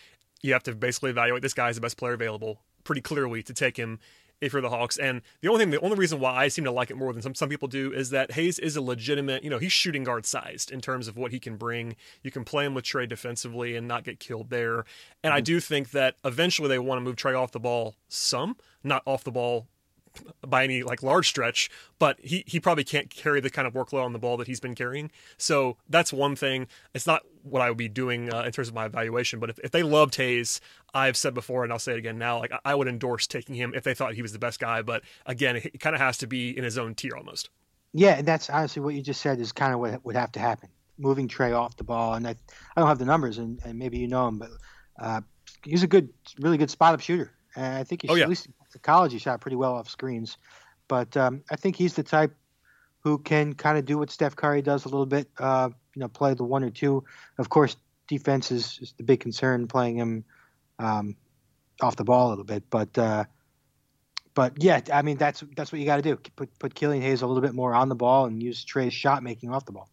you 0.42 0.52
have 0.52 0.64
to 0.64 0.74
basically 0.74 1.10
evaluate 1.10 1.42
this 1.42 1.54
guy 1.54 1.68
as 1.68 1.76
the 1.76 1.80
best 1.80 1.96
player 1.96 2.14
available 2.14 2.60
pretty 2.82 3.00
clearly 3.00 3.42
to 3.42 3.54
take 3.54 3.76
him 3.76 3.98
if 4.44 4.52
you're 4.52 4.62
the 4.62 4.70
Hawks. 4.70 4.96
And 4.96 5.22
the 5.40 5.48
only 5.48 5.60
thing, 5.64 5.70
the 5.70 5.80
only 5.80 5.96
reason 5.96 6.20
why 6.20 6.34
I 6.34 6.48
seem 6.48 6.64
to 6.64 6.70
like 6.70 6.90
it 6.90 6.96
more 6.96 7.12
than 7.12 7.22
some 7.22 7.34
some 7.34 7.48
people 7.48 7.68
do 7.68 7.92
is 7.92 8.10
that 8.10 8.32
Hayes 8.32 8.58
is 8.58 8.76
a 8.76 8.80
legitimate, 8.80 9.44
you 9.44 9.50
know, 9.50 9.58
he's 9.58 9.72
shooting 9.72 10.04
guard 10.04 10.26
sized 10.26 10.70
in 10.70 10.80
terms 10.80 11.08
of 11.08 11.16
what 11.16 11.32
he 11.32 11.38
can 11.38 11.56
bring. 11.56 11.96
You 12.22 12.30
can 12.30 12.44
play 12.44 12.64
him 12.64 12.74
with 12.74 12.84
Trae 12.84 13.08
defensively 13.08 13.76
and 13.76 13.88
not 13.88 14.04
get 14.04 14.20
killed 14.20 14.50
there. 14.50 14.84
And 15.22 15.30
mm-hmm. 15.30 15.32
I 15.32 15.40
do 15.40 15.60
think 15.60 15.90
that 15.90 16.16
eventually 16.24 16.68
they 16.68 16.78
want 16.78 16.98
to 16.98 17.02
move 17.02 17.16
Trae 17.16 17.38
off 17.38 17.52
the 17.52 17.60
ball 17.60 17.96
some, 18.08 18.56
not 18.82 19.02
off 19.06 19.24
the 19.24 19.32
ball 19.32 19.66
by 20.46 20.64
any 20.64 20.82
like 20.82 21.02
large 21.02 21.28
stretch, 21.28 21.70
but 21.98 22.18
he 22.20 22.44
he 22.46 22.60
probably 22.60 22.84
can't 22.84 23.10
carry 23.10 23.40
the 23.40 23.50
kind 23.50 23.66
of 23.66 23.74
workload 23.74 24.04
on 24.04 24.12
the 24.12 24.18
ball 24.18 24.36
that 24.36 24.46
he's 24.46 24.60
been 24.60 24.74
carrying. 24.74 25.10
So 25.36 25.76
that's 25.88 26.12
one 26.12 26.36
thing. 26.36 26.66
It's 26.94 27.06
not 27.06 27.22
what 27.42 27.62
I 27.62 27.68
would 27.68 27.78
be 27.78 27.88
doing 27.88 28.32
uh, 28.32 28.42
in 28.42 28.52
terms 28.52 28.68
of 28.68 28.74
my 28.74 28.86
evaluation, 28.86 29.38
but 29.38 29.50
if, 29.50 29.58
if 29.60 29.70
they 29.70 29.82
loved 29.82 30.14
Hayes, 30.16 30.60
I've 30.94 31.16
said 31.16 31.34
before 31.34 31.64
and 31.64 31.72
I'll 31.72 31.78
say 31.78 31.92
it 31.92 31.98
again 31.98 32.18
now, 32.18 32.38
like 32.38 32.52
I 32.64 32.74
would 32.74 32.88
endorse 32.88 33.26
taking 33.26 33.54
him 33.54 33.72
if 33.74 33.84
they 33.84 33.94
thought 33.94 34.14
he 34.14 34.22
was 34.22 34.32
the 34.32 34.38
best 34.38 34.60
guy. 34.60 34.82
But 34.82 35.02
again, 35.26 35.56
it 35.56 35.80
kind 35.80 35.94
of 35.94 36.00
has 36.00 36.18
to 36.18 36.26
be 36.26 36.56
in 36.56 36.64
his 36.64 36.78
own 36.78 36.94
tier 36.94 37.16
almost. 37.16 37.50
Yeah, 37.92 38.16
and 38.18 38.26
that's 38.26 38.50
honestly 38.50 38.82
what 38.82 38.94
you 38.94 39.02
just 39.02 39.20
said 39.20 39.38
is 39.38 39.52
kind 39.52 39.72
of 39.72 39.78
what 39.78 40.04
would 40.04 40.16
have 40.16 40.32
to 40.32 40.40
happen. 40.40 40.68
Moving 40.98 41.28
Trae 41.28 41.56
off 41.56 41.76
the 41.76 41.84
ball, 41.84 42.14
and 42.14 42.26
I, 42.26 42.30
I 42.76 42.80
don't 42.80 42.88
have 42.88 42.98
the 42.98 43.04
numbers, 43.04 43.38
and, 43.38 43.60
and 43.64 43.78
maybe 43.78 43.98
you 43.98 44.08
know 44.08 44.28
him, 44.28 44.38
but 44.38 44.50
uh, 44.98 45.20
he's 45.64 45.82
a 45.82 45.86
good, 45.86 46.08
really 46.40 46.56
good 46.58 46.70
spot 46.70 46.94
up 46.94 47.00
shooter. 47.00 47.32
And 47.56 47.78
I 47.78 47.84
think 47.84 48.02
he's 48.02 48.10
oh, 48.10 48.14
yeah. 48.14 48.24
at 48.24 48.28
least 48.28 48.48
college 48.78 49.12
he 49.12 49.18
shot 49.18 49.40
pretty 49.40 49.56
well 49.56 49.74
off 49.74 49.88
screens, 49.88 50.38
but 50.88 51.16
um, 51.16 51.42
I 51.50 51.56
think 51.56 51.76
he's 51.76 51.94
the 51.94 52.02
type 52.02 52.34
who 53.00 53.18
can 53.18 53.52
kind 53.52 53.78
of 53.78 53.84
do 53.84 53.98
what 53.98 54.10
Steph 54.10 54.34
Curry 54.34 54.62
does 54.62 54.86
a 54.86 54.88
little 54.88 55.06
bit. 55.06 55.28
Uh, 55.38 55.70
you 55.94 56.00
know, 56.00 56.08
play 56.08 56.34
the 56.34 56.44
one 56.44 56.64
or 56.64 56.70
two. 56.70 57.04
Of 57.38 57.48
course, 57.50 57.76
defense 58.08 58.50
is, 58.50 58.78
is 58.80 58.94
the 58.96 59.04
big 59.04 59.20
concern, 59.20 59.68
playing 59.68 59.96
him 59.96 60.24
um, 60.78 61.16
off 61.80 61.96
the 61.96 62.04
ball 62.04 62.28
a 62.28 62.30
little 62.30 62.44
bit. 62.44 62.64
But 62.70 62.96
uh, 62.98 63.24
but 64.34 64.54
yeah, 64.62 64.80
I 64.92 65.02
mean 65.02 65.16
that's 65.16 65.44
that's 65.56 65.70
what 65.70 65.80
you 65.80 65.86
got 65.86 65.96
to 65.96 66.02
do. 66.02 66.16
Put 66.36 66.58
put 66.58 66.74
Killian 66.74 67.02
Hayes 67.02 67.22
a 67.22 67.26
little 67.26 67.42
bit 67.42 67.54
more 67.54 67.74
on 67.74 67.88
the 67.88 67.94
ball 67.94 68.26
and 68.26 68.42
use 68.42 68.64
Trae's 68.64 68.94
shot 68.94 69.22
making 69.22 69.50
off 69.50 69.64
the 69.64 69.72
ball. 69.72 69.88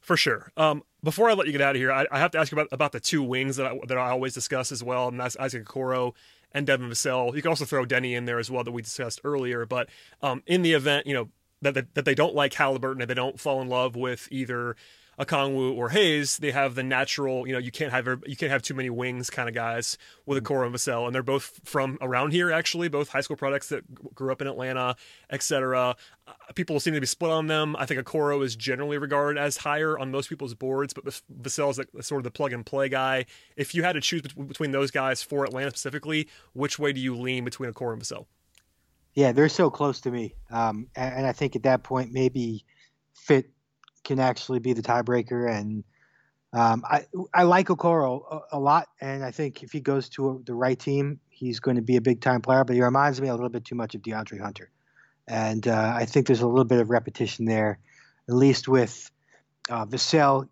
For 0.00 0.16
sure. 0.16 0.50
Um, 0.56 0.82
before 1.04 1.28
I 1.28 1.34
let 1.34 1.46
you 1.46 1.52
get 1.52 1.60
out 1.60 1.76
of 1.76 1.80
here, 1.80 1.92
I, 1.92 2.06
I, 2.10 2.18
have 2.18 2.30
to 2.30 2.38
ask 2.38 2.50
you 2.50 2.56
about 2.56 2.68
about 2.72 2.92
the 2.92 3.00
two 3.00 3.22
wings 3.22 3.56
that 3.56 3.66
I, 3.66 3.78
that 3.88 3.98
I 3.98 4.10
always 4.10 4.32
discuss 4.32 4.72
as 4.72 4.82
well, 4.82 5.08
and 5.08 5.20
that's 5.20 5.36
Isaac 5.36 5.66
Okoro 5.66 6.14
and 6.52 6.66
Devin 6.66 6.88
Vassell. 6.90 7.34
You 7.34 7.42
can 7.42 7.50
also 7.50 7.64
throw 7.64 7.84
Deni 7.84 8.16
in 8.16 8.24
there 8.24 8.38
as 8.38 8.50
well 8.50 8.64
that 8.64 8.72
we 8.72 8.82
discussed 8.82 9.20
earlier. 9.24 9.66
But 9.66 9.88
um, 10.22 10.42
in 10.46 10.62
the 10.62 10.72
event, 10.72 11.06
you 11.06 11.14
know, 11.14 11.28
that, 11.62 11.74
that, 11.74 11.94
that 11.94 12.04
they 12.04 12.14
don't 12.14 12.34
like 12.34 12.54
Halliburton 12.54 13.02
and 13.02 13.10
they 13.10 13.14
don't 13.14 13.40
fall 13.40 13.60
in 13.60 13.68
love 13.68 13.96
with 13.96 14.28
either 14.30 14.76
Okongwu 15.18 15.76
or 15.76 15.88
Hayes, 15.88 16.36
they 16.36 16.52
have 16.52 16.76
the 16.76 16.82
natural, 16.82 17.46
you 17.46 17.52
know, 17.52 17.58
you 17.58 17.72
can't 17.72 17.90
have 17.90 18.06
you 18.26 18.36
can't 18.36 18.52
have 18.52 18.62
too 18.62 18.74
many 18.74 18.88
wings 18.88 19.30
kind 19.30 19.48
of 19.48 19.54
guys 19.54 19.98
with 20.26 20.42
Okoro 20.42 20.66
and 20.66 20.74
Vassell, 20.74 21.06
and 21.06 21.14
they're 21.14 21.24
both 21.24 21.60
from 21.64 21.98
around 22.00 22.32
here 22.32 22.52
actually, 22.52 22.88
both 22.88 23.08
high 23.08 23.20
school 23.20 23.36
products 23.36 23.68
that 23.70 24.14
grew 24.14 24.30
up 24.30 24.40
in 24.40 24.46
Atlanta, 24.46 24.94
etc. 25.30 25.96
Uh, 26.26 26.32
people 26.54 26.78
seem 26.78 26.94
to 26.94 27.00
be 27.00 27.06
split 27.06 27.32
on 27.32 27.48
them. 27.48 27.74
I 27.76 27.86
think 27.86 28.00
Okoro 28.00 28.44
is 28.44 28.54
generally 28.54 28.96
regarded 28.98 29.40
as 29.40 29.56
higher 29.56 29.98
on 29.98 30.12
most 30.12 30.28
people's 30.28 30.54
boards, 30.54 30.92
but 30.92 31.04
Vassell 31.04 31.70
is 31.70 31.78
like 31.78 31.88
sort 32.00 32.20
of 32.20 32.24
the 32.24 32.30
plug 32.30 32.52
and 32.52 32.64
play 32.64 32.88
guy. 32.88 33.26
If 33.56 33.74
you 33.74 33.82
had 33.82 33.94
to 33.94 34.00
choose 34.00 34.22
between 34.22 34.70
those 34.70 34.92
guys 34.92 35.20
for 35.20 35.44
Atlanta 35.44 35.70
specifically, 35.70 36.28
which 36.52 36.78
way 36.78 36.92
do 36.92 37.00
you 37.00 37.16
lean 37.16 37.44
between 37.44 37.72
Okoro 37.72 37.94
and 37.94 38.02
Vassell? 38.02 38.26
Yeah, 39.14 39.32
they're 39.32 39.48
so 39.48 39.68
close 39.68 40.00
to 40.02 40.12
me, 40.12 40.34
um, 40.50 40.86
and, 40.94 41.12
and 41.16 41.26
I 41.26 41.32
think 41.32 41.56
at 41.56 41.64
that 41.64 41.82
point 41.82 42.12
maybe 42.12 42.64
fit 43.14 43.50
can 44.04 44.18
actually 44.20 44.58
be 44.58 44.72
the 44.72 44.82
tiebreaker. 44.82 45.50
And 45.50 45.84
um, 46.52 46.82
I 46.88 47.04
I 47.34 47.42
like 47.42 47.68
Okoro 47.68 48.22
a, 48.30 48.56
a, 48.56 48.58
lot, 48.58 48.88
and 49.00 49.22
I 49.22 49.30
think 49.30 49.62
if 49.62 49.70
he 49.72 49.80
goes 49.80 50.08
to 50.10 50.30
a, 50.30 50.38
the 50.44 50.54
right 50.54 50.78
team, 50.78 51.20
he's 51.28 51.60
going 51.60 51.76
to 51.76 51.82
be 51.82 51.96
a 51.96 52.00
big 52.00 52.20
time 52.20 52.40
player. 52.40 52.64
But 52.64 52.76
he 52.76 52.82
reminds 52.82 53.20
me 53.20 53.28
a 53.28 53.34
little 53.34 53.50
bit 53.50 53.64
too 53.64 53.74
much 53.74 53.94
of 53.94 54.02
DeAndre 54.02 54.40
Hunter, 54.40 54.70
and 55.26 55.66
uh, 55.68 55.92
I 55.94 56.06
think 56.06 56.26
there's 56.26 56.40
a 56.40 56.48
little 56.48 56.64
bit 56.64 56.80
of 56.80 56.90
repetition 56.90 57.44
there. 57.44 57.78
At 58.28 58.34
least 58.34 58.66
with 58.66 59.10
uh, 59.68 59.84
Vassell, 59.84 60.48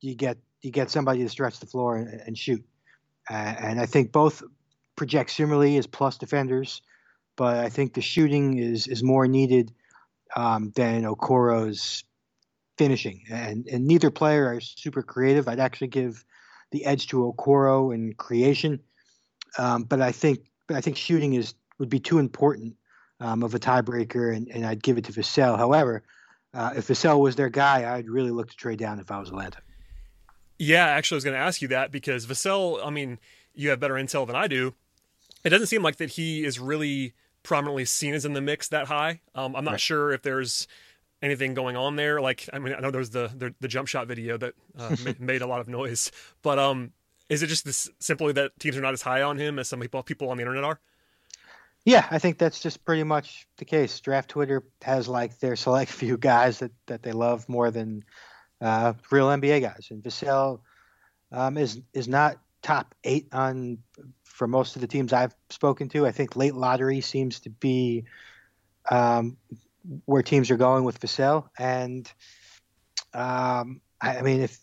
you 0.00 0.16
get 0.16 0.38
you 0.62 0.72
get 0.72 0.90
somebody 0.90 1.22
to 1.22 1.28
stretch 1.28 1.60
the 1.60 1.66
floor 1.66 1.96
and, 1.96 2.20
and 2.26 2.36
shoot, 2.36 2.64
uh, 3.30 3.34
and 3.34 3.80
I 3.80 3.86
think 3.86 4.10
both 4.10 4.42
project 4.96 5.30
similarly 5.30 5.76
as 5.78 5.86
plus 5.86 6.18
defenders, 6.18 6.82
but 7.36 7.56
I 7.56 7.68
think 7.68 7.94
the 7.94 8.02
shooting 8.02 8.58
is 8.58 8.88
is 8.88 9.04
more 9.04 9.28
needed 9.28 9.72
um, 10.34 10.72
than 10.74 11.04
Okoro's 11.04 12.04
finishing, 12.80 13.22
and 13.30 13.66
and 13.66 13.86
neither 13.86 14.10
player 14.10 14.46
are 14.46 14.58
super 14.58 15.02
creative. 15.02 15.46
I'd 15.48 15.60
actually 15.60 15.88
give 15.88 16.24
the 16.70 16.86
edge 16.86 17.08
to 17.08 17.30
Okoro 17.30 17.94
in 17.94 18.14
creation, 18.14 18.80
um, 19.58 19.82
but 19.82 20.00
I 20.00 20.12
think 20.12 20.40
but 20.66 20.78
I 20.78 20.80
think 20.80 20.96
shooting 20.96 21.34
is 21.34 21.52
would 21.78 21.90
be 21.90 22.00
too 22.00 22.18
important 22.18 22.76
um, 23.20 23.42
of 23.42 23.54
a 23.54 23.58
tiebreaker, 23.58 24.34
and, 24.34 24.48
and 24.48 24.64
I'd 24.64 24.82
give 24.82 24.96
it 24.96 25.04
to 25.04 25.12
Vassell. 25.12 25.58
However, 25.58 26.02
uh, 26.54 26.72
if 26.74 26.88
Vassell 26.88 27.20
was 27.20 27.36
their 27.36 27.50
guy, 27.50 27.94
I'd 27.94 28.08
really 28.08 28.30
look 28.30 28.48
to 28.48 28.56
trade 28.56 28.78
down 28.78 28.98
if 28.98 29.10
I 29.10 29.18
was 29.18 29.28
Atlanta. 29.28 29.58
Yeah, 30.58 30.86
actually, 30.86 31.16
I 31.16 31.18
was 31.18 31.24
going 31.24 31.36
to 31.36 31.40
ask 31.40 31.60
you 31.60 31.68
that 31.68 31.92
because 31.92 32.24
Vassell. 32.24 32.80
I 32.82 32.88
mean, 32.88 33.18
you 33.54 33.68
have 33.68 33.78
better 33.78 33.94
intel 33.94 34.26
than 34.26 34.36
I 34.36 34.46
do. 34.46 34.72
It 35.44 35.50
doesn't 35.50 35.66
seem 35.66 35.82
like 35.82 35.96
that 35.96 36.12
he 36.12 36.44
is 36.44 36.58
really 36.58 37.12
prominently 37.42 37.84
seen 37.84 38.14
as 38.14 38.24
in 38.24 38.32
the 38.32 38.40
mix 38.40 38.68
that 38.68 38.86
high. 38.86 39.20
Um, 39.34 39.54
I'm 39.54 39.64
not 39.64 39.72
right. 39.72 39.80
sure 39.80 40.12
if 40.12 40.22
there's 40.22 40.66
anything 41.22 41.54
going 41.54 41.76
on 41.76 41.96
there. 41.96 42.20
Like, 42.20 42.48
I 42.52 42.58
mean, 42.58 42.74
I 42.74 42.80
know 42.80 42.90
there 42.90 43.00
was 43.00 43.10
the 43.10 43.30
the, 43.34 43.54
the 43.60 43.68
jump 43.68 43.88
shot 43.88 44.06
video 44.06 44.36
that 44.38 44.54
uh, 44.78 44.96
made 45.18 45.42
a 45.42 45.46
lot 45.46 45.60
of 45.60 45.68
noise, 45.68 46.10
but 46.42 46.58
um, 46.58 46.92
is 47.28 47.42
it 47.42 47.46
just 47.46 47.64
this 47.64 47.88
simply 47.98 48.32
that 48.34 48.58
teams 48.58 48.76
are 48.76 48.80
not 48.80 48.92
as 48.92 49.02
high 49.02 49.22
on 49.22 49.38
him 49.38 49.58
as 49.58 49.68
some 49.68 49.80
people 49.80 50.02
people 50.02 50.30
on 50.30 50.36
the 50.36 50.42
internet 50.42 50.64
are? 50.64 50.80
Yeah, 51.84 52.06
I 52.10 52.18
think 52.18 52.36
that's 52.36 52.60
just 52.60 52.84
pretty 52.84 53.04
much 53.04 53.46
the 53.56 53.64
case. 53.64 53.98
Draft 54.00 54.28
Twitter 54.28 54.64
has 54.82 55.08
like 55.08 55.38
their 55.38 55.56
select 55.56 55.90
few 55.90 56.16
guys 56.16 56.58
that, 56.58 56.72
that 56.86 57.02
they 57.02 57.12
love 57.12 57.48
more 57.48 57.70
than 57.70 58.04
uh, 58.60 58.92
real 59.10 59.28
NBA 59.28 59.62
guys, 59.62 59.88
and 59.90 60.02
Vassell 60.02 60.60
um, 61.32 61.56
is 61.56 61.80
is 61.94 62.08
not 62.08 62.38
top 62.62 62.94
eight 63.04 63.28
on 63.32 63.78
for 64.24 64.46
most 64.46 64.74
of 64.74 64.82
the 64.82 64.88
teams 64.88 65.12
I've 65.12 65.34
spoken 65.48 65.88
to. 65.90 66.06
I 66.06 66.12
think 66.12 66.36
late 66.36 66.54
lottery 66.54 67.00
seems 67.00 67.40
to 67.40 67.50
be 67.50 68.04
um, 68.90 69.36
where 70.04 70.22
teams 70.22 70.50
are 70.50 70.56
going 70.56 70.84
with 70.84 71.00
Vassell. 71.00 71.48
And 71.58 72.10
um, 73.14 73.80
I, 74.00 74.18
I, 74.18 74.22
mean, 74.22 74.40
if 74.40 74.60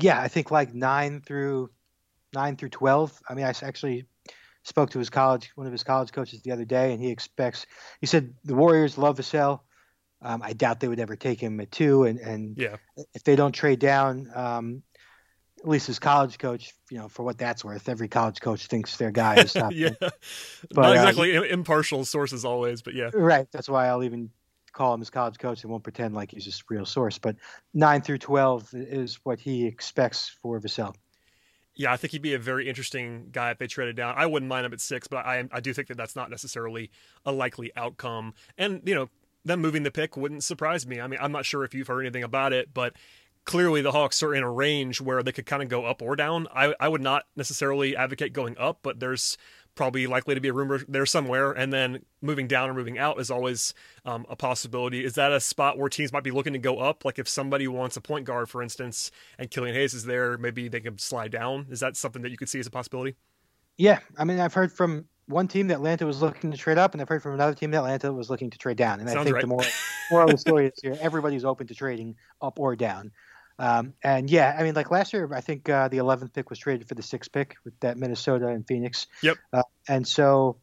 yeah, 0.00 0.20
I 0.20 0.28
think 0.28 0.50
like 0.50 0.74
nine 0.74 1.20
through 1.20 1.70
nine 2.34 2.56
through 2.56 2.70
twelve. 2.70 3.18
I 3.28 3.34
mean, 3.34 3.44
I 3.44 3.54
actually 3.62 4.06
spoke 4.64 4.90
to 4.90 4.98
his 4.98 5.10
college 5.10 5.50
one 5.54 5.66
of 5.66 5.72
his 5.72 5.84
college 5.84 6.12
coaches 6.12 6.42
the 6.42 6.52
other 6.52 6.64
day, 6.64 6.92
and 6.92 7.02
he 7.02 7.10
expects. 7.10 7.66
He 8.00 8.06
said 8.06 8.34
the 8.44 8.54
Warriors 8.54 8.98
love 8.98 9.18
Vassell. 9.18 9.60
Um, 10.24 10.40
I 10.42 10.52
doubt 10.52 10.78
they 10.78 10.88
would 10.88 11.00
ever 11.00 11.16
take 11.16 11.40
him 11.40 11.60
at 11.60 11.70
two, 11.72 12.04
and 12.04 12.18
and 12.18 12.56
yeah. 12.56 12.76
if 13.14 13.24
they 13.24 13.36
don't 13.36 13.52
trade 13.52 13.80
down, 13.80 14.30
um, 14.34 14.82
at 15.62 15.68
least 15.68 15.86
his 15.86 15.98
college 15.98 16.38
coach, 16.38 16.72
you 16.90 16.98
know, 16.98 17.08
for 17.08 17.22
what 17.22 17.38
that's 17.38 17.64
worth, 17.64 17.88
every 17.88 18.08
college 18.08 18.40
coach 18.40 18.66
thinks 18.66 18.96
their 18.96 19.12
guy 19.12 19.36
is 19.36 19.52
top. 19.52 19.72
yeah, 19.72 19.90
but, 20.00 20.12
not 20.74 20.86
uh, 20.86 20.92
exactly 20.92 21.36
uh, 21.36 21.42
impartial 21.42 22.04
sources 22.04 22.44
always, 22.44 22.82
but 22.82 22.94
yeah, 22.94 23.10
right. 23.14 23.46
That's 23.52 23.68
why 23.68 23.86
I'll 23.86 24.02
even 24.02 24.30
call 24.72 24.94
him 24.94 25.00
his 25.00 25.10
college 25.10 25.38
coach 25.38 25.62
and 25.62 25.70
won't 25.70 25.84
pretend 25.84 26.14
like 26.14 26.32
he's 26.32 26.48
a 26.48 26.52
real 26.68 26.86
source. 26.86 27.18
But 27.18 27.36
nine 27.72 28.02
through 28.02 28.18
twelve 28.18 28.68
is 28.72 29.20
what 29.22 29.38
he 29.38 29.66
expects 29.66 30.28
for 30.42 30.60
Vassell. 30.60 30.94
Yeah, 31.74 31.92
I 31.92 31.96
think 31.96 32.10
he'd 32.12 32.22
be 32.22 32.34
a 32.34 32.38
very 32.38 32.68
interesting 32.68 33.28
guy 33.30 33.52
if 33.52 33.58
they 33.58 33.66
traded 33.66 33.96
down. 33.96 34.14
I 34.18 34.26
wouldn't 34.26 34.48
mind 34.48 34.66
him 34.66 34.72
at 34.72 34.80
six, 34.80 35.06
but 35.06 35.24
I 35.24 35.48
I 35.52 35.60
do 35.60 35.72
think 35.72 35.88
that 35.88 35.96
that's 35.96 36.16
not 36.16 36.28
necessarily 36.28 36.90
a 37.24 37.30
likely 37.30 37.70
outcome. 37.76 38.34
And 38.58 38.82
you 38.84 38.94
know, 38.94 39.08
them 39.44 39.60
moving 39.60 39.84
the 39.84 39.90
pick 39.92 40.16
wouldn't 40.16 40.42
surprise 40.42 40.86
me. 40.86 41.00
I 41.00 41.06
mean, 41.06 41.20
I'm 41.22 41.32
not 41.32 41.44
sure 41.44 41.64
if 41.64 41.72
you've 41.72 41.86
heard 41.86 42.00
anything 42.00 42.24
about 42.24 42.52
it, 42.52 42.74
but 42.74 42.94
clearly 43.44 43.82
the 43.82 43.92
Hawks 43.92 44.22
are 44.22 44.34
in 44.34 44.42
a 44.42 44.50
range 44.50 45.00
where 45.00 45.22
they 45.22 45.32
could 45.32 45.46
kind 45.46 45.62
of 45.62 45.68
go 45.68 45.84
up 45.84 46.02
or 46.02 46.16
down. 46.16 46.46
I, 46.54 46.74
I 46.78 46.88
would 46.88 47.00
not 47.00 47.24
necessarily 47.36 47.96
advocate 47.96 48.32
going 48.32 48.56
up, 48.58 48.80
but 48.82 49.00
there's 49.00 49.36
probably 49.74 50.06
likely 50.06 50.34
to 50.34 50.40
be 50.40 50.48
a 50.48 50.52
rumor 50.52 50.80
there 50.86 51.06
somewhere. 51.06 51.52
And 51.52 51.72
then 51.72 52.04
moving 52.20 52.46
down 52.46 52.68
or 52.70 52.74
moving 52.74 52.98
out 52.98 53.18
is 53.18 53.30
always 53.30 53.74
um, 54.04 54.26
a 54.28 54.36
possibility. 54.36 55.04
Is 55.04 55.14
that 55.14 55.32
a 55.32 55.40
spot 55.40 55.78
where 55.78 55.88
teams 55.88 56.12
might 56.12 56.24
be 56.24 56.30
looking 56.30 56.52
to 56.52 56.58
go 56.58 56.78
up? 56.78 57.04
Like 57.04 57.18
if 57.18 57.28
somebody 57.28 57.66
wants 57.66 57.96
a 57.96 58.00
point 58.00 58.26
guard, 58.26 58.48
for 58.48 58.62
instance, 58.62 59.10
and 59.38 59.50
Killian 59.50 59.74
Hayes 59.74 59.94
is 59.94 60.04
there, 60.04 60.36
maybe 60.36 60.68
they 60.68 60.80
can 60.80 60.98
slide 60.98 61.32
down. 61.32 61.66
Is 61.70 61.80
that 61.80 61.96
something 61.96 62.22
that 62.22 62.30
you 62.30 62.36
could 62.36 62.48
see 62.48 62.60
as 62.60 62.66
a 62.66 62.70
possibility? 62.70 63.16
Yeah. 63.78 64.00
I 64.18 64.24
mean, 64.24 64.38
I've 64.40 64.54
heard 64.54 64.72
from 64.72 65.06
one 65.26 65.48
team 65.48 65.68
that 65.68 65.74
Atlanta 65.74 66.06
was 66.06 66.20
looking 66.20 66.50
to 66.50 66.58
trade 66.58 66.78
up, 66.78 66.92
and 66.92 67.00
I've 67.00 67.08
heard 67.08 67.22
from 67.22 67.34
another 67.34 67.54
team 67.54 67.70
that 67.70 67.78
Atlanta 67.78 68.12
was 68.12 68.28
looking 68.28 68.50
to 68.50 68.58
trade 68.58 68.76
down. 68.76 69.00
And 69.00 69.08
Sounds 69.08 69.20
I 69.20 69.24
think 69.24 69.34
right. 69.36 69.40
the 69.40 69.48
more 69.48 69.64
moral 70.10 70.26
of 70.26 70.32
the 70.32 70.38
story 70.38 70.66
is 70.66 70.72
here, 70.82 70.96
everybody's 71.00 71.44
open 71.44 71.66
to 71.68 71.74
trading 71.74 72.16
up 72.40 72.58
or 72.58 72.76
down. 72.76 73.12
Um, 73.58 73.94
and 74.02 74.28
yeah, 74.30 74.56
I 74.58 74.62
mean, 74.62 74.74
like 74.74 74.90
last 74.90 75.12
year, 75.12 75.28
I 75.32 75.40
think 75.40 75.68
uh, 75.68 75.88
the 75.88 75.98
11th 75.98 76.32
pick 76.32 76.50
was 76.50 76.58
traded 76.58 76.88
for 76.88 76.94
the 76.94 77.02
sixth 77.02 77.32
pick 77.32 77.56
with 77.64 77.78
that 77.80 77.96
Minnesota 77.96 78.48
and 78.48 78.66
Phoenix. 78.66 79.06
Yep. 79.22 79.38
Uh, 79.52 79.62
and 79.88 80.06
so, 80.06 80.56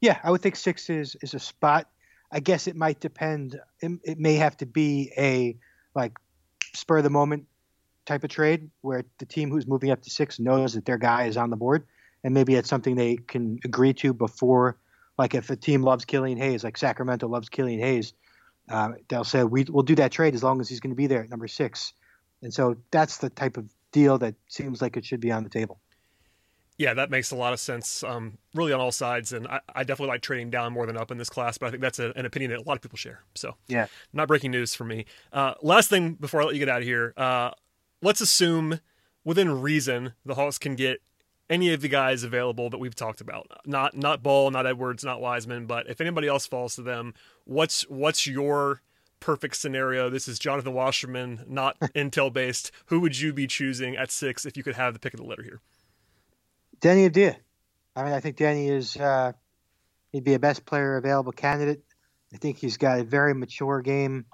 yeah, 0.00 0.18
I 0.22 0.30
would 0.30 0.42
think 0.42 0.56
six 0.56 0.90
is 0.90 1.16
is 1.22 1.34
a 1.34 1.38
spot. 1.38 1.88
I 2.30 2.40
guess 2.40 2.66
it 2.66 2.76
might 2.76 3.00
depend. 3.00 3.60
It, 3.80 3.92
it 4.02 4.18
may 4.18 4.34
have 4.34 4.56
to 4.58 4.66
be 4.66 5.12
a 5.16 5.56
like 5.94 6.18
spur 6.74 6.98
of 6.98 7.04
the 7.04 7.10
moment 7.10 7.46
type 8.06 8.24
of 8.24 8.30
trade 8.30 8.70
where 8.82 9.04
the 9.18 9.26
team 9.26 9.50
who's 9.50 9.66
moving 9.66 9.90
up 9.90 10.02
to 10.02 10.10
six 10.10 10.38
knows 10.38 10.74
that 10.74 10.84
their 10.84 10.98
guy 10.98 11.24
is 11.24 11.36
on 11.36 11.50
the 11.50 11.56
board, 11.56 11.86
and 12.22 12.34
maybe 12.34 12.54
it's 12.54 12.68
something 12.68 12.96
they 12.96 13.16
can 13.16 13.58
agree 13.64 13.94
to 13.94 14.12
before. 14.12 14.76
Like 15.16 15.34
if 15.34 15.48
a 15.50 15.56
team 15.56 15.82
loves 15.82 16.04
Killian 16.04 16.38
Hayes, 16.38 16.64
like 16.64 16.76
Sacramento 16.76 17.28
loves 17.28 17.48
Killian 17.48 17.80
Hayes, 17.80 18.12
uh, 18.68 18.92
they'll 19.08 19.24
say 19.24 19.44
we 19.44 19.64
will 19.64 19.82
do 19.82 19.94
that 19.96 20.10
trade 20.10 20.34
as 20.34 20.42
long 20.42 20.60
as 20.60 20.68
he's 20.68 20.80
going 20.80 20.90
to 20.90 20.96
be 20.96 21.06
there 21.06 21.22
at 21.22 21.30
number 21.30 21.46
six, 21.46 21.92
and 22.44 22.52
so 22.52 22.76
that's 22.90 23.18
the 23.18 23.30
type 23.30 23.56
of 23.56 23.68
deal 23.90 24.18
that 24.18 24.34
seems 24.48 24.82
like 24.82 24.96
it 24.96 25.04
should 25.04 25.20
be 25.20 25.32
on 25.32 25.42
the 25.42 25.50
table. 25.50 25.80
Yeah, 26.76 26.94
that 26.94 27.08
makes 27.08 27.30
a 27.30 27.36
lot 27.36 27.52
of 27.52 27.60
sense, 27.60 28.02
um, 28.02 28.36
really 28.52 28.72
on 28.72 28.80
all 28.80 28.90
sides. 28.90 29.32
And 29.32 29.46
I, 29.46 29.60
I, 29.72 29.84
definitely 29.84 30.08
like 30.08 30.22
trading 30.22 30.50
down 30.50 30.72
more 30.72 30.86
than 30.86 30.96
up 30.96 31.12
in 31.12 31.18
this 31.18 31.30
class, 31.30 31.56
but 31.56 31.66
I 31.66 31.70
think 31.70 31.80
that's 31.80 32.00
a, 32.00 32.12
an 32.16 32.26
opinion 32.26 32.50
that 32.50 32.58
a 32.58 32.62
lot 32.62 32.74
of 32.76 32.82
people 32.82 32.98
share. 32.98 33.22
So, 33.36 33.54
yeah, 33.68 33.86
not 34.12 34.26
breaking 34.26 34.50
news 34.50 34.74
for 34.74 34.84
me. 34.84 35.06
Uh, 35.32 35.54
last 35.62 35.88
thing 35.88 36.14
before 36.14 36.42
I 36.42 36.44
let 36.46 36.54
you 36.54 36.58
get 36.58 36.68
out 36.68 36.80
of 36.80 36.84
here, 36.84 37.14
uh, 37.16 37.52
let's 38.02 38.20
assume 38.20 38.80
within 39.24 39.62
reason 39.62 40.14
the 40.26 40.34
Hawks 40.34 40.58
can 40.58 40.74
get 40.74 41.00
any 41.48 41.72
of 41.72 41.80
the 41.80 41.88
guys 41.88 42.24
available 42.24 42.68
that 42.70 42.78
we've 42.78 42.96
talked 42.96 43.20
about. 43.20 43.46
Not 43.64 43.96
not 43.96 44.22
Ball, 44.22 44.50
not 44.50 44.66
Edwards, 44.66 45.04
not 45.04 45.20
Wiseman, 45.20 45.66
but 45.66 45.88
if 45.88 46.00
anybody 46.00 46.26
else 46.26 46.46
falls 46.46 46.74
to 46.74 46.82
them, 46.82 47.14
what's 47.44 47.82
what's 47.88 48.26
your 48.26 48.82
perfect 49.24 49.56
scenario? 49.56 50.10
This 50.10 50.28
is 50.28 50.38
Jonathan 50.38 50.74
Wasserman, 50.74 51.46
not 51.48 51.80
Intel 51.94 52.30
based. 52.30 52.70
Who 52.86 53.00
would 53.00 53.18
you 53.18 53.32
be 53.32 53.46
choosing 53.46 53.96
at 53.96 54.10
six 54.10 54.44
if 54.44 54.54
you 54.54 54.62
could 54.62 54.74
have 54.74 54.92
the 54.92 55.00
pick 55.00 55.14
of 55.14 55.20
the 55.20 55.24
litter 55.24 55.42
here? 55.42 55.60
Danny 56.80 57.08
Avdija. 57.08 57.36
I 57.96 58.04
mean, 58.04 58.12
I 58.12 58.20
think 58.20 58.36
Danny 58.36 58.68
is 58.68 58.98
uh, 58.98 59.32
he'd 60.12 60.24
be 60.24 60.34
a 60.34 60.38
best 60.38 60.66
player 60.66 60.98
available 60.98 61.32
candidate. 61.32 61.82
I 62.34 62.36
think 62.36 62.58
he's 62.58 62.76
got 62.76 62.98
a 62.98 63.04
very 63.04 63.32
mature 63.34 63.80
game. 63.80 64.26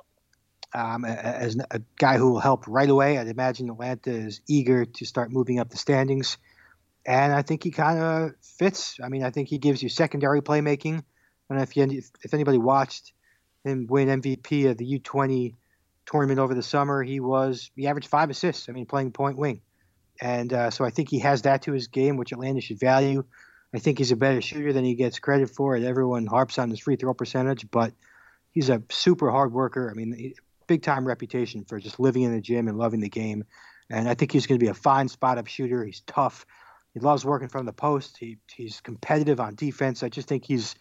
Um, 0.75 1.05
as 1.05 1.57
a 1.71 1.81
guy 1.97 2.17
who 2.17 2.33
will 2.33 2.41
help 2.41 2.67
right 2.67 2.89
away, 2.89 3.19
I'd 3.19 3.29
imagine 3.29 3.71
Atlanta 3.71 4.11
is 4.11 4.41
eager 4.49 4.85
to 4.85 5.05
start 5.05 5.31
moving 5.31 5.61
up 5.61 5.69
the 5.69 5.77
standings, 5.77 6.37
and 7.07 7.33
I 7.33 7.43
think 7.43 7.63
he 7.63 7.71
kind 7.71 7.99
of 7.99 8.33
fits. 8.41 8.99
I 9.03 9.09
mean, 9.09 9.23
I 9.23 9.31
think 9.31 9.49
he 9.49 9.59
gives 9.59 9.83
you 9.83 9.89
secondary 9.89 10.41
playmaking. 10.41 10.99
I 10.99 11.03
don't 11.49 11.59
know 11.59 11.63
if 11.63 11.77
you, 11.77 12.03
if 12.23 12.35
anybody 12.35 12.59
watched 12.59 13.13
him 13.65 13.87
win 13.89 14.21
MVP 14.21 14.71
of 14.71 14.77
the 14.77 14.99
U20 14.99 15.55
tournament 16.07 16.41
over 16.41 16.55
the 16.55 16.63
summer. 16.63 17.03
He 17.03 17.21
was 17.21 17.71
he 17.77 17.87
averaged 17.87 18.09
five 18.09 18.31
assists. 18.31 18.69
I 18.69 18.73
mean, 18.73 18.87
playing 18.87 19.13
point 19.13 19.37
wing. 19.37 19.61
And 20.21 20.53
uh, 20.53 20.71
so 20.71 20.85
I 20.85 20.91
think 20.91 21.09
he 21.09 21.21
has 21.21 21.43
that 21.43 21.63
to 21.63 21.73
his 21.73 21.89
game, 21.89 22.17
which 22.17 22.33
Atlanta 22.33 22.61
should 22.61 22.79
value. 22.79 23.25
I 23.75 23.79
think 23.79 23.99
he's 23.99 24.11
a 24.11 24.17
better 24.17 24.41
shooter 24.41 24.73
than 24.73 24.85
he 24.85 24.95
gets 24.95 25.19
credit 25.19 25.49
for. 25.51 25.75
And 25.75 25.85
everyone 25.85 26.27
harps 26.27 26.59
on 26.59 26.71
his 26.71 26.81
free 26.81 26.97
throw 26.97 27.15
percentage, 27.15 27.71
but 27.71 27.93
he's 28.53 28.69
a 28.69 28.83
super 28.91 29.31
hard 29.31 29.53
worker. 29.53 29.91
I 29.91 29.95
mean, 29.95 30.35
big 30.67 30.83
time 30.83 31.07
reputation 31.07 31.65
for 31.65 31.79
just 31.79 32.01
living 32.01 32.23
in 32.23 32.33
the 32.33 32.41
gym 32.41 32.69
and 32.69 32.77
loving 32.77 33.01
the 33.01 33.09
game. 33.09 33.45
And 33.89 34.09
I 34.09 34.15
think 34.15 34.33
he's 34.33 34.47
going 34.47 34.59
to 34.59 34.65
be 34.65 34.71
a 34.71 34.75
fine 34.75 35.09
spot 35.09 35.39
up 35.39 35.47
shooter. 35.47 35.85
He's 35.85 36.03
tough. 36.07 36.45
He 36.95 37.01
loves 37.01 37.25
working 37.25 37.49
from 37.49 37.67
the 37.67 37.73
post. 37.73 38.17
He, 38.19 38.39
he's 38.53 38.81
competitive 38.81 39.41
on 39.41 39.55
defense. 39.55 40.03
I 40.03 40.09
just 40.09 40.29
think 40.29 40.45
he's 40.45 40.75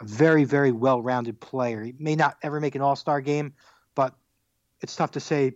a 0.00 0.04
very, 0.04 0.44
very 0.44 0.72
well 0.72 1.00
rounded 1.00 1.40
player. 1.40 1.82
He 1.82 1.94
may 1.98 2.16
not 2.16 2.36
ever 2.42 2.60
make 2.60 2.74
an 2.74 2.82
all 2.82 2.96
star 2.96 3.20
game, 3.20 3.54
but 3.94 4.14
it's 4.80 4.96
tough 4.96 5.12
to 5.12 5.20
say, 5.20 5.54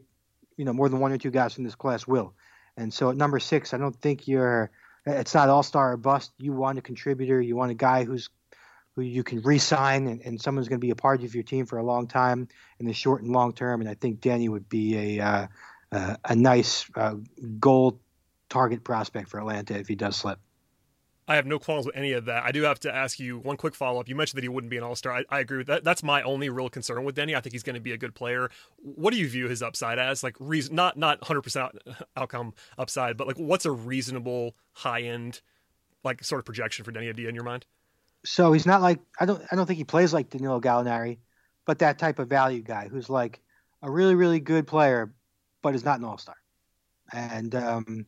you 0.57 0.65
know, 0.65 0.73
more 0.73 0.89
than 0.89 1.01
one 1.01 1.13
or 1.13 1.19
two 1.19 1.31
guys 1.31 1.55
from 1.55 1.65
this 1.65 1.75
class 1.75 2.07
will. 2.07 2.35
And 2.77 2.93
so 2.93 3.11
at 3.11 3.17
number 3.17 3.39
six, 3.39 3.75
I 3.75 3.79
don't 3.79 3.97
think 3.97 4.27
you're. 4.27 4.71
It's 5.07 5.35
not 5.35 5.49
all 5.49 5.63
star 5.63 5.93
or 5.93 5.97
bust. 5.97 6.31
You 6.39 6.53
want 6.53 6.79
a 6.79 6.83
contributor. 6.83 7.41
You 7.41 7.57
want 7.57 7.71
a 7.71 7.75
guy 7.75 8.05
who's 8.05 8.29
who 8.97 9.03
you 9.03 9.23
can 9.23 9.41
re-sign 9.43 10.07
and, 10.09 10.21
and 10.23 10.41
someone's 10.41 10.69
going 10.69 10.81
to 10.81 10.85
be 10.85 10.91
a 10.91 10.97
part 10.97 11.23
of 11.23 11.35
your 11.35 11.45
team 11.45 11.65
for 11.65 11.79
a 11.79 11.83
long 11.83 12.07
time 12.07 12.49
in 12.79 12.87
the 12.87 12.93
short 12.93 13.23
and 13.23 13.33
long 13.33 13.53
term. 13.53 13.81
And 13.81 13.89
I 13.89 13.95
think 13.95 14.21
Danny 14.21 14.49
would 14.49 14.69
be 14.69 15.19
a 15.19 15.25
uh, 15.25 15.47
uh, 15.93 16.17
a 16.25 16.37
nice 16.37 16.85
uh, 16.95 17.17
goal 17.59 18.01
target 18.49 18.85
prospect 18.85 19.29
for 19.29 19.41
Atlanta 19.41 19.79
if 19.79 19.89
he 19.89 19.95
does 19.95 20.17
slip. 20.17 20.39
I 21.31 21.37
have 21.37 21.47
no 21.47 21.61
qualms 21.61 21.87
with 21.87 21.95
any 21.95 22.11
of 22.11 22.25
that. 22.25 22.43
I 22.43 22.51
do 22.51 22.63
have 22.63 22.81
to 22.81 22.93
ask 22.93 23.21
you 23.21 23.39
one 23.39 23.57
quick 23.57 23.77
follow 23.77 24.01
up. 24.01 24.09
You 24.09 24.17
mentioned 24.17 24.39
that 24.39 24.43
he 24.43 24.49
wouldn't 24.49 24.69
be 24.69 24.79
an 24.79 24.83
all 24.83 24.97
star. 24.97 25.13
I, 25.13 25.25
I, 25.31 25.39
agree 25.39 25.59
with 25.59 25.69
that. 25.69 25.85
That's 25.85 26.03
my 26.03 26.23
only 26.23 26.49
real 26.49 26.69
concern 26.69 27.05
with 27.05 27.15
Deni. 27.15 27.37
I 27.37 27.41
think 27.41 27.53
he's 27.53 27.63
going 27.63 27.75
to 27.75 27.81
be 27.81 27.93
a 27.93 27.97
good 27.97 28.17
player. 28.17 28.51
What 28.79 29.13
do 29.13 29.17
you 29.17 29.29
view 29.29 29.47
his 29.47 29.63
upside 29.63 30.01
as? 30.01 30.25
Like, 30.25 30.35
reason, 30.41 30.75
not 30.75 30.97
not 30.97 31.23
hundred 31.23 31.43
percent 31.43 31.71
outcome 32.17 32.53
upside, 32.77 33.17
but 33.17 33.29
like, 33.29 33.39
what's 33.39 33.65
a 33.65 33.71
reasonable 33.71 34.57
high 34.73 35.03
end, 35.03 35.41
like, 36.03 36.25
sort 36.25 36.41
of 36.41 36.47
projection 36.47 36.85
for 36.85 36.91
Deni 36.91 37.15
Avdija 37.15 37.29
in 37.29 37.37
your 37.37 37.45
mind? 37.45 37.65
So 38.25 38.53
he's 38.53 38.67
not 38.67 38.83
like 38.83 38.99
I 39.21 39.25
don't 39.25 39.41
I 39.53 39.55
don't 39.55 39.67
think 39.67 39.79
he 39.79 39.85
plays 39.85 40.13
like 40.13 40.31
Danilo 40.31 40.61
Gallinari, 40.61 41.19
but 41.65 41.79
that 41.79 42.01
type 42.01 42.19
of 42.19 42.29
value 42.29 42.61
guy 42.61 42.89
who's 42.91 43.09
like 43.09 43.41
a 43.83 43.91
really 43.91 44.17
really 44.17 44.41
good 44.41 44.67
player, 44.67 45.15
but 45.63 45.77
is 45.77 45.85
not 45.85 46.01
an 46.01 46.07
all 46.07 46.19
star. 46.19 46.35
And 47.13 47.55
um, 47.55 48.07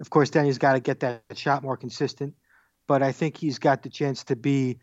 of 0.00 0.10
course, 0.10 0.30
he's 0.32 0.58
got 0.58 0.74
to 0.74 0.80
get 0.80 1.00
that 1.00 1.22
shot 1.34 1.62
more 1.62 1.76
consistent. 1.76 2.34
But 2.86 3.02
I 3.02 3.12
think 3.12 3.36
he's 3.36 3.58
got 3.58 3.82
the 3.82 3.88
chance 3.88 4.24
to 4.24 4.36
be, 4.36 4.78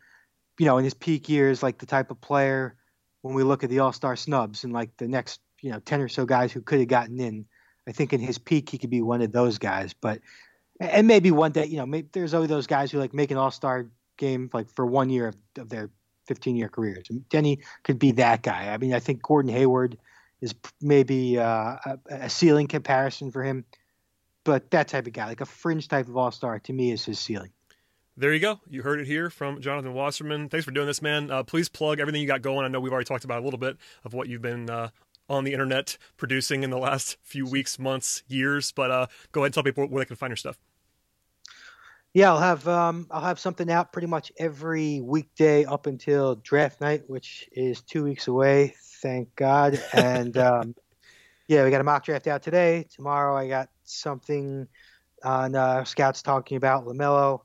you 0.58 0.66
know, 0.66 0.78
in 0.78 0.84
his 0.84 0.94
peak 0.94 1.28
years, 1.28 1.62
like 1.62 1.78
the 1.78 1.86
type 1.86 2.10
of 2.10 2.20
player 2.20 2.76
when 3.22 3.34
we 3.34 3.42
look 3.42 3.64
at 3.64 3.70
the 3.70 3.78
All 3.78 3.92
Star 3.92 4.16
snubs 4.16 4.64
and 4.64 4.72
like 4.72 4.96
the 4.98 5.08
next, 5.08 5.40
you 5.62 5.70
know, 5.70 5.78
ten 5.80 6.00
or 6.00 6.08
so 6.08 6.26
guys 6.26 6.52
who 6.52 6.60
could 6.60 6.80
have 6.80 6.88
gotten 6.88 7.18
in. 7.20 7.46
I 7.86 7.92
think 7.92 8.12
in 8.12 8.20
his 8.20 8.38
peak 8.38 8.70
he 8.70 8.78
could 8.78 8.90
be 8.90 9.02
one 9.02 9.22
of 9.22 9.32
those 9.32 9.58
guys. 9.58 9.94
But 9.94 10.20
and 10.80 11.06
maybe 11.06 11.30
one 11.30 11.52
day, 11.52 11.66
you 11.66 11.76
know, 11.76 11.86
maybe 11.86 12.08
there's 12.12 12.34
always 12.34 12.48
those 12.48 12.66
guys 12.66 12.90
who 12.90 12.98
like 12.98 13.14
make 13.14 13.30
an 13.30 13.36
All 13.36 13.50
Star 13.50 13.86
game 14.16 14.50
like 14.52 14.70
for 14.70 14.84
one 14.84 15.10
year 15.10 15.28
of, 15.28 15.36
of 15.58 15.68
their 15.68 15.90
15 16.26 16.56
year 16.56 16.68
careers. 16.68 17.06
Deni 17.30 17.58
could 17.84 17.98
be 17.98 18.12
that 18.12 18.42
guy. 18.42 18.72
I 18.72 18.76
mean, 18.78 18.92
I 18.94 19.00
think 19.00 19.22
Gordon 19.22 19.52
Hayward 19.52 19.96
is 20.40 20.54
maybe 20.80 21.38
uh, 21.38 21.76
a, 21.86 21.98
a 22.10 22.30
ceiling 22.30 22.66
comparison 22.66 23.30
for 23.30 23.42
him 23.42 23.64
but 24.44 24.70
that 24.70 24.88
type 24.88 25.06
of 25.06 25.12
guy, 25.12 25.26
like 25.26 25.40
a 25.40 25.46
fringe 25.46 25.88
type 25.88 26.08
of 26.08 26.16
all 26.16 26.30
star, 26.30 26.58
to 26.60 26.72
me 26.72 26.92
is 26.92 27.04
his 27.04 27.18
ceiling. 27.18 27.50
There 28.16 28.32
you 28.32 28.38
go. 28.38 28.60
You 28.68 28.82
heard 28.82 29.00
it 29.00 29.08
here 29.08 29.28
from 29.28 29.60
Jonathan 29.60 29.92
Wasserman. 29.92 30.48
Thanks 30.48 30.64
for 30.64 30.70
doing 30.70 30.86
this, 30.86 31.02
man. 31.02 31.32
Uh, 31.32 31.42
please 31.42 31.68
plug 31.68 31.98
everything 31.98 32.20
you 32.20 32.28
got 32.28 32.42
going. 32.42 32.64
I 32.64 32.68
know 32.68 32.78
we've 32.78 32.92
already 32.92 33.06
talked 33.06 33.24
about 33.24 33.40
a 33.40 33.44
little 33.44 33.58
bit 33.58 33.76
of 34.04 34.14
what 34.14 34.28
you've 34.28 34.42
been 34.42 34.70
uh, 34.70 34.90
on 35.28 35.42
the 35.42 35.52
internet 35.52 35.98
producing 36.16 36.62
in 36.62 36.70
the 36.70 36.78
last 36.78 37.16
few 37.22 37.44
weeks, 37.44 37.76
months, 37.76 38.22
years. 38.28 38.70
But 38.70 38.92
uh, 38.92 39.06
go 39.32 39.40
ahead 39.40 39.46
and 39.46 39.54
tell 39.54 39.62
people 39.64 39.88
where 39.88 40.04
they 40.04 40.06
can 40.06 40.14
find 40.16 40.30
your 40.30 40.36
stuff. 40.36 40.58
Yeah, 42.12 42.30
I'll 42.30 42.38
have 42.38 42.68
um, 42.68 43.08
I'll 43.10 43.22
have 43.22 43.40
something 43.40 43.68
out 43.68 43.92
pretty 43.92 44.06
much 44.06 44.30
every 44.38 45.00
weekday 45.00 45.64
up 45.64 45.86
until 45.86 46.36
draft 46.36 46.80
night, 46.80 47.02
which 47.08 47.48
is 47.50 47.82
two 47.82 48.04
weeks 48.04 48.28
away. 48.28 48.76
Thank 49.02 49.34
God. 49.34 49.82
And 49.92 50.36
um, 50.38 50.76
yeah, 51.48 51.64
we 51.64 51.70
got 51.70 51.80
a 51.80 51.84
mock 51.84 52.04
draft 52.04 52.26
out 52.26 52.42
today. 52.42 52.86
Tomorrow, 52.94 53.36
I 53.36 53.48
got 53.48 53.68
something 53.84 54.66
on 55.22 55.54
uh, 55.54 55.84
scouts 55.84 56.22
talking 56.22 56.56
about 56.56 56.84
LaMelo. 56.86 57.40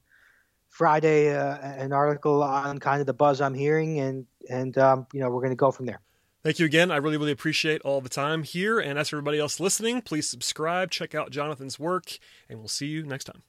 Friday, 0.70 1.36
uh, 1.36 1.58
an 1.58 1.92
article 1.92 2.44
on 2.44 2.78
kind 2.78 3.02
of 3.02 3.08
the 3.08 3.14
buzz 3.14 3.42
I'm 3.42 3.56
hearing, 3.56 4.00
and 4.00 4.26
and 4.50 4.78
um, 4.78 5.08
you 5.14 5.20
know 5.20 5.30
we're 5.30 5.42
going 5.42 5.52
to 5.52 5.56
go 5.56 5.72
from 5.72 5.88
there. 5.88 6.02
Thank 6.44 6.60
you 6.60 6.66
again. 6.66 6.90
I 6.90 6.98
really, 6.98 7.18
really 7.18 7.34
appreciate 7.34 7.82
all 7.82 8.00
the 8.00 8.08
time 8.08 8.44
here. 8.44 8.80
And 8.80 8.98
as 8.98 9.10
for 9.10 9.18
everybody 9.18 9.40
else 9.40 9.60
listening, 9.60 10.02
please 10.02 10.30
subscribe, 10.30 10.90
check 10.90 11.14
out 11.14 11.32
Jonathan's 11.32 11.78
work, 11.78 12.18
and 12.48 12.60
we'll 12.60 12.70
see 12.70 12.88
you 12.88 13.04
next 13.04 13.26
time. 13.26 13.44